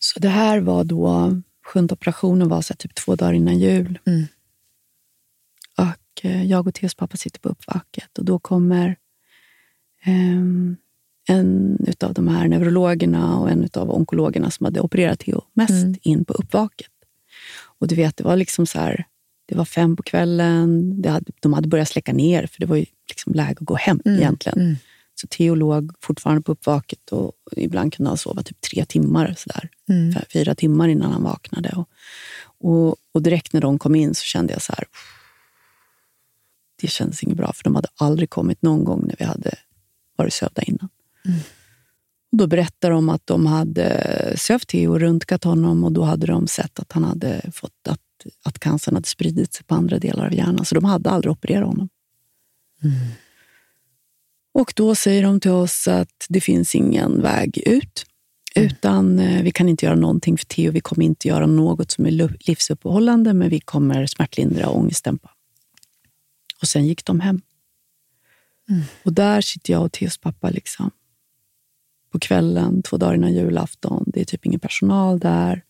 Så 0.00 0.20
det 0.20 0.28
här 0.28 0.60
var 0.60 0.84
då, 0.84 1.32
sjunde 1.66 1.94
operationen 1.94 2.48
var 2.48 2.62
så 2.62 2.72
här, 2.72 2.76
typ 2.76 2.94
två 2.94 3.16
dagar 3.16 3.32
innan 3.32 3.58
jul. 3.58 3.98
Mm. 4.06 4.24
Och 5.78 6.24
eh, 6.24 6.44
jag 6.44 6.66
och 6.66 6.74
Theos 6.74 6.94
pappa 6.94 7.16
sitter 7.16 7.40
på 7.40 7.48
uppvaket 7.48 8.18
och 8.18 8.24
då 8.24 8.38
kommer 8.38 8.96
ehm, 10.04 10.76
en 11.28 11.78
av 12.00 12.14
de 12.14 12.28
här 12.28 12.48
neurologerna 12.48 13.38
och 13.38 13.50
en 13.50 13.68
av 13.74 13.90
onkologerna 13.90 14.50
som 14.50 14.64
hade 14.64 14.80
opererat 14.80 15.18
Theo 15.18 15.42
mest 15.52 15.70
Mm. 15.70 15.94
in 16.02 16.24
på 16.24 16.32
uppvaket. 16.32 16.90
Och 17.80 17.88
du 17.88 17.94
vet, 17.94 18.16
det 18.16 18.24
var 18.24 18.36
liksom 18.36 18.66
så 18.66 18.78
här, 18.78 19.04
det 19.48 19.54
var 19.56 19.64
fem 19.64 19.96
på 19.96 20.02
kvällen, 20.02 21.02
hade, 21.06 21.32
de 21.40 21.52
hade 21.52 21.68
börjat 21.68 21.88
släcka 21.88 22.12
ner 22.12 22.46
för 22.46 22.60
det 22.60 22.66
var 22.66 22.76
ju 22.76 22.86
liksom 23.08 23.32
läge 23.34 23.52
att 23.52 23.66
gå 23.66 23.74
hem 23.74 24.00
Mm. 24.04 24.18
egentligen. 24.18 24.58
Mm. 24.60 24.76
Så 25.14 25.26
Theo 25.26 25.54
låg 25.54 25.92
fortfarande 26.00 26.42
på 26.42 26.52
uppvaket 26.52 27.12
och 27.12 27.32
ibland 27.56 27.94
kunde 27.94 28.10
han 28.10 28.18
sova 28.18 28.42
typ 28.42 28.60
tre 28.60 28.84
timmar, 28.84 29.34
så 29.38 29.50
där. 29.54 29.68
Mm. 29.88 30.14
Fyra 30.32 30.54
timmar 30.54 30.88
innan 30.88 31.12
han 31.12 31.22
vaknade. 31.22 31.68
Och, 31.76 31.88
och, 32.60 32.96
och 33.12 33.22
direkt 33.22 33.52
när 33.52 33.60
de 33.60 33.78
kom 33.78 33.94
in 33.94 34.14
så 34.14 34.24
kände 34.24 34.52
jag 34.52 34.62
så 34.62 34.72
här, 34.72 34.84
det 36.80 36.88
kändes 36.88 37.22
inget 37.22 37.36
bra, 37.36 37.52
för 37.52 37.64
de 37.64 37.74
hade 37.74 37.88
aldrig 37.96 38.30
kommit 38.30 38.62
någon 38.62 38.84
gång 38.84 39.04
när 39.06 39.16
vi 39.18 39.24
hade 39.24 39.50
varit 40.16 40.32
sövda 40.32 40.62
innan. 40.62 40.88
Och 42.32 42.38
då 42.38 42.46
berättade 42.46 42.94
de 42.94 43.08
att 43.08 43.26
de 43.26 43.46
hade 43.46 44.34
sövt 44.36 44.68
Theo 44.68 44.90
och 44.90 45.00
röntgat 45.00 45.44
honom 45.44 45.84
och 45.84 45.92
då 45.92 46.02
hade 46.02 46.26
de 46.26 46.46
sett 46.46 46.78
att 46.78 46.92
han 46.92 47.04
hade 47.04 47.50
fått 47.52 47.88
att, 47.88 48.00
att 48.42 48.58
cancern 48.58 48.94
hade 48.94 49.08
spridit 49.08 49.54
sig 49.54 49.64
på 49.64 49.74
andra 49.74 49.98
delar 49.98 50.26
av 50.26 50.34
hjärnan. 50.34 50.64
Så 50.64 50.74
de 50.74 50.84
hade 50.84 51.10
aldrig 51.10 51.32
opererat 51.32 51.66
honom. 51.66 51.88
Och 54.54 54.72
då 54.76 54.94
säger 54.94 55.22
de 55.22 55.40
till 55.40 55.50
oss 55.50 55.88
att 55.88 56.26
det 56.28 56.40
finns 56.40 56.74
ingen 56.74 57.22
väg 57.22 57.58
ut. 57.58 58.06
Utan 58.54 59.18
eh, 59.18 59.42
vi 59.42 59.50
kan 59.50 59.68
inte 59.68 59.86
göra 59.86 59.96
någonting 59.96 60.38
för 60.38 60.46
Theo. 60.46 60.72
Vi 60.72 60.80
kommer 60.80 61.04
inte 61.04 61.28
göra 61.28 61.46
något 61.46 61.90
som 61.90 62.06
är 62.06 62.10
livsuppehållande, 62.48 63.34
men 63.34 63.48
vi 63.48 63.60
kommer 63.60 64.06
smärtlindra 64.06 64.68
och 64.68 64.78
ångestdämpa. 64.78 65.30
Och 66.60 66.68
sen 66.68 66.86
gick 66.86 67.04
de 67.04 67.20
hem. 67.20 67.40
Och 69.02 69.12
där 69.12 69.40
sitter 69.40 69.72
jag 69.72 69.82
och 69.82 69.92
Theos 69.92 70.18
pappa 70.18 70.50
liksom. 70.50 70.90
på 72.12 72.18
kvällen, 72.18 72.82
två 72.82 72.96
dagar 72.96 73.14
innan 73.14 73.34
julafton. 73.34 74.04
Det 74.06 74.20
är 74.20 74.24
typ 74.24 74.46
ingen 74.46 74.60
personal 74.60 75.18
där. 75.18 75.64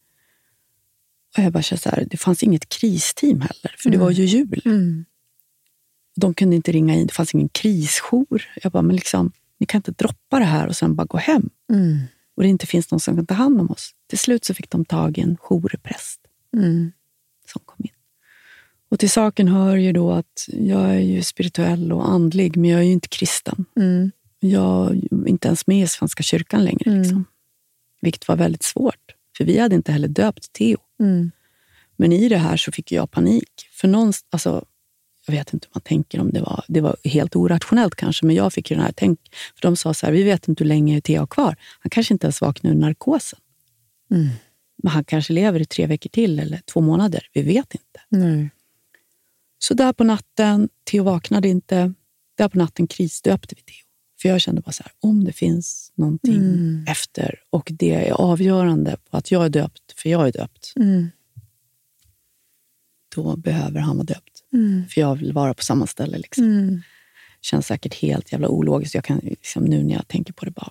Och 1.38 1.44
jag 1.44 1.52
bara 1.52 1.62
så 1.62 1.76
här, 1.84 2.06
det 2.10 2.16
fanns 2.16 2.42
inget 2.42 2.68
kristeam 2.68 3.40
heller, 3.40 3.74
för 3.78 3.90
det 3.90 3.98
var 3.98 4.10
ju 4.10 4.24
jul. 4.24 4.62
Mm. 4.64 5.04
De 6.16 6.34
kunde 6.34 6.56
inte 6.56 6.72
ringa 6.72 6.94
in, 6.94 7.06
det 7.06 7.12
fanns 7.12 7.34
ingen 7.34 7.48
krisjour. 7.48 8.44
Jag 8.62 8.72
bara, 8.72 8.82
men 8.82 8.96
liksom, 8.96 9.32
ni 9.58 9.66
kan 9.66 9.78
inte 9.78 9.90
droppa 9.90 10.38
det 10.38 10.44
här 10.44 10.66
och 10.66 10.76
sen 10.76 10.94
bara 10.96 11.04
gå 11.04 11.18
hem. 11.18 11.50
Mm. 11.72 11.98
Och 12.36 12.42
det 12.42 12.48
inte 12.48 12.66
finns 12.66 12.90
någon 12.90 13.00
som 13.00 13.16
kan 13.16 13.26
ta 13.26 13.34
hand 13.34 13.60
om 13.60 13.70
oss. 13.70 13.90
Till 14.06 14.18
slut 14.18 14.44
så 14.44 14.54
fick 14.54 14.70
de 14.70 14.84
tag 14.84 15.18
i 15.18 15.20
en 15.20 15.36
jourpräst 15.36 16.20
Mm. 16.56 16.92
som 17.52 17.62
kom 17.64 17.76
in. 17.78 17.90
Och 18.88 18.98
till 18.98 19.10
saken 19.10 19.48
hör 19.48 19.76
ju 19.76 19.92
då 19.92 20.12
att 20.12 20.48
jag 20.52 20.84
är 20.84 20.98
ju 21.00 21.22
spirituell 21.22 21.92
och 21.92 22.08
andlig, 22.08 22.56
men 22.56 22.70
jag 22.70 22.80
är 22.80 22.84
ju 22.84 22.92
inte 22.92 23.08
kristen. 23.08 23.64
Mm. 23.76 24.10
Jag 24.40 24.90
är 24.90 25.28
inte 25.28 25.48
ens 25.48 25.66
med 25.66 25.84
i 25.84 25.86
Svenska 25.86 26.22
kyrkan 26.22 26.64
längre. 26.64 26.90
Mm. 26.90 27.02
Liksom. 27.02 27.24
Vilket 28.00 28.28
var 28.28 28.36
väldigt 28.36 28.62
svårt, 28.62 29.14
för 29.36 29.44
vi 29.44 29.58
hade 29.58 29.74
inte 29.74 29.92
heller 29.92 30.08
döpt 30.08 30.52
Theo. 30.52 30.78
Mm. 31.00 31.30
Men 31.96 32.12
i 32.12 32.28
det 32.28 32.36
här 32.36 32.56
så 32.56 32.72
fick 32.72 32.92
jag 32.92 33.10
panik. 33.10 33.68
För 33.72 33.88
någonstans, 33.88 34.28
alltså, 34.30 34.64
jag 35.26 35.34
vet 35.34 35.52
inte 35.52 35.66
hur 35.66 35.72
man 35.74 35.82
tänker 35.82 36.20
om 36.20 36.30
det 36.30 36.40
var, 36.40 36.64
det 36.68 36.80
var 36.80 36.96
helt 37.04 37.36
orationellt 37.36 37.94
kanske, 37.94 38.26
men 38.26 38.36
jag 38.36 38.52
fick 38.52 38.70
ju 38.70 38.76
den 38.76 38.84
här 38.84 38.92
tänk. 38.96 39.20
För 39.54 39.62
de 39.62 39.76
sa 39.76 39.94
så 39.94 40.06
här, 40.06 40.12
vi 40.12 40.22
vet 40.22 40.48
inte 40.48 40.64
hur 40.64 40.68
länge 40.68 41.00
Theo 41.00 41.18
har 41.18 41.26
kvar. 41.26 41.56
Han 41.80 41.90
kanske 41.90 42.14
inte 42.14 42.26
ens 42.26 42.40
vaknar 42.40 42.70
ur 42.70 42.74
narkosen. 42.74 43.38
Mm. 44.10 44.28
Men 44.82 44.92
han 44.92 45.04
kanske 45.04 45.32
lever 45.32 45.60
i 45.60 45.64
tre 45.64 45.86
veckor 45.86 46.10
till 46.10 46.38
eller 46.38 46.60
två 46.72 46.80
månader. 46.80 47.28
Vi 47.32 47.42
vet 47.42 47.74
inte. 47.74 48.00
Nej. 48.08 48.50
Så 49.58 49.74
där 49.74 49.92
på 49.92 50.04
natten, 50.04 50.68
Theo 50.90 51.04
vaknade 51.04 51.48
inte. 51.48 51.92
Där 52.34 52.48
på 52.48 52.58
natten 52.58 52.86
krisdöpte 52.86 53.54
vi 53.54 53.62
Theo. 53.62 53.87
För 54.22 54.28
jag 54.28 54.40
kände 54.40 54.60
bara 54.60 54.72
så 54.72 54.82
här, 54.82 54.92
om 55.00 55.24
det 55.24 55.32
finns 55.32 55.92
någonting 55.94 56.34
Mm. 56.36 56.84
efter 56.88 57.40
och 57.50 57.68
det 57.78 57.94
är 57.94 58.12
avgörande 58.12 58.96
på 59.10 59.16
att 59.16 59.30
jag 59.30 59.44
är 59.44 59.48
döpt, 59.48 59.92
för 60.00 60.08
jag 60.08 60.28
är 60.28 60.32
döpt, 60.32 60.72
Mm. 60.76 61.08
då 63.16 63.36
behöver 63.36 63.80
han 63.80 63.96
vara 63.96 64.04
döpt. 64.04 64.44
Mm. 64.52 64.84
För 64.88 65.00
jag 65.00 65.16
vill 65.16 65.32
vara 65.32 65.54
på 65.54 65.62
samma 65.62 65.86
ställe. 65.86 66.18
Liksom. 66.18 66.44
Mm. 66.44 66.82
Känns 67.40 67.66
säkert 67.66 67.94
helt 67.94 68.32
jävla 68.32 68.48
ologiskt. 68.48 68.94
Jag 68.94 69.04
kan, 69.04 69.18
liksom, 69.18 69.64
nu 69.64 69.82
när 69.82 69.94
jag 69.94 70.08
tänker 70.08 70.32
på 70.32 70.44
det 70.44 70.50
bara. 70.50 70.70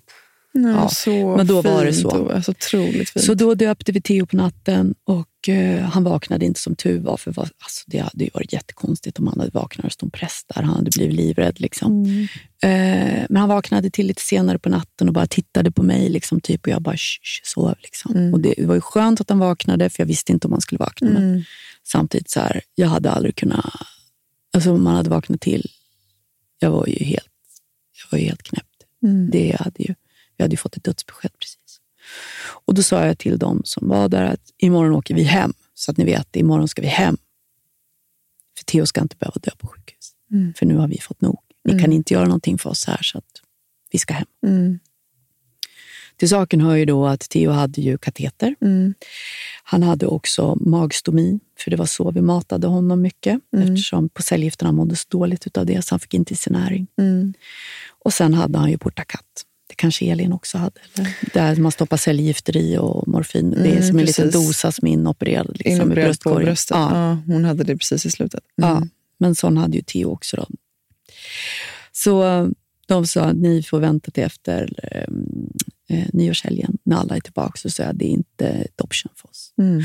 Nej, 0.57 0.71
Ja, 0.73 0.89
så 0.89 1.35
men 1.37 1.47
då 1.47 1.61
var 1.61 1.85
det 1.85 1.93
fint 1.93 2.01
så. 2.11 2.29
Alltså, 2.31 2.51
otroligt 2.51 3.09
fint. 3.09 3.25
Så 3.25 3.33
då 3.33 3.55
döpte 3.55 3.91
vi 3.91 4.01
Theo 4.01 4.25
på 4.25 4.35
natten 4.35 4.95
och 5.03 5.49
eh, 5.49 5.79
han 5.83 6.03
vaknade 6.03 6.45
inte 6.45 6.59
som 6.59 6.75
tur 6.75 6.99
var. 6.99 7.17
För 7.17 7.31
vad- 7.31 7.49
alltså, 7.59 7.83
det 7.87 7.97
hade 7.97 8.23
ju 8.23 8.29
varit 8.33 8.53
jättekonstigt 8.53 9.19
om 9.19 9.27
han 9.27 9.39
hade 9.39 9.51
vaknat 9.51 9.85
och 9.85 9.91
stod 9.91 10.13
präst 10.13 10.51
där. 10.55 10.61
Han 10.61 10.75
hade 10.75 10.91
blivit 10.91 11.15
livrädd. 11.15 11.59
Liksom. 11.61 12.03
Mm. 12.03 12.21
Eh, 12.63 13.25
men 13.29 13.37
han 13.37 13.49
vaknade 13.49 13.89
till 13.89 14.07
lite 14.07 14.21
senare 14.21 14.59
på 14.59 14.69
natten 14.69 15.07
och 15.07 15.13
bara 15.13 15.27
tittade 15.27 15.71
på 15.71 15.83
mig. 15.83 16.09
Liksom, 16.09 16.41
typ, 16.41 16.61
och 16.65 16.71
jag 16.71 16.81
bara 16.81 16.97
shh, 16.97 17.19
shh, 17.23 17.41
sov. 17.53 17.75
Liksom. 17.83 18.15
Mm. 18.15 18.33
Och 18.33 18.39
det 18.39 18.53
var 18.57 18.75
ju 18.75 18.81
skönt 18.81 19.21
att 19.21 19.29
han 19.29 19.39
vaknade, 19.39 19.89
för 19.89 20.03
jag 20.03 20.07
visste 20.07 20.31
inte 20.31 20.47
om 20.47 20.51
han 20.53 20.61
skulle 20.61 20.79
vakna. 20.79 21.09
Men 21.09 21.23
Mm. 21.23 21.43
samtidigt, 21.87 22.29
så 22.29 22.39
här, 22.39 22.61
jag 22.75 22.87
hade 22.87 23.11
aldrig 23.11 23.35
kunnat... 23.35 23.65
Alltså 24.53 24.71
om 24.71 24.83
man 24.83 24.95
hade 24.95 25.09
vaknat 25.09 25.41
till, 25.41 25.69
jag 26.59 26.71
var 26.71 26.87
ju 26.87 27.05
helt, 27.05 27.27
jag 28.03 28.11
var 28.11 28.19
ju 28.19 28.25
helt 28.25 28.43
knäppt. 28.43 28.65
Mm. 29.03 29.29
Det 29.31 29.55
hade 29.59 29.83
ju, 29.83 29.95
vi 30.37 30.43
hade 30.43 30.53
ju 30.53 30.57
fått 30.57 30.77
ett 30.77 30.83
dödsbesked 30.83 31.31
precis. 31.39 31.79
Och 32.65 32.73
då 32.73 32.83
sa 32.83 33.05
jag 33.05 33.17
till 33.17 33.37
dem 33.37 33.61
som 33.65 33.87
var 33.87 34.09
där 34.09 34.23
att 34.23 34.41
imorgon 34.57 34.93
åker 34.95 35.15
vi 35.15 35.23
hem. 35.23 35.53
Så 35.73 35.91
att 35.91 35.97
ni 35.97 36.05
vet, 36.05 36.35
imorgon 36.35 36.67
ska 36.67 36.81
vi 36.81 36.87
hem. 36.87 37.17
För 38.57 38.65
Theo 38.65 38.85
ska 38.85 39.01
inte 39.01 39.15
behöva 39.15 39.39
dö 39.41 39.51
på 39.57 39.67
sjukhus. 39.67 40.11
Mm. 40.31 40.53
För 40.53 40.65
nu 40.65 40.75
har 40.75 40.87
vi 40.87 40.99
fått 41.01 41.21
nog. 41.21 41.39
Ni 41.63 41.71
Mm. 41.71 41.83
kan 41.83 41.93
inte 41.93 42.13
göra 42.13 42.25
någonting 42.25 42.57
för 42.57 42.69
oss 42.69 42.85
här, 42.85 42.99
så 43.03 43.17
att 43.17 43.41
vi 43.91 43.99
ska 43.99 44.13
hem. 44.13 44.27
Mm. 44.45 44.79
Till 46.17 46.29
saken 46.29 46.61
hör 46.61 46.75
ju 46.75 46.85
då 46.85 47.07
att 47.07 47.19
Theo 47.29 47.51
hade 47.51 47.81
ju 47.81 47.97
kateter. 47.97 48.55
Mm. 48.61 48.93
Han 49.63 49.83
hade 49.83 50.07
också 50.07 50.55
magstomi, 50.55 51.39
för 51.59 51.71
det 51.71 51.77
var 51.77 51.85
så 51.85 52.11
vi 52.11 52.21
matade 52.21 52.67
honom 52.67 53.01
mycket. 53.01 53.39
Mm. 53.53 53.67
Eftersom 53.67 54.09
på 54.09 54.21
cellgifterna 54.21 54.71
mådde 54.71 54.95
så 54.95 55.05
dåligt 55.09 55.47
utav 55.47 55.65
det, 55.65 55.81
så 55.85 55.93
han 55.93 55.99
fick 55.99 56.13
inte 56.13 56.33
i 56.33 56.37
sig 56.37 56.53
näring. 56.53 56.87
Mm. 56.97 57.33
Och 57.89 58.13
sen 58.13 58.33
hade 58.33 58.59
han 58.59 58.71
ju 58.71 58.77
portakat. 58.77 59.43
Kanske 59.77 60.05
Elin 60.05 60.33
också 60.33 60.57
hade. 60.57 60.79
Eller? 60.95 61.17
Där 61.33 61.55
man 61.55 61.71
stoppar 61.71 61.97
cellgifter 61.97 62.57
i 62.57 62.77
och 62.77 63.07
morfin. 63.07 63.51
det 63.51 63.57
är 63.57 63.71
Mm, 63.71 63.83
som 63.83 63.99
en 63.99 64.05
liten 64.05 64.25
precis. 64.25 64.47
dosa 64.47 64.71
som 64.71 64.87
är 64.87 64.91
inopererad 64.91 65.47
liksom, 65.57 65.71
i 65.71 65.75
Inopererad 65.75 65.95
på 65.95 66.05
bröstkorgen. 66.07 66.45
bröstet. 66.45 66.77
Ja. 66.77 67.09
Ja. 67.09 67.17
hon 67.33 67.45
hade 67.45 67.63
det 67.63 67.77
precis 67.77 68.05
i 68.05 68.11
slutet. 68.11 68.43
Mm. 68.61 68.69
Ja, 68.69 68.87
men 69.17 69.35
sån 69.35 69.57
hade 69.57 69.77
ju 69.77 69.83
Theo 69.83 70.11
också. 70.11 70.37
Då. 70.37 70.47
Så 71.91 72.23
eh, 72.27 72.47
de 72.87 73.07
sa 73.07 73.21
att 73.21 73.35
ni 73.37 73.63
får 73.63 73.79
vänta 73.79 74.11
till 74.11 74.23
efter 74.23 74.69
eh, 74.91 75.97
eh, 75.97 76.07
nyårshelgen 76.13 76.77
när 76.83 76.97
alla 76.97 77.15
är 77.15 77.19
tillbaka. 77.19 77.57
Så 77.57 77.69
sa 77.69 77.83
jag 77.83 77.95
det 77.95 78.05
är 78.05 78.09
inte 78.09 78.47
ett 78.47 78.81
option 78.81 79.11
för 79.15 79.29
oss. 79.29 79.53
Mm. 79.57 79.81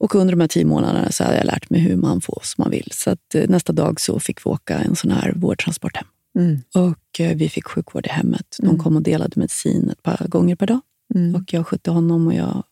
Och 0.00 0.14
under 0.14 0.32
de 0.32 0.40
här 0.40 0.48
tio 0.48 0.64
månaderna 0.64 1.12
så 1.12 1.24
hade 1.24 1.36
jag 1.36 1.46
lärt 1.46 1.70
mig 1.70 1.80
hur 1.80 1.96
man 1.96 2.20
får 2.20 2.40
som 2.44 2.62
man 2.62 2.70
vill. 2.70 2.88
Så 2.94 3.10
att, 3.10 3.34
eh, 3.34 3.48
nästa 3.48 3.72
dag 3.72 4.00
så 4.00 4.20
fick 4.20 4.46
vi 4.46 4.50
åka 4.50 4.78
en 4.78 4.96
sån 4.96 5.10
här 5.10 5.32
vårdtransport 5.36 5.96
hem. 5.96 6.06
Mm. 6.38 6.58
Och 6.74 7.20
eh, 7.20 7.36
vi 7.36 7.48
fick 7.48 7.66
sjukvård 7.66 8.06
i 8.06 8.08
hemmet. 8.08 8.56
De 8.58 8.66
Mm. 8.66 8.78
kom 8.78 8.96
och 8.96 9.02
delade 9.02 9.32
medicin 9.40 9.90
ett 9.90 10.02
par 10.02 10.26
gånger 10.28 10.56
per 10.56 10.66
dag. 10.66 10.80
Mm. 11.14 11.34
Och 11.34 11.52
jag 11.52 11.66
skötte 11.66 11.90
honom 11.90 12.26
och 12.26 12.34
jag 12.34 12.64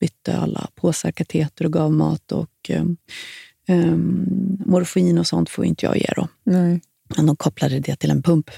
bytte 0.00 0.36
alla 0.38 0.68
påsar, 0.74 1.10
kateter 1.12 1.64
och 1.64 1.72
gav 1.72 1.92
mat. 1.92 2.32
Och 2.32 2.70
um, 2.70 2.96
morfin 4.66 5.18
och 5.18 5.26
sånt 5.26 5.50
får 5.50 5.64
inte 5.64 5.86
jag 5.86 5.96
ge 5.96 6.12
då. 6.16 6.28
Nej. 6.44 6.80
Men 7.16 7.26
de 7.26 7.36
kopplade 7.36 7.80
det 7.80 7.96
till 7.96 8.10
en 8.10 8.22
pump. 8.22 8.50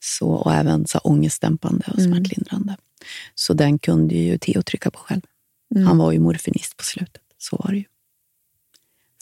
Så, 0.00 0.30
och 0.30 0.52
även 0.54 0.86
så 0.86 0.98
ångestdämpande 0.98 1.84
och 1.94 2.02
smärtlindrande. 2.02 2.76
Så 3.34 3.54
den 3.54 3.78
kunde 3.78 4.14
ju 4.14 4.38
Theo 4.38 4.62
trycka 4.62 4.90
på 4.90 4.98
själv. 4.98 5.20
Mm. 5.74 5.86
Han 5.86 5.98
var 5.98 6.12
ju 6.12 6.18
morfinist 6.18 6.76
på 6.76 6.84
slutet. 6.84 7.22
Så 7.38 7.56
var 7.56 7.70
det 7.70 7.76
ju. 7.78 7.84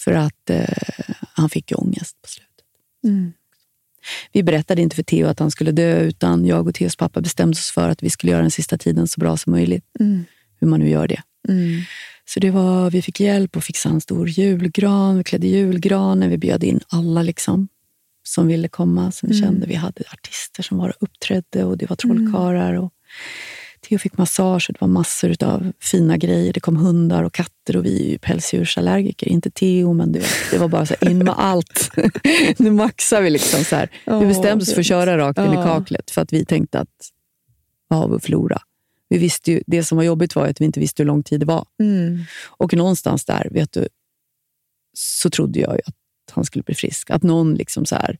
För 0.01 0.13
att 0.13 0.51
eh, 0.51 1.15
han 1.33 1.51
fick 1.51 1.71
ju 1.71 1.77
ångest 1.77 2.23
på 2.23 2.29
slutet. 2.29 2.65
Mm. 3.05 3.33
Vi 4.33 4.43
berättade 4.43 4.83
inte 4.83 4.97
för 4.97 5.03
Theo 5.03 5.27
att 5.27 5.39
han 5.39 5.51
skulle 5.51 5.73
dö, 5.73 6.01
utan 6.01 6.47
jag 6.47 6.69
och 6.69 6.75
Theos 6.75 6.97
pappa 6.97 7.21
bestämde 7.21 7.53
oss 7.53 7.71
för 7.71 7.89
att 7.89 8.03
vi 8.03 8.11
skulle 8.11 8.33
göra 8.33 8.43
den 8.43 8.51
sista 8.51 8.79
tiden 8.79 9.09
så 9.09 9.21
bra 9.21 9.37
som 9.37 9.53
möjligt. 9.53 9.85
Mm. 10.01 10.25
Hur 10.61 10.69
man 10.69 10.81
nu 10.81 10.89
gör 10.89 11.09
det. 11.09 11.23
Mm. 11.49 11.81
Så 12.29 12.41
det 12.41 12.51
var, 12.51 12.91
vi 12.91 13.03
fick 13.03 13.21
hjälp 13.21 13.57
och 13.57 13.65
fixade 13.65 13.95
en 13.95 14.01
stor 14.01 14.29
julgran. 14.29 15.19
Vi 15.19 15.25
klädde 15.25 15.47
julgranen. 15.47 16.31
Vi 16.31 16.39
bjöd 16.39 16.65
in 16.65 16.81
alla 16.89 17.23
liksom, 17.23 17.69
som 18.23 18.47
ville 18.47 18.69
komma. 18.69 19.13
Som 19.13 19.29
vi 19.29 19.39
Mm. 19.39 19.49
kände. 19.49 19.67
Vi 19.67 19.75
hade 19.75 20.03
artister 20.13 20.63
som 20.63 20.79
var 20.79 20.89
och 20.89 20.97
uppträdde 21.03 21.65
och 21.65 21.79
det 21.79 21.91
var 21.91 21.97
trollkarlar. 21.97 22.75
Och 22.75 22.93
Theo 23.89 23.99
fick 23.99 24.19
massage 24.19 24.71
det 24.73 24.81
var 24.81 24.89
massor 24.89 25.45
av 25.45 25.73
fina 25.81 26.17
grejer. 26.17 26.53
Det 26.53 26.61
kom 26.61 26.77
hundar 26.77 27.23
och 27.23 27.33
katter 27.33 27.77
och 27.77 27.85
vi 27.85 28.07
är 28.07 28.11
ju 28.11 28.19
pälsdjursallergiker. 28.19 29.29
Inte 29.29 29.51
Theo, 29.51 29.93
men 29.93 30.13
det 30.13 30.23
det 30.51 30.59
var 30.59 30.69
bara 30.69 30.87
så 30.87 30.95
här, 31.01 31.11
in 31.11 31.19
med 31.19 31.35
allt. 31.37 31.91
nu 32.59 32.71
maxar 32.71 33.23
vi 33.23 33.31
liksom. 33.31 33.65
Så 33.65 33.77
här. 33.77 33.91
Vi 34.21 34.27
bestämde 34.27 34.63
oss 34.63 34.73
för 34.73 34.81
att 34.81 34.87
köra 34.87 35.19
rakt 35.19 35.39
in 35.39 35.53
i 35.53 35.57
kaklet 35.57 36.11
för 36.11 36.23
att 36.23 36.33
vi 36.33 36.45
tänkte 36.45 36.81
att 36.81 37.11
vad 37.89 38.01
har 38.01 38.09
vi 38.09 38.15
att 38.15 38.25
förlora? 38.25 38.59
Vi 39.09 39.19
visste 39.19 39.53
ju, 39.53 39.63
det 39.67 39.85
som 39.85 39.97
var 39.97 40.05
jobbigt 40.05 40.35
var 40.35 40.47
att 40.47 40.61
vi 40.61 40.65
inte 40.65 40.81
visste 40.81 41.03
hur 41.03 41.07
lång 41.07 41.23
tid 41.23 41.41
det 41.41 41.47
var. 41.47 41.67
Mm. 41.81 42.25
Och 42.47 42.75
någonstans 42.75 43.25
där, 43.25 43.49
vet 43.51 43.73
du, 43.73 43.89
så 44.93 45.31
trodde 45.31 45.61
jag 45.61 45.75
ju 45.75 45.81
att 45.87 45.95
han 46.31 46.45
skulle 46.45 46.63
bli 46.63 46.75
frisk. 46.75 47.11
Att 47.11 47.23
någon 47.23 47.55
liksom 47.55 47.87
så 47.87 47.95
här 47.95 48.19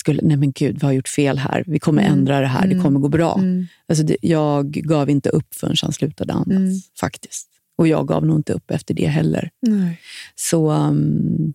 skulle, 0.00 0.22
nej 0.22 0.36
men 0.36 0.52
gud, 0.52 0.78
vi 0.80 0.86
har 0.86 0.92
gjort 0.92 1.08
fel 1.08 1.38
här. 1.38 1.64
Vi 1.66 1.78
kommer 1.78 2.02
Mm. 2.02 2.18
ändra 2.18 2.40
det 2.40 2.46
här, 2.46 2.62
det 2.66 2.72
Mm. 2.72 2.82
kommer 2.84 3.00
gå 3.00 3.08
bra. 3.08 3.34
Mm. 3.38 3.66
Alltså 3.88 4.04
det, 4.04 4.16
jag 4.22 4.70
gav 4.70 5.10
inte 5.10 5.28
upp 5.28 5.54
förrän 5.54 5.76
han 5.82 5.92
slutade 5.92 6.32
andas, 6.32 6.56
Mm. 6.56 6.80
faktiskt. 7.00 7.48
Och 7.76 7.88
jag 7.88 8.08
gav 8.08 8.26
nog 8.26 8.38
inte 8.38 8.52
upp 8.52 8.70
efter 8.70 8.94
det 8.94 9.06
heller. 9.06 9.50
Nej. 9.60 10.00
Så 10.34 10.70
um, 10.72 11.52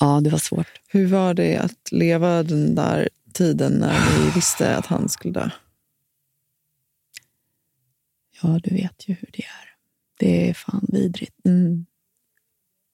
ja, 0.00 0.20
det 0.20 0.30
var 0.30 0.38
svårt. 0.38 0.66
Hur 0.88 1.06
var 1.06 1.34
det 1.34 1.56
att 1.56 1.92
leva 1.92 2.42
den 2.42 2.74
där 2.74 3.08
tiden 3.32 3.72
när 3.72 3.92
ni 3.92 4.30
visste 4.34 4.76
att 4.76 4.86
han 4.86 5.08
skulle 5.08 5.34
dö? 5.34 5.50
Ja, 8.42 8.60
du 8.64 8.74
vet 8.74 9.08
ju 9.08 9.14
hur 9.14 9.28
det 9.32 9.42
är. 9.44 9.68
Det 10.18 10.50
är 10.50 10.54
fan 10.54 10.86
vidrigt. 10.88 11.46
Mm. 11.46 11.86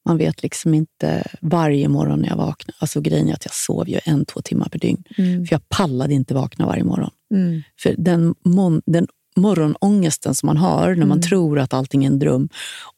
Man 0.08 0.18
vet 0.18 0.42
liksom 0.42 0.74
inte 0.74 1.24
varje 1.40 1.88
morgon 1.88 2.20
när 2.20 2.28
jag 2.28 2.36
vaknar. 2.36 2.74
Alltså 2.78 3.00
grejen 3.00 3.28
är 3.28 3.34
att 3.34 3.44
jag 3.44 3.54
sov 3.54 3.88
ju 3.88 3.98
en, 4.04 4.24
två 4.24 4.40
timmar 4.42 4.68
per 4.68 4.78
dygn. 4.78 5.02
Mm. 5.18 5.46
För 5.46 5.54
jag 5.54 5.68
pallade 5.68 6.14
inte 6.14 6.34
vakna 6.34 6.66
varje 6.66 6.84
morgon. 6.84 7.10
Mm. 7.34 7.62
För 7.80 7.94
den, 7.98 8.34
mon, 8.44 8.82
den 8.86 9.06
morgonångesten 9.36 10.34
som 10.34 10.46
man 10.46 10.56
har 10.56 10.88
när 10.88 11.06
man 11.06 11.18
Mm. 11.18 11.22
tror 11.22 11.58
att 11.58 11.74
allting 11.74 12.04
är 12.04 12.06
en 12.08 12.18
dröm 12.18 12.48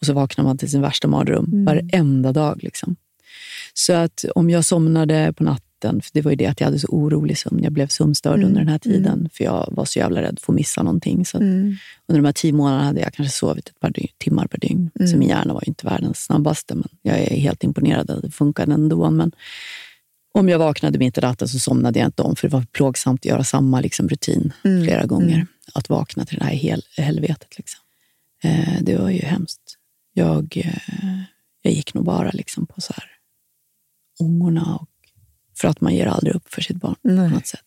och 0.01 0.07
så 0.07 0.13
vaknar 0.13 0.45
man 0.45 0.59
till 0.59 0.71
sin 0.71 0.81
värsta 0.81 1.09
mardröm 1.09 1.45
Mm. 1.45 1.65
varenda 1.65 2.33
dag. 2.33 2.61
Liksom. 2.63 2.97
Så 3.75 3.93
att 3.93 4.25
om 4.35 4.51
jag 4.51 4.65
somnade 4.65 5.33
på 5.37 5.45
natten, 5.45 5.67
för 5.81 6.11
det 6.13 6.21
var 6.23 6.31
ju 6.31 6.37
det 6.37 6.47
att 6.47 6.61
jag 6.61 6.67
hade 6.67 6.79
så 6.79 6.87
orolig 6.89 7.39
sömn. 7.39 7.63
Jag 7.63 7.73
blev 7.73 7.87
sömnstörd 7.89 8.35
Mm. 8.35 8.47
under 8.47 8.61
den 8.61 8.69
här 8.69 8.79
tiden 8.79 9.13
Mm. 9.19 9.29
för 9.33 9.45
jag 9.45 9.69
var 9.73 9.85
så 9.85 9.99
jävla 9.99 10.23
rädd 10.23 10.39
för 10.43 10.53
att 10.53 10.57
missa 10.57 10.83
någonting. 10.83 11.27
Så 11.27 11.37
Mm. 11.39 11.77
under 12.09 12.21
de 12.23 12.25
här 12.27 12.33
tio 12.33 12.53
månaderna 12.53 12.85
hade 12.85 13.01
jag 13.01 13.13
kanske 13.15 13.39
sovit 13.39 13.69
ett 13.69 13.81
par 13.81 13.93
timmar 14.19 14.47
per 14.47 14.59
dygn. 14.59 14.91
Mm. 15.01 15.09
Så 15.13 15.17
min 15.17 15.29
hjärna 15.29 15.55
var 15.55 15.69
inte 15.69 15.87
världens 15.87 16.19
snabbaste, 16.25 16.75
men 16.75 16.89
jag 17.03 17.19
är 17.19 17.37
helt 17.41 17.65
imponerad 17.65 18.11
att 18.11 18.23
det 18.23 18.31
funkade 18.31 18.73
ändå. 18.75 19.11
Men 19.11 19.33
om 20.35 20.49
jag 20.49 20.59
vaknade 20.59 20.99
mitt 20.99 21.19
i 21.19 21.21
natten 21.21 21.49
så 21.49 21.59
somnade 21.59 21.99
jag 21.99 22.09
inte 22.09 22.23
om, 22.23 22.37
för 22.37 22.49
det 22.49 22.53
var 22.53 22.67
plågsamt 22.73 23.21
att 23.21 23.25
göra 23.25 23.45
samma 23.45 23.81
liksom, 23.81 24.09
rutin 24.09 24.53
Mm. 24.65 24.85
flera 24.85 25.07
gånger. 25.07 25.35
Mm. 25.35 25.47
Att 25.75 25.89
vakna 25.89 26.25
till 26.25 26.39
det 26.39 26.45
här 26.45 26.53
hel, 26.55 26.83
helvetet. 26.97 27.59
Liksom. 27.59 27.81
Eh, 28.45 28.83
det 28.83 28.97
var 28.97 29.11
ju 29.11 29.19
hemskt. 29.23 29.77
Jag, 30.15 30.57
eh, 30.65 31.21
jag 31.63 31.73
gick 31.73 31.95
nog 31.95 32.05
bara 32.05 32.31
liksom 32.31 32.67
på 32.67 32.81
så 32.81 32.93
här 32.97 33.05
ångorna, 34.21 34.77
och, 34.77 34.89
för 35.61 35.69
att 35.69 35.81
man 35.81 35.95
ger 35.95 36.07
aldrig 36.07 36.35
upp 36.35 36.55
för 36.55 36.63
sitt 36.63 36.77
barn 36.77 36.95
på 36.95 37.09
Nej. 37.09 37.31
något 37.31 37.47
sätt. 37.47 37.65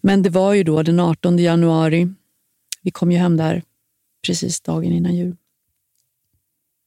Men 0.00 0.22
det 0.22 0.30
var 0.30 0.54
ju 0.54 0.62
då 0.62 0.82
den 0.82 1.00
18 1.00 1.38
januari. 1.38 2.08
Vi 2.82 2.90
kom 2.90 3.12
ju 3.12 3.18
hem 3.18 3.36
där 3.36 3.62
precis 4.26 4.60
dagen 4.60 4.92
innan 4.92 5.16
jul. 5.16 5.36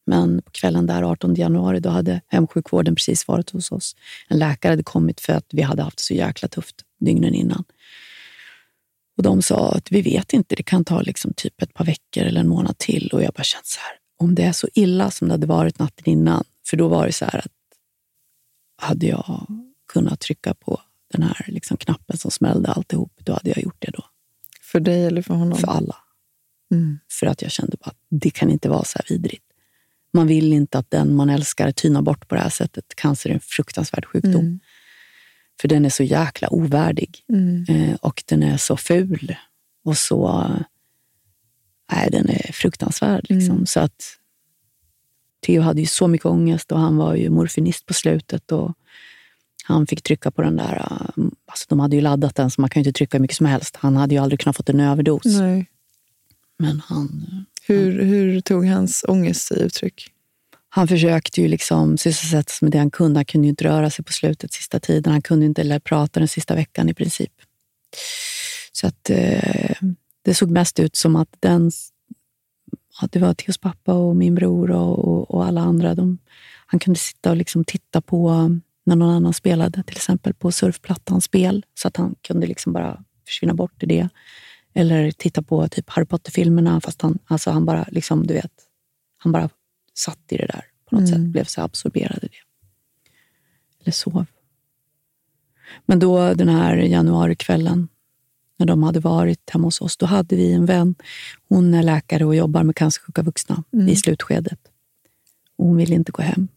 Men 0.06 0.42
på 0.42 0.50
kvällen 0.50 0.86
där 0.86 1.02
18 1.02 1.34
januari 1.34 1.80
då 1.80 1.90
hade 1.90 2.20
hemsjukvården 2.26 2.94
precis 2.94 3.28
varit 3.28 3.50
hos 3.50 3.72
oss. 3.72 3.96
En 4.28 4.38
läkare 4.38 4.70
hade 4.72 4.82
kommit 4.82 5.20
för 5.20 5.32
att 5.32 5.46
vi 5.50 5.62
hade 5.62 5.82
haft 5.82 6.00
så 6.00 6.14
jäkla 6.14 6.48
tufft 6.48 6.76
dygnen 7.00 7.34
innan. 7.34 7.64
Och 9.16 9.22
De 9.22 9.42
sa 9.42 9.72
att 9.72 9.92
vi 9.92 10.02
vet 10.02 10.32
inte, 10.32 10.54
det 10.54 10.62
kan 10.62 10.84
ta 10.84 11.00
liksom 11.00 11.32
typ 11.36 11.62
ett 11.62 11.74
par 11.74 11.84
veckor 11.84 12.22
eller 12.22 12.40
en 12.40 12.48
månad 12.48 12.78
till. 12.78 13.10
Och 13.12 13.22
jag 13.22 13.32
bara 13.32 13.42
kände 13.42 13.66
så 13.66 13.80
här, 13.80 13.98
om 14.18 14.34
det 14.34 14.42
är 14.42 14.52
så 14.52 14.68
illa 14.74 15.10
som 15.10 15.28
det 15.28 15.34
hade 15.34 15.46
varit 15.46 15.78
natten 15.78 16.08
innan. 16.08 16.44
För 16.66 16.76
då 16.76 16.88
var 16.88 17.06
det 17.06 17.12
så 17.12 17.24
här 17.24 17.38
att 17.38 17.52
hade 18.76 19.06
jag 19.06 19.46
kunnat 19.92 20.20
trycka 20.20 20.54
på 20.54 20.80
den 21.12 21.22
här 21.22 21.44
liksom 21.48 21.76
knappen 21.76 22.16
som 22.16 22.30
smällde 22.30 22.68
alltihop, 22.68 23.12
då 23.24 23.32
hade 23.32 23.50
jag 23.50 23.62
gjort 23.62 23.76
det 23.78 23.90
då. 23.90 24.04
För 24.60 24.80
dig 24.80 25.04
eller 25.04 25.22
för 25.22 25.34
honom? 25.34 25.58
För 25.58 25.68
alla. 25.68 25.96
Mm. 26.72 26.98
För 27.20 27.26
att 27.26 27.42
jag 27.42 27.50
kände 27.50 27.76
bara 27.80 27.90
att 27.90 27.98
det 28.08 28.30
kan 28.30 28.50
inte 28.50 28.68
vara 28.68 28.84
så 28.84 28.98
här 28.98 29.06
vidrigt. 29.08 29.44
Man 30.12 30.26
vill 30.26 30.52
inte 30.52 30.78
att 30.78 30.90
den 30.90 31.14
man 31.14 31.30
älskar 31.30 31.72
tynar 31.72 32.02
bort 32.02 32.28
på 32.28 32.34
det 32.34 32.40
här 32.40 32.50
sättet. 32.50 32.84
Cancer 32.96 33.30
är 33.30 33.34
en 33.34 33.40
fruktansvärd 33.40 34.04
sjukdom. 34.04 34.34
Mm. 34.34 34.60
För 35.60 35.68
den 35.68 35.84
är 35.84 35.90
så 35.90 36.02
jäkla 36.02 36.48
ovärdig. 36.52 37.24
Mm. 37.28 37.64
Eh, 37.68 37.94
och 37.94 38.22
den 38.26 38.42
är 38.42 38.56
så 38.56 38.76
ful. 38.76 39.36
Och 39.84 39.96
så... 39.96 40.50
Nej, 41.92 42.10
den 42.10 42.28
är 42.28 42.52
fruktansvärd. 42.52 43.26
Liksom. 43.28 43.54
Mm. 43.54 43.66
Så 43.66 43.80
att 43.80 44.16
Theo 45.46 45.62
hade 45.62 45.80
ju 45.80 45.86
så 45.86 46.08
mycket 46.08 46.26
ångest 46.26 46.72
och 46.72 46.78
han 46.78 46.96
var 46.96 47.14
ju 47.14 47.30
morfinist 47.30 47.86
på 47.86 47.94
slutet. 47.94 48.52
Och 48.52 48.74
han 49.70 49.86
fick 49.86 50.02
trycka 50.02 50.30
på 50.30 50.42
den 50.42 50.56
där... 50.56 50.76
eh, 50.76 51.24
Alltså 51.46 51.66
de 51.68 51.80
hade 51.80 51.96
ju 51.96 52.02
laddat 52.02 52.34
den 52.36 52.50
så 52.50 52.60
man 52.60 52.70
kan 52.70 52.82
ju 52.82 52.88
inte 52.88 52.98
trycka 52.98 53.16
hur 53.16 53.22
mycket 53.22 53.36
som 53.36 53.46
helst. 53.46 53.76
Han 53.76 53.96
hade 53.96 54.14
ju 54.14 54.20
aldrig 54.20 54.40
kunnat 54.40 54.56
fått 54.56 54.68
en 54.68 54.80
överdos. 54.80 55.24
Nej. 55.24 55.66
Men 56.58 56.80
han... 56.86 57.26
eh, 57.32 57.74
Hur, 57.74 58.02
hur 58.02 58.40
tog 58.40 58.66
hans 58.66 59.04
ångest 59.08 59.46
sig 59.46 59.62
uttryck? 59.62 60.08
Han 60.68 60.88
försökte 60.88 61.40
ju 61.40 61.48
liksom 61.48 61.98
sysselsätta 61.98 62.50
sig 62.52 62.66
med 62.66 62.72
det 62.72 62.78
han 62.78 62.90
kunde. 62.90 63.18
Han 63.18 63.24
kunde 63.24 63.46
ju 63.46 63.50
inte 63.50 63.64
röra 63.64 63.90
sig 63.90 64.04
på 64.04 64.12
slutet 64.12 64.52
sista 64.52 64.80
tiden. 64.80 65.12
Han 65.12 65.22
kunde 65.22 65.46
inte 65.46 65.60
eller 65.60 65.78
prata 65.78 66.20
den 66.20 66.28
sista 66.28 66.54
veckan 66.54 66.88
i 66.88 66.94
princip. 66.94 67.32
Så 68.72 68.86
att 68.86 69.10
eh, 69.10 69.76
det 70.22 70.34
såg 70.34 70.50
mest 70.50 70.80
ut 70.80 70.96
som 70.96 71.16
att 71.16 71.28
den... 71.40 71.70
Ja, 73.00 73.08
det 73.12 73.18
var 73.18 73.34
Theos 73.34 73.58
pappa 73.58 73.92
och 73.94 74.16
min 74.16 74.34
bror 74.34 74.70
och, 74.70 74.98
och, 74.98 75.30
och 75.30 75.44
alla 75.44 75.60
andra. 75.60 75.94
De, 75.94 76.18
han 76.66 76.80
kunde 76.80 76.98
sitta 76.98 77.30
och 77.30 77.36
liksom 77.36 77.64
titta 77.64 78.00
på 78.00 78.50
när 78.90 78.96
någon 78.96 79.14
annan 79.14 79.32
spelade, 79.32 79.82
till 79.82 79.96
exempel 79.96 80.34
på 80.34 80.52
surfplattan 80.52 81.20
spel, 81.20 81.64
så 81.74 81.88
att 81.88 81.96
han 81.96 82.14
kunde 82.22 82.46
liksom 82.46 82.72
bara 82.72 83.04
försvinna 83.26 83.54
bort 83.54 83.82
i 83.82 83.86
det. 83.86 84.08
Eller 84.74 85.10
titta 85.10 85.42
på 85.42 85.68
typ 85.68 85.90
Harry 85.90 86.06
Potter-filmerna, 86.06 86.80
fast 86.80 87.02
han, 87.02 87.18
alltså 87.26 87.50
han 87.50 87.64
bara, 87.64 87.86
liksom, 87.90 88.26
du 88.26 88.34
vet, 88.34 88.52
han 89.18 89.32
bara 89.32 89.48
satt 89.94 90.18
i 90.28 90.36
det 90.36 90.46
där 90.46 90.64
på 90.90 90.96
något 90.96 91.08
Mm. 91.08 91.22
sätt. 91.22 91.32
Blev 91.32 91.44
så 91.44 91.60
absorberad 91.62 92.18
i 92.24 92.26
det. 92.26 92.42
Eller 93.82 93.92
sov. 93.92 94.26
Men 95.86 95.98
då 95.98 96.34
den 96.34 96.48
här 96.48 96.76
januarikvällen, 96.76 97.88
när 98.56 98.66
de 98.66 98.82
hade 98.82 99.00
varit 99.00 99.50
hemma 99.50 99.66
hos 99.66 99.80
oss, 99.80 99.96
då 99.96 100.06
hade 100.06 100.36
vi 100.36 100.52
en 100.52 100.66
vän. 100.66 100.94
Hon 101.48 101.74
är 101.74 101.82
läkare 101.82 102.24
och 102.24 102.34
jobbar 102.36 102.62
med 102.62 102.76
cancersjuka 102.76 103.22
vuxna 103.22 103.64
Mm. 103.72 103.88
i 103.88 103.96
slutskedet. 103.96 104.60
Och 105.56 105.66
hon 105.66 105.76
ville 105.76 105.94
inte 105.94 106.12
gå 106.12 106.22
hem. 106.22 106.48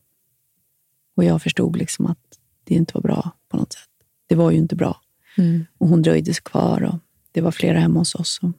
Och 1.15 1.23
jag 1.23 1.41
förstod 1.41 1.77
liksom 1.77 2.05
att 2.05 2.17
det 2.63 2.75
inte 2.75 2.91
var 2.93 3.01
bra 3.01 3.31
på 3.49 3.57
något 3.57 3.73
sätt. 3.73 3.89
Det 4.27 4.35
var 4.35 4.51
ju 4.51 4.57
inte 4.57 4.75
bra. 4.75 5.01
Mm. 5.37 5.65
Och 5.77 5.87
hon 5.87 6.01
dröjde 6.01 6.33
sig 6.33 6.43
kvar 6.43 6.83
och 6.83 6.95
det 7.31 7.41
var 7.41 7.51
flera 7.51 7.79
hemma 7.79 7.99
hos 7.99 8.15
oss. 8.15 8.39
Och, 8.41 8.51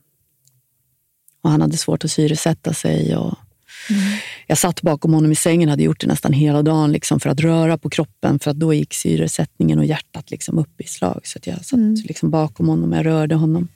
och 1.42 1.50
han 1.50 1.60
hade 1.60 1.76
svårt 1.76 2.04
att 2.04 2.10
syresätta 2.10 2.72
sig. 2.72 3.16
Och 3.16 3.38
Jag 4.46 4.58
satt 4.58 4.82
bakom 4.82 5.14
honom 5.14 5.32
i 5.32 5.34
sängen, 5.34 5.68
hade 5.68 5.82
gjort 5.82 6.00
det 6.00 6.06
nästan 6.06 6.32
hela 6.32 6.62
dagen 6.62 6.92
liksom, 6.92 7.20
för 7.20 7.30
att 7.30 7.40
röra 7.40 7.78
på 7.78 7.90
kroppen. 7.90 8.38
För 8.38 8.50
att 8.50 8.56
då 8.56 8.74
gick 8.74 8.94
syresättningen 8.94 9.78
och 9.78 9.84
hjärtat 9.84 10.30
liksom 10.30 10.58
upp 10.58 10.80
i 10.80 10.84
slag. 10.84 11.20
Så 11.24 11.38
jag 11.44 11.64
satt 11.64 11.78
Mm. 11.78 11.94
liksom 12.04 12.30
bakom 12.30 12.68
honom 12.68 12.92
och 12.92 12.98
jag 12.98 13.06
rörde 13.06 13.34
honom. 13.34 13.68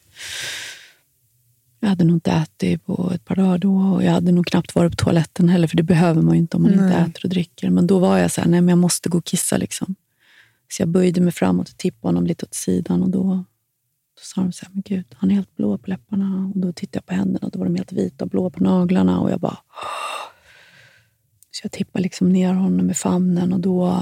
Jag 1.80 1.88
hade 1.88 2.04
nog 2.04 2.16
inte 2.16 2.30
ätit 2.30 2.86
på 2.86 3.10
ett 3.14 3.24
par 3.24 3.36
dagar 3.36 3.58
då 3.58 3.76
och 3.76 4.04
jag 4.04 4.12
hade 4.12 4.32
nog 4.32 4.46
knappt 4.46 4.74
varit 4.74 4.98
på 4.98 5.04
toaletten 5.04 5.48
heller, 5.48 5.66
för 5.66 5.76
det 5.76 5.82
behöver 5.82 6.22
man 6.22 6.34
ju 6.34 6.40
inte 6.40 6.56
om 6.56 6.62
man 6.62 6.72
inte 6.72 6.84
Nej. 6.84 7.02
äter 7.10 7.24
och 7.24 7.30
dricker. 7.30 7.70
Men 7.70 7.86
då 7.86 7.98
var 7.98 8.18
jag 8.18 8.30
så 8.30 8.40
här, 8.40 8.48
nej 8.48 8.60
men 8.60 8.68
jag 8.68 8.78
måste 8.78 9.08
gå 9.08 9.18
och 9.18 9.24
kissa. 9.24 9.56
Liksom. 9.56 9.94
Så 10.68 10.82
jag 10.82 10.88
böjde 10.88 11.20
mig 11.20 11.32
framåt 11.32 11.68
och 11.68 11.76
tippade 11.76 12.08
honom 12.08 12.26
lite 12.26 12.46
åt 12.46 12.54
sidan 12.54 13.02
och 13.02 13.10
då, 13.10 13.22
då 14.14 14.22
sa 14.22 14.40
de 14.40 14.52
så 14.52 14.64
här, 14.64 14.72
men 14.74 14.82
gud, 14.86 15.06
han 15.16 15.30
är 15.30 15.34
helt 15.34 15.56
blå 15.56 15.78
på 15.78 15.90
läpparna. 15.90 16.52
Och 16.54 16.60
då 16.60 16.72
tittade 16.72 16.96
jag 16.96 17.06
på 17.06 17.14
händerna 17.14 17.46
och 17.46 17.52
då 17.52 17.58
var 17.58 17.66
de 17.66 17.74
helt 17.74 17.92
vita 17.92 18.24
och 18.24 18.30
blå 18.30 18.50
på 18.50 18.62
naglarna 18.64 19.20
och 19.20 19.30
jag 19.30 19.40
bara... 19.40 19.58
Så 21.50 21.60
jag 21.64 21.72
tippade 21.72 22.02
liksom 22.02 22.32
ner 22.32 22.54
honom 22.54 22.90
i 22.90 22.94
famnen 22.94 23.52
och 23.52 23.60
då 23.60 23.94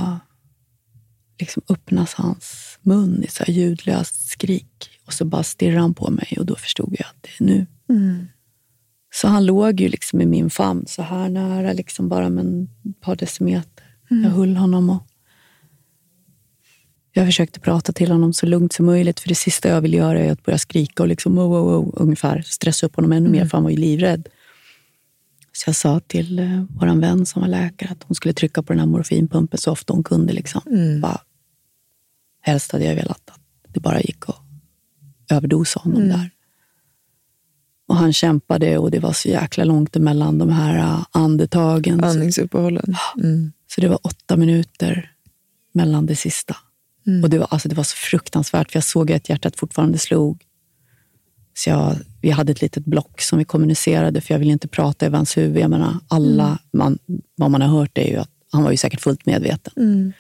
liksom 1.39 1.63
öppnas 1.69 2.15
hans 2.15 2.79
mun 2.83 3.23
i 3.23 3.27
så 3.27 3.45
här 3.45 3.53
ljudlöst 3.53 4.29
skrik. 4.29 4.91
Och 5.07 5.13
så 5.13 5.25
bara 5.25 5.43
stirrade 5.43 5.81
han 5.81 5.95
på 5.95 6.11
mig 6.11 6.37
och 6.39 6.47
då 6.47 6.57
förstod 6.57 6.97
jag 6.99 7.07
att 7.07 7.23
det 7.23 7.45
är 7.45 7.47
nu. 7.47 7.67
Mm. 7.89 8.27
Så 9.15 9.29
han 9.29 9.47
låg 9.47 9.81
ju 9.81 9.89
liksom 9.89 10.21
i 10.21 10.27
min 10.27 10.51
famn 10.51 10.85
så 10.87 11.03
här 11.03 11.29
nära, 11.29 11.73
liksom 11.73 12.09
bara 12.09 12.29
med 12.29 12.69
ett 12.85 13.01
par 13.01 13.17
decimeter. 13.17 13.85
Jag 14.09 14.31
höll 14.31 14.57
honom 14.57 14.91
och 14.91 15.07
jag 17.13 17.27
försökte 17.27 17.61
prata 17.61 17.93
till 17.93 18.11
honom 18.11 18.33
så 18.33 18.47
lugnt 18.47 18.73
som 18.73 18.87
möjligt. 18.87 19.21
För 19.21 19.29
det 19.29 19.35
sista 19.35 19.69
jag 19.69 19.81
ville 19.81 19.97
göra 19.97 20.21
är 20.21 20.33
att 20.33 20.43
börja 20.43 20.59
skrika 20.59 21.03
och 21.03 21.09
liksom, 21.09 21.39
oh, 21.39 21.53
oh, 21.53 21.79
oh, 21.79 21.93
ungefär 21.93 22.43
stressa 22.43 22.87
upp 22.87 22.97
honom 22.97 23.13
ännu 23.13 23.29
mer, 23.29 23.45
för 23.45 23.57
han 23.57 23.63
var 23.63 23.71
ju 23.71 23.77
livrädd. 23.77 24.29
Så 25.53 25.69
jag 25.69 25.77
sa 25.77 26.01
till 26.01 26.39
eh, 26.39 26.65
vår 26.71 27.01
vän 27.01 27.27
som 27.27 27.43
var 27.43 27.49
läkare 27.49 27.91
att 27.91 28.03
hon 28.03 28.15
skulle 28.15 28.35
trycka 28.35 28.63
på 28.63 28.73
den 28.73 28.81
här 28.81 28.87
morfinpumpen 28.87 29.59
så 29.59 29.73
ofta 29.73 29.93
hon 29.93 30.05
kunde. 30.05 30.33
Liksom. 30.33 30.61
Mm. 30.67 31.01
Bara, 31.01 31.21
helst 32.43 32.73
hade 32.73 32.85
jag 32.85 32.95
velat 32.95 33.31
att 33.31 33.41
det 33.69 33.81
bara 33.81 34.01
gick 34.01 34.29
att 34.29 34.46
överdosa 35.31 35.81
honom 35.81 36.03
Mm. 36.03 36.09
där. 36.19 36.31
Och 37.89 37.97
han 37.97 38.13
kämpade 38.13 38.79
och 38.79 38.91
det 38.91 38.99
var 38.99 39.13
så 39.13 39.29
jäkla 39.29 39.65
långt 39.65 39.97
emellan 39.97 40.39
de 40.39 40.49
här 40.51 40.79
äh, 40.79 41.05
andetagen. 41.11 41.99
Så, 42.01 42.07
Andningsuppehållen. 42.07 42.97
Mm. 43.23 43.53
så 43.75 43.81
det 43.81 43.89
var 43.89 43.99
åtta 44.03 44.37
minuter 44.37 45.13
mellan 45.73 46.07
det 46.07 46.17
sista. 46.17 46.57
Mm. 47.07 47.25
Och 47.25 47.31
det 47.31 47.39
var, 47.39 47.47
alltså, 47.51 47.69
det 47.69 47.75
var 47.75 47.85
så 47.85 47.97
fruktansvärt, 47.97 48.71
för 48.73 48.77
jag 48.77 48.85
såg 48.85 49.13
att 49.13 49.29
hjärtat 49.29 49.57
fortfarande 49.57 49.99
slog. 49.99 50.43
Så 51.55 51.71
jag, 51.71 51.97
vi 52.21 52.31
hade 52.31 52.53
ett 52.53 52.63
litet 52.63 52.85
block 52.85 53.21
som 53.21 53.39
vi 53.39 53.45
kommunicerade, 53.45 54.21
för 54.21 54.35
jag 54.35 54.39
ville 54.39 54.53
inte 54.53 54.69
prata 54.69 55.07
över 55.07 55.17
hans 55.17 55.37
huvud. 55.37 55.63
Jag 55.63 55.71
menar, 55.71 55.95
alla, 56.09 56.47
Mm. 56.47 56.59
man, 56.73 56.99
vad 57.35 57.51
man 57.51 57.61
har 57.63 57.69
hört 57.69 57.99
är 57.99 58.09
ju 58.11 58.17
att 58.17 58.31
han 58.53 58.63
var 58.63 58.71
ju 58.71 58.77
säkert 58.77 59.01
fullt 59.01 59.27
medveten. 59.27 59.73
Mm. 59.77 60.13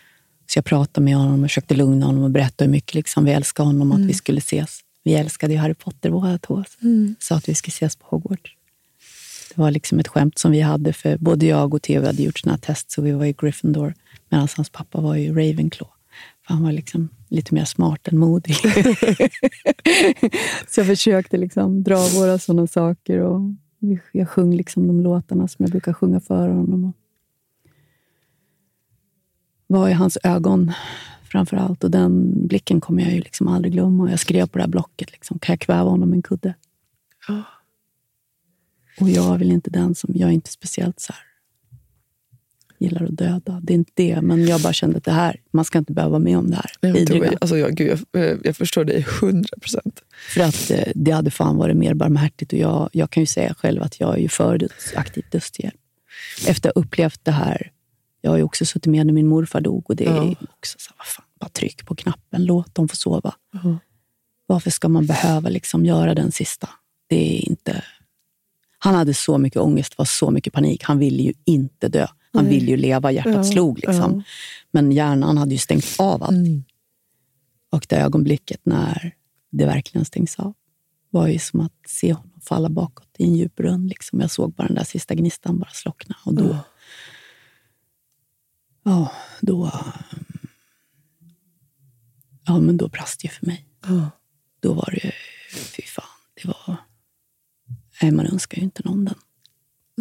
Så 0.46 0.58
jag 0.58 0.64
pratade 0.64 1.04
med 1.04 1.16
honom 1.16 1.44
och 1.44 1.50
försökte 1.50 1.74
lugna 1.74 2.06
honom 2.06 2.22
och 2.24 2.30
berätta 2.30 2.64
hur 2.64 2.70
mycket 2.70 2.94
liksom 2.94 3.24
vi 3.24 3.32
älskar 3.32 3.64
honom 3.64 3.92
och 3.92 3.98
att 3.98 4.04
vi 4.04 4.14
skulle 4.14 4.38
ses. 4.38 4.80
Vi 5.06 5.14
älskade 5.14 5.52
ju 5.52 5.58
Harry 5.58 5.74
Potter 5.74 6.10
båda 6.10 6.38
två. 6.38 6.64
Sa 7.18 7.36
att 7.36 7.48
vi 7.48 7.54
skulle 7.54 7.72
ses 7.72 7.96
på 7.96 8.06
Hogwarts. 8.06 8.56
Det 9.54 9.60
var 9.60 9.70
liksom 9.70 9.98
ett 9.98 10.08
skämt 10.08 10.38
som 10.38 10.50
vi 10.50 10.60
hade, 10.60 10.92
för 10.92 11.18
både 11.18 11.46
jag 11.46 11.74
och 11.74 11.82
Theo 11.82 12.06
hade 12.06 12.22
gjort 12.22 12.38
sina 12.38 12.58
test, 12.58 12.90
så 12.90 13.02
vi 13.02 13.12
var 13.12 13.24
i 13.24 13.32
Gryffindor. 13.32 13.94
Medan 14.28 14.48
hans 14.56 14.70
pappa 14.70 15.00
var 15.00 15.16
ju 15.16 15.28
Ravenclaw. 15.28 15.92
För 16.46 16.54
han 16.54 16.62
var 16.62 16.72
liksom 16.72 17.08
lite 17.28 17.54
mer 17.54 17.64
smart 17.64 18.08
än 18.08 18.18
modig. 18.18 18.54
så 20.68 20.80
jag 20.80 20.86
försökte 20.86 21.36
liksom 21.36 21.82
dra 21.82 22.08
våra 22.08 22.38
sådana 22.38 22.66
saker. 22.66 23.18
Och 23.18 23.40
jag 24.12 24.28
sjöng 24.28 24.56
liksom 24.56 24.86
de 24.86 25.00
låtarna 25.00 25.48
som 25.48 25.62
jag 25.62 25.70
brukar 25.70 25.92
sjunga 25.92 26.20
för 26.20 26.48
honom. 26.48 26.84
Och 26.84 26.92
var 29.66 29.88
i 29.88 29.92
hans 29.92 30.18
ögon 30.24 30.72
framför 31.36 31.56
allt. 31.56 31.84
Och 31.84 31.90
den 31.90 32.46
blicken 32.48 32.80
kommer 32.80 33.02
jag 33.02 33.12
ju 33.12 33.20
liksom 33.20 33.48
aldrig 33.48 33.72
glömma. 33.72 34.02
Och 34.04 34.10
Jag 34.10 34.18
skrev 34.20 34.46
på 34.46 34.58
det 34.58 34.62
här 34.64 34.68
blocket, 34.68 35.12
liksom, 35.12 35.38
kan 35.38 35.52
jag 35.52 35.60
kväva 35.60 35.90
honom 35.90 36.08
med 36.08 36.16
en 36.16 36.22
kudde? 36.22 36.54
Och 39.00 39.10
jag 39.10 39.34
är 39.34 39.38
väl 39.38 39.50
inte 39.52 39.70
den 39.70 39.94
som, 39.94 40.10
jag 40.14 40.28
är 40.28 40.32
inte 40.32 40.50
speciellt 40.50 41.00
så 41.00 41.12
här, 41.12 41.22
gillar 42.78 43.02
att 43.04 43.16
döda. 43.16 43.60
Det 43.62 43.72
är 43.72 43.74
inte 43.74 43.92
det, 43.94 44.20
men 44.22 44.46
jag 44.46 44.60
bara 44.60 44.72
kände 44.72 44.96
att 44.96 45.04
det 45.04 45.12
här, 45.12 45.40
man 45.50 45.64
ska 45.64 45.78
inte 45.78 45.92
behöva 45.92 46.10
vara 46.10 46.20
med 46.20 46.38
om 46.38 46.50
det 46.50 46.56
här. 46.56 46.70
Jag, 46.80 47.06
tror, 47.06 47.28
alltså, 47.40 47.58
jag, 47.58 47.74
gud, 47.74 47.98
jag, 48.12 48.40
jag 48.46 48.56
förstår 48.56 48.84
dig 48.84 49.06
hundra 49.20 49.56
procent. 49.60 50.02
För 50.34 50.40
att 50.40 50.70
eh, 50.70 50.92
det 50.94 51.10
hade 51.10 51.30
fan 51.30 51.56
varit 51.56 51.76
mer 51.76 51.94
barmhärtigt. 51.94 52.52
Och 52.52 52.58
jag, 52.58 52.88
jag 52.92 53.10
kan 53.10 53.22
ju 53.22 53.26
säga 53.26 53.54
själv 53.54 53.82
att 53.82 54.00
jag 54.00 54.14
är 54.14 54.18
ju 54.18 54.28
för 54.28 54.58
döds, 54.58 54.94
aktivt 54.96 55.32
dödshjälp. 55.32 55.74
Efter 56.46 56.68
att 56.68 56.74
ha 56.76 56.82
upplevt 56.82 57.20
det 57.24 57.30
här. 57.32 57.72
Jag 58.20 58.30
har 58.30 58.36
ju 58.38 58.42
också 58.42 58.64
suttit 58.66 58.90
med 58.90 59.06
när 59.06 59.12
min 59.14 59.26
morfar 59.26 59.60
dog. 59.60 59.90
Och 59.90 59.96
det 59.96 60.04
är 60.04 60.14
Ja. 60.16 60.34
också 60.58 60.76
så 60.78 60.90
här, 60.90 60.96
vad 60.98 61.06
fan, 61.06 61.24
bara 61.40 61.48
tryck 61.48 61.86
på 61.86 61.94
knappen. 61.94 62.44
Låt 62.44 62.74
dem 62.74 62.88
få 62.88 62.96
sova. 62.96 63.34
Varför 64.46 64.70
ska 64.70 64.88
man 64.88 65.06
behöva 65.06 65.48
liksom 65.48 65.84
göra 65.84 66.14
den 66.14 66.32
sista? 66.32 66.68
Det 67.06 67.38
är 67.38 67.48
inte... 67.48 67.84
Han 68.78 68.94
hade 68.94 69.14
så 69.14 69.38
mycket 69.38 69.62
ångest, 69.62 69.98
var 69.98 70.04
så 70.04 70.30
mycket 70.30 70.52
panik. 70.52 70.82
Han 70.84 70.98
ville 70.98 71.22
ju 71.22 71.32
inte 71.44 71.88
dö. 71.88 72.06
Han 72.32 72.44
Nej. 72.44 72.54
ville 72.54 72.70
ju 72.70 72.76
leva, 72.76 73.12
hjärtat 73.12 73.34
Ja, 73.34 73.44
slog. 73.44 73.78
Liksom. 73.78 74.12
ja. 74.16 74.22
Men 74.70 74.92
hjärnan 74.92 75.38
hade 75.38 75.52
ju 75.52 75.58
stängt 75.58 75.96
av 75.98 76.22
allt. 76.22 76.30
Mm. 76.30 76.64
Och 77.70 77.86
det 77.88 77.96
ögonblicket 77.96 78.60
när 78.62 79.14
det 79.50 79.66
verkligen 79.66 80.04
stängs 80.04 80.38
av 80.38 80.54
var 81.10 81.26
ju 81.26 81.38
som 81.38 81.60
att 81.60 81.72
se 81.86 82.12
honom 82.12 82.40
falla 82.40 82.68
bakåt 82.68 83.08
i 83.18 83.24
en 83.24 83.34
djup 83.34 83.56
brunn. 83.56 83.86
Liksom. 83.86 84.20
Jag 84.20 84.30
såg 84.30 84.52
bara 84.52 84.66
den 84.66 84.76
där 84.76 84.84
sista 84.84 85.14
gnistan 85.14 85.58
bara 85.58 85.70
slockna. 85.70 86.16
Och 86.24 86.34
då, 86.34 86.58
ja, 88.82 89.12
då, 89.40 89.72
ja, 92.46 92.60
men 92.60 92.76
då 92.76 92.88
brast 92.88 93.20
det 93.20 93.28
för 93.28 93.46
mig. 93.46 93.66
Ja. 93.86 94.10
Då 94.60 94.72
var 94.72 94.98
det 95.02 95.12
fy 95.54 95.82
fan, 95.82 96.04
det 96.42 96.48
var... 96.48 96.76
Nej, 98.02 98.10
man 98.12 98.26
önskar 98.26 98.56
ju 98.56 98.62
inte 98.64 98.82
någon 98.84 99.04
den. 99.04 99.14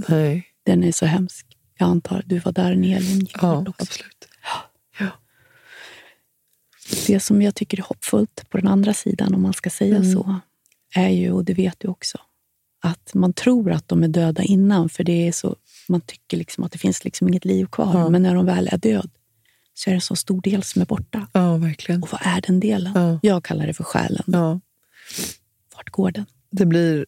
Nej. 0.08 0.46
Den 0.64 0.84
är 0.84 0.92
så 0.92 1.06
hemsk. 1.06 1.58
Jag 1.78 1.90
antar 1.90 2.20
att 2.20 2.30
du 2.30 2.40
var 2.40 2.52
där 2.52 2.76
när 2.76 2.98
Elin 2.98 3.20
gick 3.20 3.38
Ja, 3.42 3.56
bort 3.56 3.68
också. 3.68 3.84
absolut. 3.84 4.28
Det 7.08 7.20
som 7.20 7.42
jag 7.42 7.56
tycker 7.56 7.78
är 7.80 7.84
hoppfullt 7.84 8.50
på 8.50 8.58
den 8.58 8.68
andra 8.68 8.94
sidan, 8.94 9.36
om 9.36 9.42
man 9.42 9.54
ska 9.54 9.70
säga 9.70 9.96
Mm. 9.98 10.12
så, 10.14 10.40
är 10.96 11.10
ju, 11.10 11.32
och 11.32 11.46
det 11.46 11.54
vet 11.54 11.80
du 11.80 11.88
också, 11.88 12.18
att 12.82 13.14
man 13.14 13.34
tror 13.34 13.72
att 13.72 13.88
de 13.88 14.04
är 14.04 14.08
döda 14.08 14.44
innan, 14.44 14.90
för 14.90 15.04
det 15.04 15.28
är 15.28 15.32
så, 15.32 15.56
man 15.88 16.02
tycker 16.02 16.38
liksom 16.38 16.64
att 16.64 16.72
det 16.72 16.78
finns 16.78 17.04
liksom 17.04 17.28
inget 17.28 17.46
liv 17.46 17.66
kvar. 17.66 18.00
Ja. 18.00 18.10
Men 18.10 18.24
när 18.24 18.36
de 18.36 18.46
väl 18.46 18.70
är 18.72 18.78
död 18.78 19.10
så 19.78 19.90
är 19.90 19.92
det 19.94 19.98
en 19.98 20.02
så 20.02 20.16
stor 20.16 20.42
del 20.42 20.64
som 20.64 20.82
är 20.82 20.86
borta. 20.86 21.28
Ja, 21.34 21.58
verkligen. 21.58 22.04
Och 22.04 22.10
vad 22.12 22.22
är 22.24 22.42
den 22.42 22.60
delen? 22.60 22.92
Ja. 22.96 23.20
Jag 23.22 23.44
kallar 23.44 23.68
det 23.68 23.74
för 23.74 23.84
själen. 23.84 24.24
Ja. 24.28 24.60
Vart 25.76 25.90
går 25.90 26.12
den? 26.12 26.26
det 26.52 26.66
blir... 26.66 27.06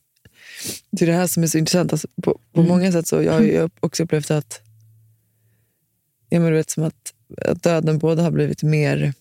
Det 0.91 1.05
är 1.05 1.07
det 1.07 1.13
här 1.13 1.27
som 1.27 1.43
är 1.43 1.47
så 1.47 1.57
intressant. 1.57 1.91
Alltså, 1.91 2.07
på 2.23 2.39
på 2.53 2.59
Mm. 2.61 2.69
många 2.69 2.91
sätt 2.91 3.07
så 3.07 3.21
jag 3.23 3.33
har 3.33 3.39
ju 3.41 3.69
också 3.79 4.03
upplevt 4.03 4.31
att, 4.31 4.61
ja, 6.29 6.39
men 6.39 6.51
du 6.51 6.57
vet, 6.57 6.69
som 6.69 6.83
att, 6.83 7.13
att 7.45 7.63
döden 7.63 7.97
både 7.97 8.21
har 8.21 8.31
blivit 8.31 8.63
mer 8.63 9.13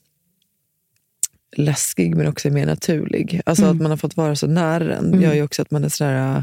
läskig 1.57 2.17
men 2.17 2.27
också 2.27 2.51
mer 2.51 2.67
naturlig. 2.67 3.41
Alltså 3.47 3.65
Mm. 3.65 3.77
att 3.77 3.83
man 3.83 3.91
har 3.91 3.97
fått 3.97 4.17
vara 4.17 4.37
så 4.37 4.47
nära 4.47 4.85
den 4.85 5.07
Mm. 5.07 5.23
gör 5.23 5.35
ju 5.35 5.43
också 5.43 5.63
att 5.63 5.71
man 5.71 5.85
är 5.85 5.89
sådär... 5.89 6.37
äh, 6.37 6.43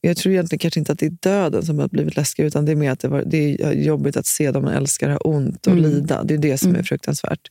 Jag 0.00 0.16
tror 0.16 0.32
egentligen 0.32 0.58
kanske 0.58 0.80
inte 0.80 0.92
att 0.92 0.98
det 0.98 1.06
är 1.06 1.10
döden 1.10 1.62
som 1.66 1.78
har 1.78 1.88
blivit 1.88 2.16
läskig 2.16 2.44
utan 2.44 2.64
det 2.64 2.72
är 2.72 2.76
mer 2.76 2.90
att 2.90 3.00
det, 3.00 3.08
var, 3.08 3.24
det 3.26 3.62
är 3.62 3.72
jobbigt 3.72 4.16
att 4.16 4.26
se 4.26 4.50
dem 4.50 4.64
man 4.64 4.74
älskar 4.74 5.08
ha 5.10 5.16
ont 5.18 5.66
och 5.66 5.72
Mm. 5.72 5.84
lida. 5.90 6.24
Det 6.24 6.34
är 6.34 6.38
det 6.38 6.58
som 6.58 6.68
är 6.70 6.74
Mm. 6.74 6.84
fruktansvärt. 6.84 7.48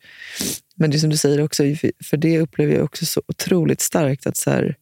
Men 0.76 0.92
det 0.92 1.00
som 1.00 1.10
du 1.10 1.18
säger 1.18 1.42
också, 1.42 1.64
för- 2.04 2.18
det 2.18 2.40
upplever 2.40 2.74
jag 2.74 2.84
också 2.84 3.06
så 3.06 3.22
otroligt 3.28 3.82
starkt 3.82 4.28
att 4.28 4.38
så 4.38 4.50
här, 4.52 4.76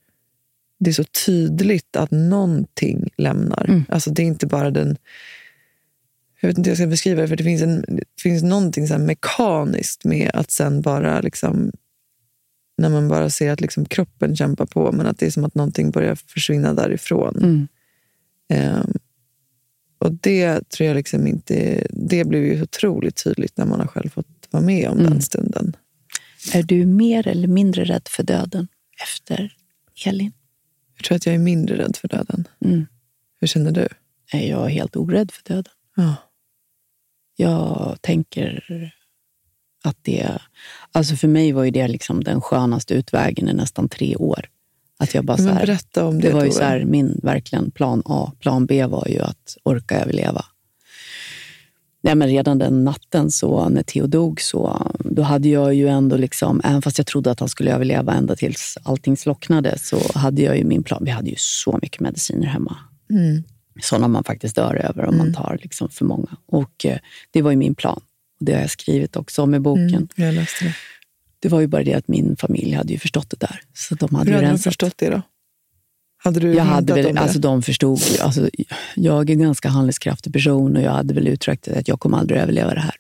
det 0.80 0.90
är 0.90 0.94
så 0.94 1.04
tydligt 1.26 1.96
att 1.96 2.12
någonting 2.12 3.10
lämnar. 3.18 3.66
Mm. 3.70 3.86
Alltså 3.90 4.10
det 4.12 4.22
är 4.22 4.26
inte 4.26 4.48
bara 4.48 4.72
den... 4.72 4.98
Jag 6.42 6.48
vet 6.50 6.58
inte 6.58 6.70
hur 6.70 6.72
jag 6.72 6.78
ska 6.78 6.88
beskriva 6.88 7.22
det, 7.22 7.28
för 7.28 7.36
det 7.36 7.44
finns, 7.44 7.62
en, 7.62 7.82
det 7.88 8.04
finns 8.22 8.44
någonting 8.44 8.88
så 8.88 8.98
mekaniskt 8.98 10.04
med 10.04 10.32
att 10.34 10.52
sen 10.52 10.82
bara 10.82 11.22
liksom 11.22 11.72
när 12.78 12.90
man 12.90 13.08
bara 13.08 13.30
ser 13.30 13.52
att 13.52 13.62
liksom 13.62 13.86
kroppen 13.86 14.36
kämpar 14.36 14.66
på, 14.66 14.92
men 14.92 15.08
att 15.08 15.20
det 15.20 15.26
är 15.26 15.32
som 15.32 15.46
att 15.46 15.56
någonting 15.56 15.92
börjar 15.92 16.16
försvinna 16.16 16.74
därifrån. 16.74 17.38
Mm. 17.38 17.68
Ehm, 18.50 18.94
och 19.98 20.12
det 20.12 20.70
tror 20.70 20.88
jag 20.88 20.96
liksom 20.96 21.28
inte... 21.28 21.88
Det 21.90 22.26
blev 22.26 22.44
ju 22.44 22.62
otroligt 22.62 23.24
tydligt 23.24 23.58
när 23.58 23.66
man 23.66 23.80
har 23.80 23.88
själv 23.88 24.10
fått 24.10 24.48
vara 24.52 24.64
med 24.64 24.90
om 24.90 25.00
Mm. 25.00 25.12
den 25.12 25.22
stunden. 25.22 25.76
Är 26.54 26.64
du 26.64 26.86
mer 26.86 27.28
eller 27.28 27.48
mindre 27.48 27.84
rädd 27.84 28.08
för 28.08 28.24
döden 28.24 28.68
efter 29.04 29.54
Elin? 30.06 30.32
Jag 30.98 31.06
tror 31.06 31.16
att 31.16 31.26
jag 31.26 31.36
är 31.36 31.40
mindre 31.40 31.78
rädd 31.78 31.96
för 31.96 32.08
döden. 32.08 32.48
Mm. 32.66 32.86
Hur 33.40 33.48
känner 33.48 33.72
du? 33.72 33.88
Jag 34.32 34.66
är 34.66 34.70
helt 34.70 34.96
orädd 34.96 35.32
för 35.32 35.44
döden. 35.44 35.74
Ja. 35.96 36.16
Jag 37.36 37.98
tänker 38.02 38.64
att 39.84 39.98
det... 40.02 40.40
Alltså 40.96 41.16
för 41.16 41.28
mig 41.28 41.52
var 41.52 41.64
ju 41.64 41.72
det 41.72 41.88
liksom 41.88 42.24
den 42.24 42.42
skönaste 42.42 42.94
utvägen 42.94 43.50
i 43.50 43.54
nästan 43.54 43.90
tre 43.90 44.16
år. 44.16 44.46
Att 44.98 45.14
jag 45.14 45.26
bara 45.26 45.38
så 45.38 45.50
här, 45.50 45.66
berätta 45.66 46.06
om 46.06 46.22
det, 46.22 46.28
det 46.28 46.34
var 46.34 46.46
ju 46.46 46.52
så 46.52 46.64
här, 46.64 46.86
min 46.86 47.20
verkligen 47.24 47.72
plan 47.72 48.02
A. 48.06 48.32
Plan 48.40 48.66
B 48.66 48.86
var 48.86 49.08
ju 49.08 49.20
att 49.20 49.58
orka 49.64 50.02
överleva. 50.02 50.46
Nej, 52.02 52.16
men 52.16 52.28
redan 52.28 52.58
den 52.58 52.84
natten 52.84 53.32
så 53.32 53.70
när 53.70 53.84
Theo 53.84 54.08
dog 54.08 54.42
så 54.42 54.92
då 55.00 55.22
hade 55.22 55.50
jag 55.50 55.74
ju 55.74 55.88
ändå, 55.88 56.18
liksom, 56.18 56.62
även 56.64 56.82
fast 56.82 56.98
jag 56.98 57.08
trodde 57.08 57.32
att 57.32 57.40
han 57.40 57.50
skulle 57.50 57.74
överleva 57.74 58.14
ända 58.14 58.36
tills 58.36 58.78
allting 58.84 59.18
slocknade, 59.18 59.78
så 59.80 59.98
hade 60.14 60.42
jag 60.42 60.58
ju 60.58 60.64
min 60.64 60.84
plan. 60.84 61.02
Vi 61.06 61.12
hade 61.12 61.30
ju 61.30 61.36
så 61.38 61.80
mycket 61.82 62.00
mediciner 62.00 62.48
hemma. 62.48 62.78
Mm. 63.10 63.44
Sådana 63.82 64.08
man 64.08 64.24
faktiskt 64.24 64.56
dör 64.56 64.76
över 64.76 65.06
om 65.06 65.18
man 65.18 65.34
tar 65.34 65.60
liksom 65.62 65.90
för 65.90 66.06
många. 66.06 66.38
Och 66.46 66.86
eh, 66.86 66.98
Det 67.32 67.42
var 67.42 67.52
ju 67.52 67.58
min 67.58 67.76
plan. 67.76 68.02
Och 68.40 68.46
Det 68.46 68.54
har 68.54 68.62
jag 68.62 68.70
skrivit 68.70 69.16
också 69.16 69.42
om 69.42 69.56
i 69.56 69.60
boken. 69.60 69.90
Mm, 69.90 70.08
jag 70.16 70.34
läste 70.34 70.66
det. 70.66 70.76
Det 71.40 71.50
var 71.50 71.60
ju 71.62 71.68
bara 71.68 71.84
det 71.84 71.94
att 71.94 72.08
min 72.08 72.36
familj 72.38 72.72
hade 72.72 72.94
ju 72.94 73.00
förstått 73.00 73.30
det 73.30 73.38
där. 73.40 73.62
Så 73.74 73.96
de 73.96 74.16
hade 74.16 74.32
Hur 74.32 74.38
ju 74.40 74.46
hade 74.46 74.58
de 74.58 74.64
förstått 74.64 74.94
det 74.98 75.10
då? 75.10 75.22
Hade 76.18 76.40
du 76.40 76.54
Jag 76.54 76.64
hade 76.64 76.94
väl, 76.94 77.06
om 77.06 77.16
det? 77.16 77.22
alltså 77.22 77.40
de 77.40 77.62
förstod 77.62 78.00
ju. 78.00 78.20
Alltså, 78.20 78.50
jag 78.96 79.30
är 79.30 79.34
en 79.34 79.40
ganska 79.42 79.70
handlingskraftig 79.70 80.34
person 80.34 80.76
och 80.78 80.82
jag 80.84 80.92
hade 80.92 81.14
väl 81.14 81.28
uttryckt 81.28 81.68
att 81.68 81.88
jag 81.88 82.00
kommer 82.00 82.18
aldrig 82.18 82.42
överleva 82.42 82.74
det 82.74 82.80
här. 82.80 82.96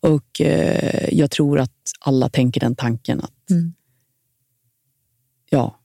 Och 0.00 0.40
eh, 0.40 1.08
jag 1.12 1.30
tror 1.30 1.60
att 1.60 1.72
alla 2.00 2.28
tänker 2.28 2.60
den 2.60 2.76
tanken 2.76 3.20
att 3.20 3.50
Mm. 3.50 3.74
ja, 5.50 5.80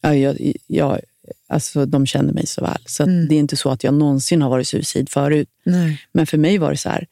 ja, 0.00 0.14
jag, 0.14 0.52
jag, 0.66 1.00
alltså 1.48 1.86
de 1.86 2.06
känner 2.06 2.32
mig 2.32 2.46
så 2.46 2.60
väl. 2.64 2.78
Så 2.86 3.02
Mm. 3.02 3.28
det 3.28 3.34
är 3.34 3.38
inte 3.38 3.56
så 3.56 3.70
att 3.70 3.84
jag 3.84 3.94
någonsin 3.94 4.42
har 4.42 4.50
varit 4.50 4.68
suicid 4.68 5.08
förut. 5.10 5.48
Nej. 5.64 6.00
Men 6.12 6.26
för 6.26 6.38
mig 6.38 6.58
var 6.58 6.70
det 6.70 6.76
så 6.76 6.88
här. 6.88 7.06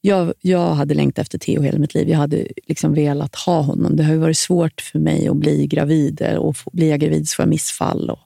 Jag, 0.00 0.32
jag 0.40 0.74
hade 0.74 0.94
längtat 0.94 1.22
efter 1.22 1.38
Theo 1.38 1.62
hela 1.62 1.78
mitt 1.78 1.94
liv. 1.94 2.08
Jag 2.08 2.18
hade 2.18 2.46
liksom 2.66 2.94
velat 2.94 3.34
ha 3.34 3.60
honom. 3.60 3.96
Det 3.96 4.04
har 4.04 4.12
ju 4.12 4.18
varit 4.18 4.38
svårt 4.38 4.80
för 4.80 4.98
mig 4.98 5.28
att 5.28 5.36
bli 5.36 5.66
gravid. 5.66 6.22
Och 6.38 6.56
få- 6.56 6.70
blir 6.72 6.90
jag 6.90 7.00
gravid 7.00 7.28
så 7.28 7.34
får 7.34 7.42
jag 7.42 7.50
missfall. 7.50 8.10
Och 8.10 8.18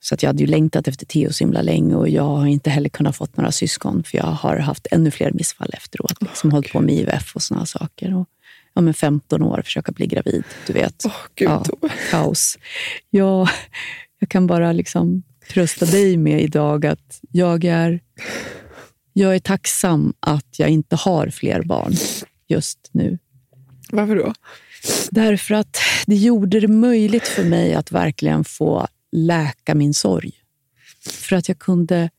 Så 0.00 0.14
att 0.14 0.22
jag 0.22 0.28
hade 0.28 0.40
ju 0.40 0.46
längtat 0.46 0.88
efter 0.88 1.06
Theo 1.06 1.32
så 1.32 1.44
himla 1.44 1.62
länge 1.62 1.94
och 1.94 2.08
jag 2.08 2.22
har 2.24 2.46
inte 2.46 2.70
heller 2.70 2.88
kunnat 2.88 3.16
fått 3.16 3.36
några 3.36 3.52
syskon 3.52 4.02
för 4.04 4.18
jag 4.18 4.24
har 4.24 4.56
haft 4.56 4.86
ännu 4.90 5.10
fler 5.10 5.32
missfall 5.32 5.70
efteråt. 5.72 6.14
Liksom, 6.22 6.52
hållit 6.52 6.72
på 6.72 6.80
med 6.80 6.94
IVF 6.94 7.32
och 7.36 7.42
såna 7.42 7.66
saker. 7.66 8.14
Och, 8.14 8.28
ja, 8.74 8.80
men 8.80 8.94
15 8.94 9.42
år 9.42 9.62
försöka 9.64 9.92
bli 9.92 10.06
gravid, 10.06 10.44
du 10.66 10.72
vet. 10.72 11.02
Åh, 11.06 11.12
Gud, 11.34 11.48
ja, 11.48 11.64
kaos. 12.10 12.58
Jag, 13.10 13.48
jag 14.18 14.28
kan 14.28 14.46
bara 14.46 14.72
liksom 14.72 15.22
trösta 15.52 15.86
dig 15.86 16.16
med 16.16 16.40
idag 16.42 16.86
att 16.86 17.20
jag 17.30 17.64
är, 17.64 18.00
jag 19.18 19.34
är 19.34 19.38
tacksam 19.38 20.12
att 20.20 20.58
jag 20.58 20.68
inte 20.68 20.96
har 20.96 21.28
fler 21.28 21.62
barn 21.62 21.92
just 22.48 22.78
nu. 22.92 23.18
Varför 23.90 24.16
då? 24.16 24.32
Därför 25.10 25.54
att 25.54 25.76
det 26.06 26.16
gjorde 26.16 26.60
det 26.60 26.68
möjligt 26.68 27.28
för 27.28 27.44
mig 27.44 27.74
att 27.74 27.92
verkligen 27.92 28.44
få 28.44 28.86
läka 29.12 29.74
min 29.74 29.94
sorg. 29.94 30.32
För 31.06 31.36
att 31.36 31.48
jag 31.48 31.58
kunde... 31.58 32.10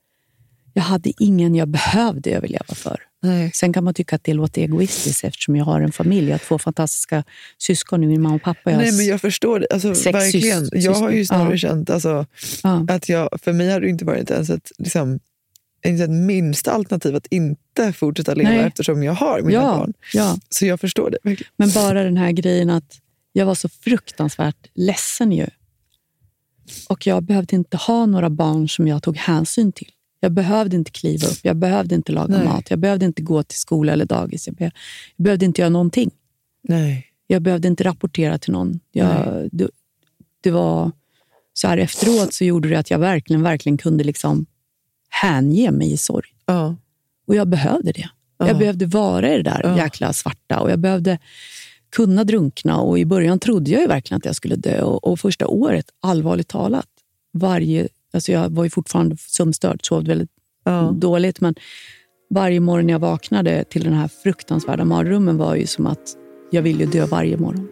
Jag 0.74 0.84
hade 0.84 1.12
ingen 1.24 1.56
jag 1.56 1.68
behövde 1.68 2.30
överleva 2.32 2.76
för. 2.76 3.02
Nej. 3.22 3.52
Sen 3.54 3.74
kan 3.74 3.84
man 3.84 3.94
tycka 3.94 4.16
att 4.16 4.24
det 4.24 4.34
låter 4.34 4.62
egoistiskt 4.62 5.24
eftersom 5.24 5.56
jag 5.56 5.66
har 5.66 5.82
en 5.82 5.92
familj. 5.92 6.28
Jag 6.28 6.34
har 6.34 6.40
två 6.40 6.60
fantastiska 6.60 7.24
syskon, 7.58 8.08
min 8.08 8.22
mamma 8.22 8.36
och 8.36 8.42
pappa. 8.42 8.72
Jag 8.72 8.78
Nej, 8.78 8.92
men 8.92 9.06
jag 9.06 9.22
förstår 9.22 9.60
det. 9.60 9.68
Alltså, 9.72 10.12
verkligen. 10.12 10.70
Jag 10.72 10.94
har 10.94 11.12
ju 11.12 11.26
snarare 11.26 11.52
Ja. 11.54 11.58
känt 11.58 11.90
alltså, 11.90 12.26
Ja. 12.64 12.86
att 12.90 13.10
jag, 13.10 13.30
för 13.44 13.54
mig 13.54 13.70
har 13.72 13.82
det 13.82 13.90
inte 13.90 14.06
varit 14.06 14.32
ens 14.32 14.50
ett, 14.50 14.72
liksom, 14.78 15.20
inte 15.86 16.04
ett 16.04 16.10
minsta 16.10 16.72
alternativ 16.72 17.16
att 17.16 17.28
inte 17.28 17.94
fortsätta 17.94 18.34
leva 18.34 18.50
Nej. 18.50 18.60
eftersom 18.60 19.04
jag 19.04 19.14
har 19.14 19.42
mina 19.42 19.62
Ja, 19.62 19.78
barn. 19.78 19.94
ja, 20.14 20.38
Så 20.50 20.66
jag 20.66 20.80
förstår 20.80 21.10
det 21.10 21.18
verkligen. 21.24 21.52
men 21.58 21.72
bara 21.72 22.04
den 22.04 22.18
här 22.18 22.32
grejen 22.32 22.70
att 22.70 23.00
jag 23.34 23.46
var 23.46 23.56
så 23.56 23.70
fruktansvärt 23.70 24.68
ledsen 24.74 25.32
ju. 25.32 25.48
Och 26.90 27.08
jag 27.08 27.24
behövde 27.24 27.56
inte 27.56 27.78
ha 27.78 28.06
några 28.06 28.30
barn 28.30 28.70
som 28.70 28.88
jag 28.88 29.04
tog 29.04 29.18
hänsyn 29.18 29.72
till. 29.72 29.88
Jag 30.20 30.32
behövde 30.32 30.76
inte 30.76 30.92
kliva 30.92 31.28
upp, 31.28 31.38
jag 31.42 31.56
behövde 31.56 31.96
inte 31.96 32.12
laga 32.12 32.38
Nej. 32.38 32.46
mat, 32.46 32.70
jag 32.70 32.80
behövde 32.80 33.06
inte 33.06 33.22
gå 33.22 33.44
till 33.44 33.60
skola 33.60 33.94
eller 33.94 34.06
dagis. 34.06 34.48
Jag, 34.48 34.56
be- 34.56 34.72
jag 35.16 35.24
behövde 35.24 35.46
inte 35.46 35.62
göra 35.62 35.70
någonting. 35.70 36.12
Nej. 36.62 37.06
Jag 37.28 37.42
behövde 37.42 37.68
inte 37.68 37.84
rapportera 37.84 38.38
till 38.38 38.52
någon. 38.54 38.80
Jag, 38.92 39.50
det, 39.52 39.70
det 40.42 40.52
var 40.52 40.92
så 41.54 41.68
här 41.68 41.78
efteråt 41.78 42.34
så 42.34 42.44
gjorde 42.46 42.70
det 42.70 42.76
att 42.80 42.90
jag 42.92 43.00
verkligen, 43.00 43.42
verkligen 43.44 43.78
kunde 43.78 44.04
liksom 44.04 44.46
hänge 45.10 45.72
mig 45.72 45.92
i 45.94 45.98
sorg. 45.98 46.30
Ja. 46.46 46.76
Och 47.28 47.36
jag 47.36 47.48
behövde 47.48 47.92
det. 47.92 48.10
Ja. 48.38 48.48
Jag 48.48 48.58
behövde 48.58 48.86
vara 48.86 49.34
i 49.34 49.38
det 49.38 49.44
där 49.44 49.62
Ja. 49.64 49.78
jäkla 49.78 50.14
svarta 50.14 50.60
och 50.60 50.72
jag 50.72 50.80
behövde 50.80 51.20
kunna 51.96 52.24
drunkna. 52.24 52.78
Och 52.82 53.00
I 53.00 53.06
början 53.06 53.40
trodde 53.40 53.72
jag 53.72 53.82
ju 53.82 53.88
verkligen 53.88 54.18
att 54.18 54.26
jag 54.26 54.36
skulle 54.36 54.56
dö. 54.56 54.82
Och, 54.82 55.04
och 55.08 55.20
första 55.20 55.48
året, 55.48 55.86
allvarligt 56.02 56.48
talat, 56.48 56.88
varje, 57.34 57.88
alltså 58.14 58.32
jag 58.32 58.50
var 58.50 58.64
ju 58.64 58.70
fortfarande 58.70 59.18
sömnstörd, 59.20 59.80
sov 59.86 60.06
väldigt 60.06 60.30
Ja. 60.64 60.92
dåligt. 60.96 61.42
Men 61.42 61.56
varje 62.30 62.60
morgon 62.60 62.90
jag 62.90 63.00
vaknade 63.00 63.64
till 63.64 63.84
den 63.84 63.94
här 63.94 64.08
fruktansvärda 64.24 64.86
mardrömmen 64.86 65.38
var 65.38 65.56
ju 65.56 65.68
som 65.68 65.88
att 65.88 66.16
jag 66.52 66.62
ville 66.62 66.86
dö 66.86 67.06
varje 67.06 67.38
morgon. 67.38 67.68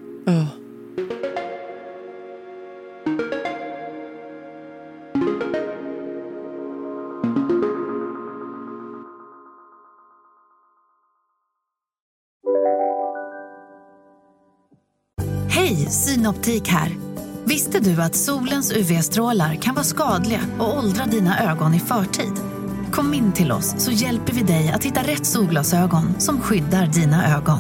Synoptik 16.27 16.67
här. 16.67 16.95
Visste 17.45 17.79
du 17.79 18.01
att 18.01 18.15
solens 18.15 18.71
UV-strålar 18.71 19.55
kan 19.55 19.75
vara 19.75 19.85
skadliga 19.85 20.41
och 20.59 20.77
åldra 20.77 21.05
dina 21.05 21.51
ögon 21.51 21.73
i 21.73 21.79
förtid? 21.79 22.33
Kom 22.91 23.13
in 23.13 23.33
till 23.33 23.51
oss 23.51 23.75
så 23.77 23.91
hjälper 23.91 24.33
vi 24.33 24.43
dig 24.43 24.71
att 24.71 24.83
hitta 24.83 25.01
rätt 25.01 25.25
solglasögon 25.25 26.19
som 26.19 26.41
skyddar 26.41 26.87
dina 26.87 27.35
ögon. 27.37 27.59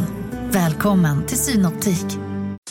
Välkommen 0.51 1.25
till 1.25 1.37
Synoptik. 1.37 2.17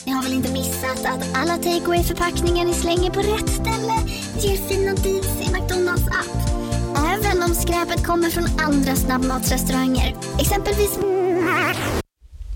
Ni 0.05 0.11
har 0.11 0.23
väl 0.23 0.33
inte 0.33 0.51
missat 0.51 1.05
att 1.05 1.37
alla 1.37 1.57
takeaway 1.57 2.03
förpackningar 2.03 2.65
ni 2.65 2.73
slänger 2.73 3.11
på 3.11 3.19
rätt 3.19 3.49
ställe 3.49 3.93
ger 4.39 4.57
fina 4.57 4.93
deals 4.93 5.41
i 5.41 5.53
McDonalds 5.53 6.07
app. 6.07 6.49
Även 6.97 7.43
om 7.43 7.49
skräpet 7.49 8.05
kommer 8.05 8.29
från 8.29 8.45
andra 8.59 8.95
snabbmatsrestauranger. 8.95 10.15
Exempelvis... 10.39 10.99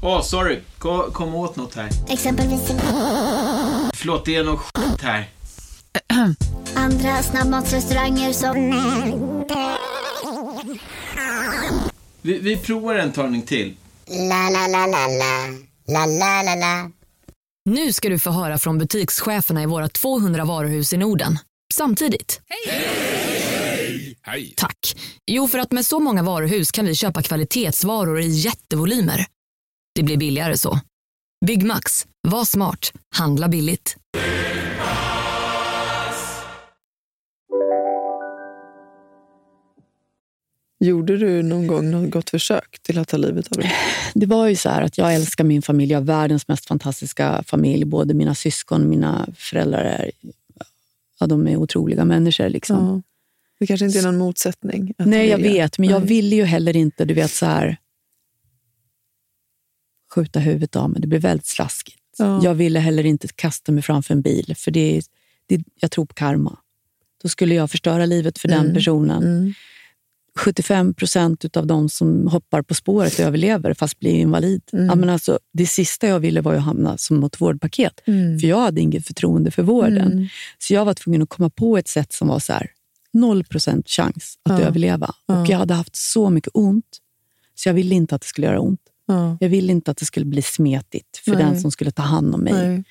Åh, 0.04 0.22
sorry. 0.22 0.60
Kom, 0.78 1.12
kom 1.12 1.36
åt 1.36 1.56
något 1.56 1.76
här. 1.76 1.90
Exempelvis... 2.10 2.68
Förlåt, 3.94 4.26
det 4.26 4.36
är 4.36 4.44
något 4.44 4.60
skit 4.60 5.02
här. 5.02 5.30
Andra 6.76 7.24
snabbmatsrestauranger 7.24 8.34
som... 8.34 8.56
Vi, 12.22 12.40
vi 12.40 12.58
provar 12.58 12.96
en 12.96 13.12
talning 13.12 13.42
till. 13.42 13.76
La, 14.08 14.50
la, 14.50 14.68
la, 14.68 14.86
la, 14.88 15.08
la. 15.08 15.48
La, 15.88 16.06
la, 16.06 16.42
la, 16.44 16.56
la. 16.56 16.92
Nu 17.66 17.94
ska 17.94 18.10
du 18.10 18.20
få 18.20 18.30
höra 18.32 18.58
från 18.58 18.78
butikscheferna 18.78 19.64
i 19.64 19.66
våra 19.66 19.88
200 19.90 20.46
varuhus 20.46 20.94
i 20.94 20.98
Norden. 20.98 21.40
Samtidigt. 21.74 22.42
Hej! 24.22 24.54
Tack. 24.58 24.96
Jo, 25.28 25.48
för 25.48 25.60
att 25.60 25.72
med 25.72 25.86
så 25.86 26.00
många 26.00 26.24
varuhus 26.24 26.72
kan 26.72 26.86
vi 26.86 26.96
köpa 26.96 27.22
kvalitetsvaror 27.22 28.20
i 28.20 28.28
jättevolymer. 28.28 29.26
Det 29.94 30.04
blir 30.04 30.18
billigare 30.18 30.58
så. 30.58 30.80
Byggmax. 31.46 32.08
Var 32.28 32.46
smart. 32.46 32.94
Handla 33.16 33.48
billigt. 33.48 33.98
Gjorde 40.80 41.18
du 41.18 41.44
någon 41.44 41.68
gång 41.68 41.92
något 41.92 42.12
gott 42.12 42.30
försök 42.30 42.80
till 42.82 43.00
att 43.00 43.08
ta 43.08 43.18
livet 43.18 43.52
av 43.52 43.58
dig? 43.58 43.72
Det 44.14 44.26
var 44.26 44.48
ju 44.48 44.56
så 44.56 44.70
här 44.70 44.82
att 44.82 44.98
jag 44.98 45.16
älskar 45.16 45.44
min 45.44 45.62
familj. 45.62 45.92
Jag 45.92 46.00
har 46.00 46.06
världens 46.06 46.48
mest 46.48 46.66
fantastiska 46.66 47.44
familj. 47.48 47.86
Både 47.86 48.14
mina 48.14 48.36
syskon 48.36 48.82
och 48.82 48.88
mina 48.88 49.28
föräldrar 49.36 49.84
är, 49.84 50.12
ja, 51.20 51.28
de 51.28 51.48
är 51.48 51.56
otroliga 51.56 52.06
människor. 52.06 52.50
Liksom. 52.50 52.88
Ja. 52.88 53.02
Det 53.60 53.68
kanske 53.68 53.86
inte 53.86 54.00
är 54.00 54.04
någon 54.04 54.18
motsättning. 54.18 54.94
att 54.98 55.06
Nej, 55.06 55.28
jag 55.28 55.38
vet. 55.38 55.78
Men 55.78 55.90
jag 55.90 56.00
ville 56.00 56.36
ju 56.36 56.44
heller 56.44 56.76
inte, 56.76 57.06
du 57.06 57.14
vet 57.14 57.32
så 57.32 57.46
här 57.46 57.78
skjuta 60.16 60.40
huvudet 60.40 60.76
av 60.76 60.90
mig. 60.90 61.02
Det 61.02 61.08
blir 61.08 61.20
väldigt 61.20 61.48
slaskigt. 61.48 61.98
Ja. 62.18 62.44
Jag 62.44 62.54
ville 62.54 62.80
heller 62.80 63.06
inte 63.06 63.28
kasta 63.28 63.72
mig 63.72 63.84
framför 63.84 64.14
en 64.14 64.22
bil, 64.22 64.54
för 64.58 64.72
det, 64.72 65.02
det, 65.48 65.64
jag 65.80 65.92
tror 65.92 66.06
på 66.06 66.14
karma. 66.14 66.58
Då 67.24 67.30
skulle 67.30 67.56
jag 67.56 67.72
förstöra 67.72 68.06
livet 68.06 68.38
för 68.38 68.48
den 68.48 68.60
Mm. 68.62 68.74
personen. 68.74 69.24
Mm. 69.24 69.54
75 70.36 70.94
procent 70.94 71.58
av 71.58 71.68
de 71.68 71.90
som 71.90 72.28
hoppar 72.28 72.62
på 72.62 72.74
spåret 72.74 73.20
överlever 73.20 73.74
fast 73.74 74.00
blir 74.00 74.12
invalid. 74.12 74.62
Mm. 74.74 74.86
Ja, 74.86 74.96
men 74.96 75.10
alltså, 75.10 75.40
det 75.54 75.66
sista 75.66 76.08
jag 76.08 76.20
ville 76.20 76.42
var 76.42 76.54
att 76.54 76.62
hamna 76.64 76.98
som 76.98 77.20
något 77.20 77.42
vårdpaket. 77.42 78.02
Mm. 78.08 78.40
För 78.40 78.48
jag 78.48 78.60
hade 78.60 78.82
inget 78.82 79.08
förtroende 79.08 79.52
för 79.52 79.64
vården. 79.64 80.12
Mm. 80.12 80.28
Så 80.60 80.74
jag 80.74 80.86
var 80.86 80.94
tvungen 80.94 81.22
att 81.22 81.30
komma 81.30 81.50
på 81.50 81.78
ett 81.78 81.88
sätt 81.88 82.14
som 82.14 82.28
var 82.28 82.40
så 82.40 82.54
här, 82.54 82.70
0 83.14 83.44
procent 83.44 83.90
chans 83.90 84.36
att 84.50 84.60
Ja. 84.62 84.66
överleva. 84.68 85.14
Och 85.26 85.48
jag 85.50 85.58
hade 85.58 85.74
haft 85.74 85.96
så 85.96 86.30
mycket 86.30 86.52
ont, 86.54 86.98
så 87.56 87.70
jag 87.70 87.74
ville 87.74 87.96
inte 87.96 88.16
att 88.16 88.22
det 88.22 88.28
skulle 88.28 88.48
göra 88.48 88.60
ont. 88.60 88.82
Ja. 89.12 89.38
Jag 89.40 89.50
ville 89.50 89.72
inte 89.72 89.92
att 89.92 89.98
det 89.98 90.06
skulle 90.06 90.26
bli 90.26 90.42
smetigt 90.42 91.18
för 91.18 91.32
Nej. 91.32 91.44
den 91.44 91.62
som 91.62 91.72
skulle 91.72 91.92
ta 91.92 92.02
hand 92.02 92.36
om 92.36 92.42
mig. 92.42 92.54
Nej. 92.54 92.84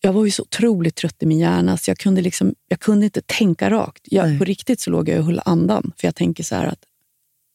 Jag 0.00 0.12
var 0.12 0.24
ju 0.24 0.30
så 0.30 0.42
otroligt 0.42 0.94
trött 0.94 1.22
i 1.22 1.26
min 1.26 1.38
hjärna 1.38 1.76
så 1.76 1.90
jag 1.90 1.98
kunde, 1.98 2.20
liksom, 2.20 2.54
jag 2.68 2.80
kunde 2.80 3.04
inte 3.04 3.22
tänka 3.26 3.70
rakt. 3.70 4.02
Jag, 4.04 4.38
på 4.38 4.44
riktigt 4.44 4.80
så 4.80 4.90
låg 4.90 5.08
jag 5.08 5.18
och 5.18 5.24
höll 5.24 5.40
andan. 5.44 5.92
För 5.96 6.06
jag 6.06 6.14
tänker 6.14 6.44
så 6.44 6.54
här 6.54 6.66
att 6.66 6.84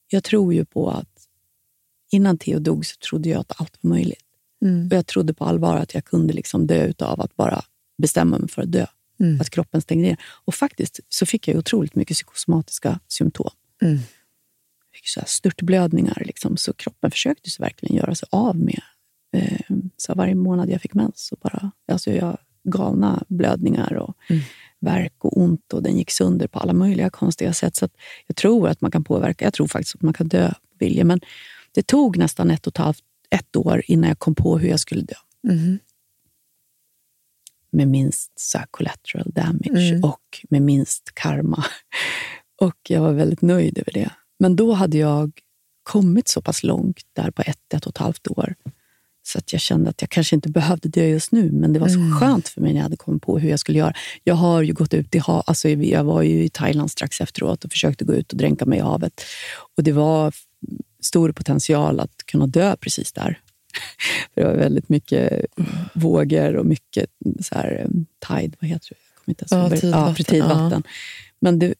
jag 0.10 0.24
tror 0.24 0.54
ju 0.54 0.66
på 0.66 0.90
att 0.90 1.28
innan 2.12 2.38
Theo 2.38 2.60
dog 2.60 2.86
så 2.86 2.98
trodde 2.98 3.30
jag 3.30 3.40
att 3.40 3.62
allt 3.62 3.78
var 3.82 3.90
möjligt. 3.90 4.24
Mm. 4.62 4.88
Och 4.88 4.94
jag 4.94 5.08
trodde 5.08 5.34
på 5.34 5.46
allvar 5.46 5.78
att 5.78 5.94
jag 5.94 6.06
kunde 6.06 6.34
liksom 6.34 6.68
dö 6.68 6.94
av 7.00 7.22
att 7.22 7.36
bara 7.36 7.64
bestämma 7.98 8.38
mig 8.38 8.50
för 8.50 8.62
att 8.62 8.72
dö. 8.72 8.86
Mm. 9.20 9.42
Att 9.42 9.50
kroppen 9.50 9.82
stängde 9.82 10.08
ner. 10.08 10.18
Och 10.46 10.56
faktiskt 10.56 11.00
så 11.10 11.26
fick 11.26 11.48
jag 11.48 11.58
otroligt 11.58 11.96
mycket 11.96 12.16
psykosomatiska 12.16 13.00
symptom. 13.08 13.52
Mm. 13.82 14.00
Fick 14.98 15.08
så 15.08 15.20
här 15.20 15.28
störtblödningar. 15.28 16.24
Liksom, 16.26 16.58
så 16.58 16.74
kroppen 16.74 17.12
försökte 17.12 17.50
så 17.50 17.64
verkligen 17.64 17.95
göra 17.95 18.16
sig 18.16 18.28
av 18.32 18.56
med. 18.56 18.82
Eh, 19.36 19.60
så 19.98 20.14
varje 20.16 20.36
månad 20.36 20.70
jag 20.70 20.82
fick 20.82 20.93
mens 20.93 21.28
så 21.28 21.36
bara, 21.41 21.72
alltså 21.91 22.12
jag 22.12 22.38
galna 22.64 23.24
blödningar 23.28 23.93
och 23.93 24.16
Mm. 24.30 24.41
värk 24.80 25.14
och 25.26 25.38
ont 25.38 25.74
och 25.74 25.84
den 25.84 25.98
gick 25.98 26.12
sönder 26.12 26.48
på 26.48 26.60
alla 26.60 26.74
möjliga 26.74 27.10
konstiga 27.10 27.54
sätt. 27.54 27.76
Så 27.76 27.89
jag 28.28 28.36
tror 28.36 28.70
att 28.70 28.82
man 28.82 28.91
kan 28.91 29.04
påverka. 29.04 29.45
Jag 29.45 29.54
tror 29.54 29.68
faktiskt 29.68 29.95
att 29.95 30.02
man 30.02 30.14
kan 30.14 30.28
dö 30.28 30.50
på 30.50 30.76
vilja. 30.80 31.04
Men 31.04 31.20
det 31.72 31.88
tog 31.88 32.18
nästan 32.18 32.52
ett 32.52 32.68
och 32.68 32.74
ett 32.74 32.78
halvt 32.78 33.04
ett 33.30 33.56
år 33.56 33.82
innan 33.88 34.08
jag 34.08 34.20
kom 34.20 34.36
på 34.36 34.58
hur 34.58 34.70
jag 34.70 34.80
skulle 34.80 35.02
dö. 35.02 35.16
Mm. 35.50 35.80
Med 37.70 37.88
minst 37.88 38.32
så 38.39 38.60
collateral 38.72 39.32
damage 39.36 39.89
Mm. 39.91 40.04
och 40.04 40.45
med 40.50 40.62
minst 40.62 41.12
karma. 41.14 41.64
Och 42.62 42.78
jag 42.89 43.02
var 43.02 43.14
väldigt 43.14 43.41
nöjd 43.41 43.78
över 43.78 43.91
det. 43.93 44.10
Men 44.40 44.56
då 44.56 44.74
hade 44.74 44.98
jag 44.98 45.32
kommit 45.84 46.28
så 46.28 46.42
pass 46.42 46.64
långt 46.64 47.00
där 47.14 47.32
på 47.32 47.42
ett, 47.42 47.74
ett 47.74 47.86
och 47.86 47.90
ett 47.90 47.98
halvt 47.98 48.28
år 48.28 48.56
Så 49.24 49.38
att 49.38 49.54
jag 49.54 49.62
kände 49.62 49.90
att 49.90 50.02
jag 50.02 50.10
kanske 50.10 50.36
inte 50.36 50.50
behövde 50.50 50.90
dö 50.90 51.06
just 51.06 51.32
nu, 51.32 51.52
men 51.52 51.74
det 51.74 51.80
var 51.80 51.88
så 51.88 52.00
Mm. 52.00 52.20
skönt 52.20 52.48
för 52.48 52.62
mig 52.62 52.72
när 52.74 52.80
jag 52.80 52.84
hade 52.84 52.98
kommit 52.98 53.22
på 53.24 53.40
hur 53.40 53.50
jag 53.50 53.60
skulle 53.60 53.78
göra. 53.80 53.94
Jag 54.24 54.36
har 54.36 54.62
ju 54.62 54.74
gått 54.74 54.94
ut 54.94 55.16
i 55.16 55.18
havet, 55.18 55.44
alltså 55.48 55.70
jag 55.70 56.04
var 56.04 56.22
ju 56.22 56.44
i 56.44 56.50
Thailand 56.50 56.92
strax 56.92 57.22
efteråt 57.22 57.66
och 57.66 57.72
försökte 57.72 58.06
gå 58.06 58.14
ut 58.14 58.32
och 58.32 58.38
dränka 58.38 58.66
mig 58.66 58.80
i 58.80 58.82
havet. 58.82 59.22
Och 59.78 59.84
det 59.84 59.92
var 59.92 60.34
stor 61.02 61.32
potential 61.32 62.00
att 62.00 62.26
kunna 62.26 62.48
dö 62.48 62.76
precis 62.76 63.14
där. 63.14 63.40
För 64.34 64.42
det 64.42 64.48
var 64.48 64.56
väldigt 64.56 64.90
mycket 64.90 65.46
vågor 65.94 66.56
och 66.56 66.66
mycket 66.66 67.10
så 67.42 67.56
här, 67.56 67.82
eh, 67.82 67.90
tide, 68.28 68.58
vad 68.62 68.70
heter 68.70 68.90
det? 68.90 68.96
Jag 69.14 69.24
kommer 69.26 69.32
inte 69.32 69.44
ens 69.44 69.72
Ja, 69.74 69.80
tidvatten, 69.82 70.16
Ja, 70.18 70.24
tidvatten. 70.24 70.84
Men 71.40 71.60
det, 71.60 71.74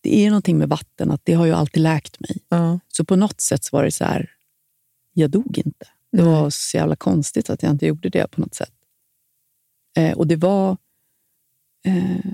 det 0.00 0.14
är 0.14 0.20
ju 0.20 0.28
någonting 0.28 0.58
med 0.58 0.68
vatten, 0.68 1.10
att 1.10 1.20
det 1.24 1.32
har 1.32 1.46
ju 1.46 1.52
alltid 1.52 1.82
läkt 1.82 2.20
mig. 2.20 2.38
Ja. 2.48 2.80
Så 2.88 3.04
på 3.04 3.16
något 3.16 3.40
sätt 3.40 3.72
var 3.72 3.84
det 3.84 3.90
så 3.90 4.04
här, 4.04 4.30
jag 5.12 5.30
dog 5.30 5.58
inte. 5.58 5.86
Det 6.12 6.22
var 6.22 6.50
så 6.50 6.76
jävla 6.76 6.96
konstigt 6.96 7.50
att 7.50 7.62
jag 7.62 7.72
inte 7.72 7.86
gjorde 7.86 8.08
det 8.08 8.30
på 8.30 8.40
något 8.40 8.54
sätt. 8.54 8.74
Eh, 9.96 10.12
och 10.12 10.26
det 10.26 10.36
var 10.36 10.76
eh, 11.84 12.32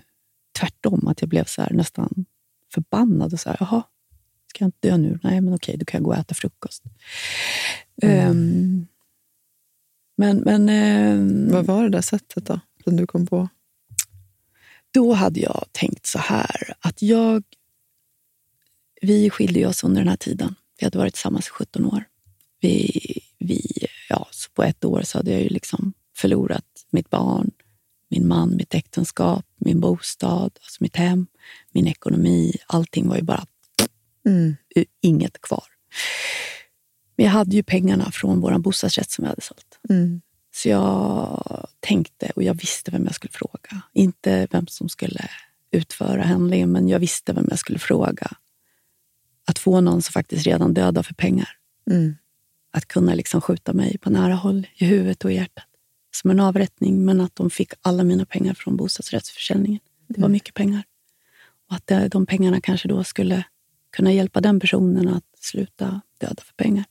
tvärtom, 0.58 1.08
att 1.08 1.20
jag 1.20 1.28
blev 1.28 1.44
så 1.44 1.62
här, 1.62 1.72
nästan 1.72 2.24
förbannad. 2.74 3.32
och 3.32 3.40
så 3.40 3.48
här, 3.48 3.56
Jaha, 3.60 3.82
ska 4.46 4.64
jag 4.64 4.68
inte 4.68 4.88
dö 4.88 4.96
nu? 4.96 5.18
Nej, 5.22 5.40
men 5.40 5.54
okej, 5.54 5.76
då 5.76 5.84
kan 5.84 5.98
jag 5.98 6.04
gå 6.04 6.10
och 6.10 6.16
äta 6.16 6.34
frukost. 6.34 6.82
Ehm, 8.02 8.86
men 10.16 10.38
men 10.38 10.68
ehm, 10.68 11.50
Vad 11.52 11.66
var 11.66 11.82
det 11.82 11.88
där 11.88 12.00
sättet 12.00 12.46
då, 12.46 12.60
som 12.84 12.96
du 12.96 13.06
kom 13.06 13.26
på? 13.26 13.48
Då 14.91 15.12
hade 15.12 15.41
jag 15.41 15.64
tänkt 15.72 16.07
så 16.07 16.18
här, 16.18 16.74
att 16.80 17.03
jag... 17.03 17.45
Vi 19.01 19.30
skilde 19.30 19.66
oss 19.66 19.84
under 19.84 20.01
den 20.01 20.09
här 20.09 20.16
tiden. 20.16 20.55
Vi 20.78 20.84
hade 20.87 20.99
varit 20.99 21.14
tillsammans 21.14 21.47
i 21.47 21.51
17 21.51 21.84
år. 21.87 22.05
Vi, 22.61 23.01
vi, 23.39 23.87
ja, 24.09 24.28
på 24.55 24.62
ett 24.62 24.84
år 24.84 25.03
så 25.03 25.18
hade 25.18 25.30
jag 25.30 25.43
ju 25.43 25.49
liksom 25.49 25.93
förlorat 26.16 26.64
mitt 26.91 27.11
barn, 27.11 27.51
min 28.09 28.28
man, 28.28 28.57
mitt 28.57 28.74
äktenskap, 28.74 29.47
min 29.57 29.80
bostad, 29.80 30.59
alltså 30.62 30.76
mitt 30.80 30.97
hem, 30.97 31.26
min 31.72 31.87
ekonomi. 31.87 32.57
Allting 32.66 33.09
var 33.09 33.16
ju 33.16 33.22
bara 33.22 33.47
Mm. 34.26 34.57
inget 35.01 35.41
kvar. 35.41 35.64
Men 37.16 37.26
jag 37.26 37.32
hade 37.32 37.57
ju 37.57 37.62
pengarna 37.62 38.11
från 38.12 38.41
vår 38.41 38.59
bostadsrätt 38.59 39.11
som 39.11 39.22
vi 39.22 39.28
hade 39.28 39.41
sålt. 39.41 39.78
Mm. 39.89 40.20
Så 40.57 40.68
jag 40.68 41.68
tänkte 41.80 42.32
och 42.36 42.42
jag 42.42 42.54
visste 42.54 42.90
vem 42.90 43.04
jag 43.04 43.14
skulle 43.14 43.32
fråga. 43.32 43.82
Inte 43.92 44.48
vem 44.50 44.66
som 44.66 44.88
skulle 44.88 45.28
utföra 45.70 46.22
handlingen, 46.22 46.72
men 46.72 46.88
jag 46.88 46.98
visste 46.98 47.32
vem 47.32 47.46
jag 47.50 47.59
skulle 47.59 47.78
fråga. 47.78 48.30
Att 49.46 49.59
få 49.59 49.80
någon 49.80 50.02
som 50.02 50.12
faktiskt 50.12 50.46
redan 50.46 50.74
döda 50.74 51.02
för 51.02 51.14
pengar. 51.14 51.48
Mm. 51.90 52.16
Att 52.70 52.88
kunna 52.88 53.14
liksom 53.14 53.40
skjuta 53.40 53.72
mig 53.72 53.98
på 53.98 54.11
nära 54.11 54.34
håll, 54.34 54.66
i 54.74 54.84
huvudet 54.84 55.24
och 55.24 55.32
i 55.32 55.34
hjärtat. 55.34 55.66
Som 56.11 56.30
en 56.30 56.40
avrättning, 56.40 57.04
men 57.04 57.20
att 57.20 57.36
de 57.36 57.50
fick 57.50 57.72
alla 57.82 58.04
mina 58.04 58.26
pengar 58.26 58.54
från 58.54 58.76
bostadsrättsförsäljningen. 58.76 59.80
Det 60.09 60.20
var 60.20 60.28
mycket 60.28 60.54
pengar. 60.54 60.82
Och 61.70 61.76
att 61.76 62.11
de 62.11 62.26
pengarna 62.26 62.61
kanske 62.61 62.88
då 62.88 63.04
skulle 63.04 63.44
kunna 63.90 64.12
hjälpa 64.12 64.40
den 64.40 64.61
personen 64.61 65.09
att 65.09 65.24
sluta 65.38 66.00
döda 66.18 66.42
för 66.42 66.54
pengar. 66.54 66.84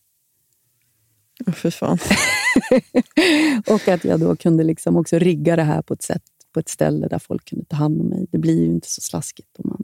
Fy 1.53 1.71
fan. 1.71 1.99
och 3.67 3.87
att 3.87 4.03
jag 4.05 4.19
då 4.19 4.35
kunde 4.35 4.63
liksom 4.63 4.95
också 4.97 5.19
rigga 5.19 5.55
det 5.55 5.63
här 5.63 5.81
på 5.81 5.93
ett 5.93 6.01
sätt, 6.03 6.23
på 6.53 6.59
ett 6.59 6.69
ställe 6.69 7.07
där 7.07 7.19
folk 7.19 7.45
kunde 7.49 7.65
ta 7.65 7.75
hand 7.75 8.01
om 8.01 8.07
mig. 8.07 8.25
Det 8.31 8.37
blir 8.37 8.59
ju 8.59 8.65
inte 8.65 8.89
så 8.91 9.01
slaskigt 9.01 9.49
om 9.59 9.69
man 9.69 9.83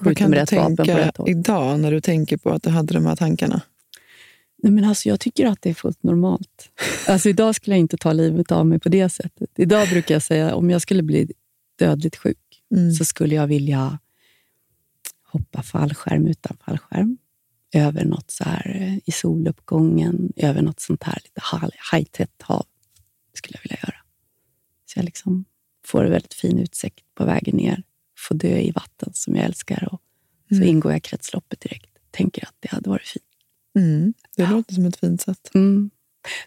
Vad 0.00 0.08
skjuter 0.08 0.18
kan 0.18 0.30
med 0.30 0.38
du 0.38 0.42
rätt 0.42 0.52
vapen 0.52 0.76
på 0.76 0.84
tänka 0.84 1.06
rätt 1.06 1.16
håll. 1.16 1.30
idag 1.30 1.80
när 1.80 1.90
du 1.92 2.00
tänker 2.00 2.36
på 2.36 2.50
att 2.50 2.62
du 2.62 2.70
hade 2.70 2.94
de 2.94 3.06
här 3.06 3.16
tankarna? 3.16 3.60
Nej, 4.62 4.72
men 4.72 4.84
alltså, 4.84 5.08
jag 5.08 5.20
tycker 5.20 5.46
att 5.46 5.62
det 5.62 5.70
är 5.70 5.74
fullt 5.74 6.02
normalt. 6.02 6.70
Alltså, 7.08 7.28
idag 7.28 7.54
skulle 7.54 7.76
jag 7.76 7.80
inte 7.80 7.96
ta 7.96 8.12
livet 8.12 8.52
av 8.52 8.66
mig 8.66 8.78
på 8.80 8.88
det 8.88 9.08
sättet. 9.08 9.50
Idag 9.56 9.88
brukar 9.88 10.14
jag 10.14 10.22
säga 10.22 10.54
om 10.54 10.70
jag 10.70 10.82
skulle 10.82 11.02
bli 11.02 11.32
dödligt 11.78 12.16
sjuk 12.16 12.38
Mm. 12.74 12.92
så 12.92 13.04
skulle 13.04 13.34
jag 13.34 13.46
vilja 13.46 13.98
hoppa 15.22 15.62
fallskärm 15.62 16.26
utan 16.26 16.56
fallskärm. 16.64 17.18
Över 17.74 18.04
något 18.04 18.30
så 18.30 18.44
här 18.44 18.76
eh, 18.76 18.96
i 19.04 19.12
soluppgången, 19.12 20.32
över 20.36 20.62
något 20.62 20.80
sånt 20.80 21.02
här 21.02 21.18
lite 21.24 21.40
hajtätt 21.78 22.42
hav. 22.42 22.66
Det 23.32 23.38
skulle 23.38 23.56
jag 23.56 23.62
vilja 23.62 23.78
göra. 23.82 23.96
Så 24.86 24.98
jag 24.98 25.04
liksom 25.04 25.44
får 25.86 26.04
en 26.04 26.10
väldigt 26.10 26.34
fin 26.34 26.58
utsikt 26.58 27.04
på 27.14 27.24
vägen 27.24 27.56
ner. 27.56 27.82
Får 28.18 28.34
dö 28.34 28.58
i 28.58 28.70
vatten 28.70 29.10
som 29.14 29.34
jag 29.36 29.44
älskar 29.44 29.88
och 29.92 30.02
så 30.48 30.54
Mm. 30.54 30.68
ingår 30.68 30.92
jag 30.92 31.02
kretsloppet 31.02 31.60
direkt. 31.60 31.90
Tänker 32.10 32.44
att 32.44 32.54
det 32.60 32.70
hade 32.70 32.90
varit 32.90 33.06
fint. 33.08 33.24
Mm. 33.78 34.14
Det 34.36 34.46
låter 34.46 34.74
som 34.74 34.84
ett 34.86 34.96
fint 34.96 35.20
sätt. 35.20 35.50
Mm. 35.54 35.90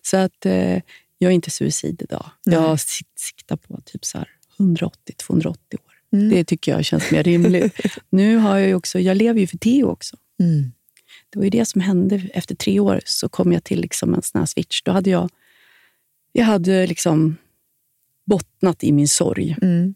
Så 0.01 0.17
att 0.17 0.45
eh, 0.45 0.81
jag 1.17 1.31
är 1.31 1.31
inte 1.31 1.49
suicid 1.51 2.01
idag. 2.01 2.31
Nej. 2.45 2.55
Jag 2.55 2.79
sik- 2.79 3.07
siktar 3.15 3.55
på 3.55 3.81
typ 3.85 4.05
så 4.05 4.17
här 4.17 4.27
180-280 4.57 5.47
år. 5.73 5.93
Mm. 6.13 6.29
Det 6.29 6.43
tycker 6.45 6.71
jag 6.71 6.85
känns 6.85 7.11
mer 7.11 7.23
rimligt. 7.23 7.75
nu 8.09 8.35
har 8.37 8.57
jag 8.57 8.67
ju 8.67 8.75
också, 8.75 8.99
jag 8.99 9.17
lever 9.17 9.39
ju 9.39 9.47
för 9.47 9.57
Theo 9.57 9.85
också. 9.85 10.17
Det 11.31 11.39
var 11.39 11.43
ju 11.43 11.49
det 11.49 11.65
som 11.65 11.81
hände. 11.81 12.21
Efter 12.33 12.55
tre 12.55 12.79
år 12.79 13.01
så 13.05 13.29
kom 13.29 13.53
jag 13.53 13.63
till 13.63 13.81
liksom 13.81 14.13
en 14.13 14.21
sån 14.21 14.39
här 14.39 14.45
switch. 14.45 14.81
Då 14.81 14.91
hade 14.91 15.09
jag, 15.09 15.29
jag 16.31 16.45
hade 16.45 16.87
liksom 16.87 17.37
bottnat 18.25 18.83
i 18.83 18.91
min 18.91 19.07
sorg. 19.07 19.57
Mm. 19.61 19.95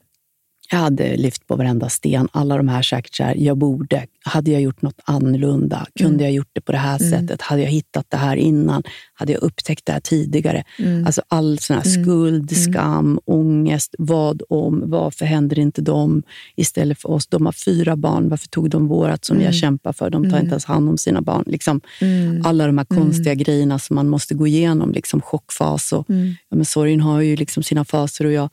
Jag 0.72 0.78
hade 0.78 1.18
lyft 1.18 1.48
på 1.48 1.56
varenda 1.56 1.90
sten. 1.90 2.28
Alla 2.32 2.58
de 2.58 2.68
här 2.68 2.82
säkert 2.82 3.16
så 3.16 3.24
här, 3.24 3.36
jag 3.36 3.58
borde. 3.58 4.06
Hade 4.26 4.52
jag 4.52 4.62
gjort 4.62 4.82
något 4.82 5.00
annorlunda? 5.04 5.86
Kunde 6.00 6.14
Mm. 6.14 6.24
jag 6.26 6.32
gjort 6.32 6.50
det 6.54 6.62
på 6.62 6.72
det 6.72 6.78
här 6.78 7.02
Mm. 7.02 7.12
sättet? 7.12 7.42
Hade 7.42 7.62
jag 7.62 7.70
hittat 7.70 8.06
det 8.10 8.18
här 8.18 8.36
innan? 8.38 8.84
Hade 9.14 9.32
jag 9.34 9.44
upptäckt 9.44 9.86
det 9.86 9.92
här 9.94 10.00
tidigare? 10.00 10.64
Mm. 10.80 11.06
Alltså 11.06 11.22
all 11.28 11.60
sån 11.60 11.76
här 11.78 11.86
Mm. 11.88 12.04
skuld, 12.04 12.52
Mm. 12.52 12.74
skam, 12.74 13.20
ångest. 13.26 13.96
Vad 13.98 14.42
om? 14.50 14.84
Varför 14.86 15.26
händer 15.26 15.60
inte 15.60 15.82
dem 15.82 16.24
istället 16.56 17.02
för 17.02 17.10
oss? 17.12 17.28
De 17.28 17.46
har 17.46 17.54
fyra 17.54 17.96
barn. 17.96 18.30
Varför 18.30 18.48
tog 18.48 18.70
de 18.70 18.88
vårat 18.88 19.26
som 19.26 19.36
Mm. 19.36 19.46
jag 19.46 19.56
kämpar 19.56 19.94
för? 19.94 20.10
De 20.10 20.24
tar 20.24 20.30
Mm. 20.30 20.42
inte 20.42 20.54
ens 20.54 20.66
hand 20.66 20.90
om 20.90 20.98
sina 20.98 21.22
barn. 21.22 21.44
Liksom, 21.48 21.82
Mm. 22.02 22.42
Alla 22.46 22.68
de 22.68 22.78
här 22.78 22.86
konstiga 22.86 23.34
grejerna 23.34 23.80
som 23.80 23.96
man 23.96 24.08
måste 24.10 24.34
gå 24.36 24.48
igenom. 24.48 24.92
Liksom 24.92 25.22
chockfas 25.22 25.94
och 25.94 26.10
Mm. 26.10 26.36
ja, 26.50 26.56
men 26.56 26.66
sorgen 26.66 27.02
har 27.02 27.22
ju 27.22 27.36
liksom 27.36 27.64
sina 27.64 27.86
faser. 27.86 28.26
Och 28.26 28.32
jag, 28.32 28.50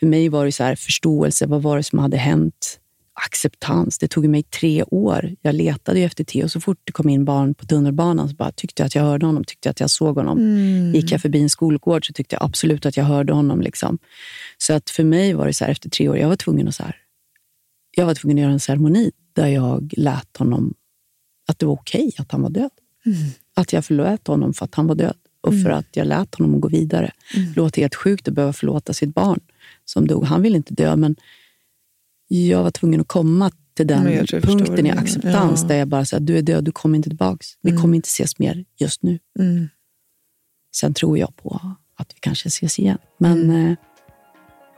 för 0.00 0.06
mig 0.06 0.28
var 0.28 0.44
det 0.44 0.52
så 0.52 0.64
här, 0.64 0.76
förståelse. 0.76 1.46
Vad 1.46 1.62
var 1.62 1.76
det 1.76 1.82
som 1.82 1.98
hade 1.98 2.16
hänt? 2.16 2.80
Acceptans. 3.26 3.98
Det 3.98 4.08
tog 4.08 4.28
mig 4.28 4.42
tre 4.42 4.82
år. 4.82 5.30
Jag 5.42 5.54
letade 5.54 6.00
efter 6.00 6.24
Theo. 6.24 6.48
Så 6.48 6.60
fort 6.60 6.78
det 6.84 6.92
kom 6.92 7.08
in 7.08 7.24
barn 7.24 7.54
på 7.54 7.66
tunnelbanan 7.66 8.28
så 8.28 8.34
bara 8.34 8.52
tyckte 8.52 8.82
jag 8.82 8.86
att 8.86 8.94
jag 8.94 9.02
hörde 9.02 9.26
honom. 9.26 9.44
Tyckte 9.44 9.70
att 9.70 9.80
jag 9.80 9.90
såg 9.90 10.16
honom. 10.16 10.38
Mm. 10.38 10.94
Gick 10.94 11.12
jag 11.12 11.22
förbi 11.22 11.40
en 11.42 11.48
skolgård 11.48 12.06
så 12.06 12.12
tyckte 12.12 12.36
jag 12.36 12.42
absolut 12.42 12.86
att 12.86 12.96
jag 12.96 13.04
hörde 13.04 13.32
honom. 13.32 13.60
Liksom. 13.60 13.98
Så 14.58 14.72
att 14.72 14.90
för 14.90 15.04
mig 15.04 15.34
var 15.34 15.46
det 15.46 15.52
så 15.54 15.64
här, 15.64 15.72
efter 15.72 15.90
tre 15.90 16.08
år, 16.08 16.18
jag 16.18 16.28
var 16.28 16.36
tvungen 16.36 16.68
att, 16.68 16.74
så 16.74 16.82
här, 16.82 16.96
jag 17.96 18.06
var 18.06 18.14
tvungen 18.14 18.38
att 18.38 18.42
göra 18.42 18.52
en 18.52 18.60
ceremoni 18.60 19.10
där 19.32 19.46
jag 19.46 19.94
lät 19.96 20.36
honom, 20.36 20.74
att 21.48 21.58
det 21.58 21.66
var 21.66 21.72
okej 21.72 22.12
att 22.18 22.32
han 22.32 22.42
var 22.42 22.50
död. 22.50 22.70
Mm. 23.06 23.18
Att 23.54 23.72
jag 23.72 23.84
förlät 23.84 24.26
honom 24.26 24.54
för 24.54 24.64
att 24.64 24.74
han 24.74 24.86
var 24.86 24.94
död 24.94 25.16
och 25.40 25.52
för 25.52 25.60
Mm. 25.66 25.78
att 25.78 25.96
jag 25.96 26.06
lät 26.06 26.34
honom 26.34 26.60
gå 26.60 26.68
vidare. 26.68 27.12
Mm. 27.36 27.48
Det 27.48 27.56
låter 27.56 27.80
helt 27.82 27.94
sjukt 27.94 28.28
att 28.28 28.34
behöva 28.34 28.52
förlåta 28.52 28.92
sitt 28.92 29.14
barn 29.14 29.40
som 29.90 30.06
dog. 30.06 30.24
Han 30.24 30.42
ville 30.42 30.56
inte 30.56 30.74
dö, 30.74 30.96
men 30.96 31.16
jag 32.28 32.62
var 32.62 32.70
tvungen 32.70 33.00
att 33.00 33.08
komma 33.08 33.50
till 33.74 33.86
den 33.86 34.12
jag 34.12 34.26
jag 34.32 34.42
punkten 34.42 34.86
i 34.86 34.90
acceptans 34.90 35.62
Ja. 35.62 35.68
där 35.68 35.76
jag 35.76 35.88
bara 35.88 36.04
sa 36.04 36.18
du 36.18 36.38
är 36.38 36.42
död, 36.42 36.64
du 36.64 36.72
kommer 36.72 36.96
inte 36.96 37.08
tillbaks. 37.08 37.46
Vi 37.62 37.70
Mm. 37.70 37.82
kommer 37.82 37.96
inte 37.96 38.06
ses 38.06 38.38
mer 38.38 38.64
just 38.78 39.02
nu. 39.02 39.18
Mm. 39.38 39.68
Sen 40.76 40.94
tror 40.94 41.18
jag 41.18 41.36
på 41.36 41.60
att 41.96 42.12
vi 42.14 42.18
kanske 42.20 42.46
ses 42.48 42.78
igen. 42.78 42.98
Men 43.18 43.50
eh, 43.50 43.76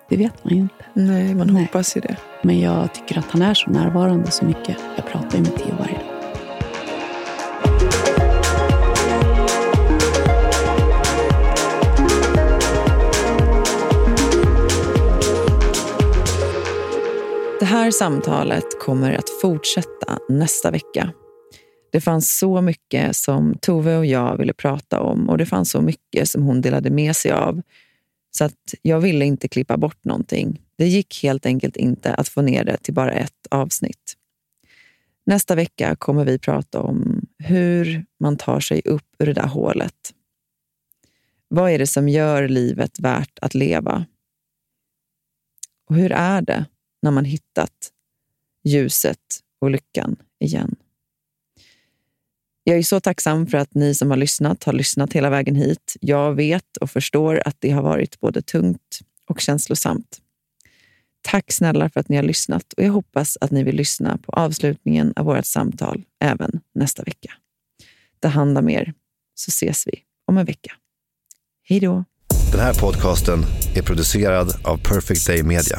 det 0.09 0.17
vet 0.17 0.45
man 0.45 0.55
ju 0.55 0.61
inte. 0.61 0.85
Nej, 0.95 1.35
man 1.35 1.47
Nej. 1.47 1.63
hoppas 1.65 1.97
ju 1.97 2.01
det. 2.01 2.17
Men 2.43 2.61
jag 2.61 2.95
tycker 2.95 3.19
att 3.19 3.27
han 3.31 3.43
är 3.43 3.55
så 3.55 3.71
närvarande 3.71 4.31
så 4.31 4.45
mycket. 4.45 4.77
Jag 4.97 5.07
pratar 5.07 5.39
ju 5.39 5.45
med 5.45 5.57
Theo 5.57 5.75
varje 5.79 5.99
dag. 5.99 6.12
Här 17.73 17.91
samtalet 17.91 18.79
kommer 18.81 19.12
att 19.12 19.31
fortsätta 19.41 20.18
nästa 20.29 20.70
vecka. 20.70 21.12
Det 21.93 22.01
fanns 22.01 22.39
så 22.39 22.61
mycket 22.61 23.16
som 23.16 23.55
Tove 23.61 23.97
och 23.97 24.07
jag 24.07 24.37
ville 24.37 24.53
prata 24.53 25.01
om 25.01 25.29
och 25.29 25.39
det 25.39 25.47
fanns 25.47 25.70
så 25.70 25.81
mycket 25.81 26.29
som 26.29 26.43
hon 26.43 26.61
delade 26.61 26.91
med 26.91 27.16
sig 27.16 27.31
av. 27.33 27.62
Så 28.31 28.45
att 28.45 28.75
jag 28.83 29.01
ville 29.01 29.25
inte 29.25 29.49
klippa 29.49 29.77
bort 29.77 30.05
någonting. 30.05 30.61
Det 30.79 30.87
gick 30.87 31.23
helt 31.23 31.47
enkelt 31.47 31.77
inte 31.77 32.14
att 32.14 32.29
få 32.29 32.43
ner 32.43 32.64
det 32.64 32.77
till 32.77 32.95
bara 32.95 33.12
ett 33.12 33.47
avsnitt. 33.51 34.16
Nästa 35.27 35.55
vecka 35.55 35.97
kommer 35.97 36.25
vi 36.25 36.39
prata 36.39 36.81
om 36.81 37.27
hur 37.39 38.05
man 38.20 38.37
tar 38.37 38.61
sig 38.61 38.83
upp 38.85 39.16
ur 39.18 39.27
det 39.27 39.33
där 39.33 39.47
hålet. 39.47 40.14
Vad 41.49 41.70
är 41.70 41.79
det 41.79 41.87
som 41.87 42.09
gör 42.09 42.49
livet 42.49 43.01
värt 43.01 43.39
att 43.43 43.55
leva? 43.55 44.07
Och 45.89 45.97
hur 45.97 46.12
är 46.12 46.43
det 46.43 46.64
när 47.03 47.11
man 47.11 47.24
hittat 47.24 47.90
ljuset 48.64 49.18
och 49.61 49.70
lyckan 49.70 50.16
igen? 50.40 50.76
Jag 52.64 52.78
är 52.78 52.82
så 52.82 53.00
tacksam 53.00 53.46
för 53.46 53.59
att 53.59 53.74
ni 53.74 53.94
som 53.94 54.11
har 54.11 54.16
lyssnat 54.16 54.64
har 54.64 54.72
lyssnat 54.72 55.12
hela 55.12 55.30
vägen 55.30 55.55
hit. 55.55 55.96
Jag 56.00 56.34
vet 56.34 56.76
och 56.76 56.90
förstår 56.90 57.42
att 57.44 57.57
det 57.59 57.70
har 57.70 57.82
varit 57.82 58.20
både 58.20 58.42
tungt 58.42 59.00
och 59.26 59.40
känslosamt. 59.40 60.18
Tack 61.22 61.53
snälla 61.53 61.90
för 61.90 62.00
att 62.00 62.09
ni 62.09 62.16
har 62.16 62.22
lyssnat 62.22 62.72
och 62.72 62.82
jag 62.82 62.92
hoppas 62.92 63.38
att 63.40 63.50
ni 63.50 63.62
vill 63.62 63.76
lyssna 63.76 64.18
på 64.18 64.32
avslutningen 64.32 65.12
av 65.16 65.24
vårt 65.24 65.46
samtal 65.46 66.03
även 66.20 66.61
nästa 66.74 67.03
vecka. 67.03 67.32
Ta 68.20 68.28
hand 68.28 68.59
om 68.59 68.68
er, 68.68 68.94
så 69.34 69.48
ses 69.48 69.86
vi 69.86 70.03
om 70.26 70.38
en 70.38 70.46
vecka. 70.46 70.72
Hej 71.62 71.80
då! 71.80 72.05
Den 72.53 72.61
här 72.61 72.74
podcasten 72.74 73.38
är 73.76 73.82
producerad 73.82 74.48
av 74.64 74.76
Perfect 74.76 75.26
Day 75.26 75.42
Media. 75.42 75.78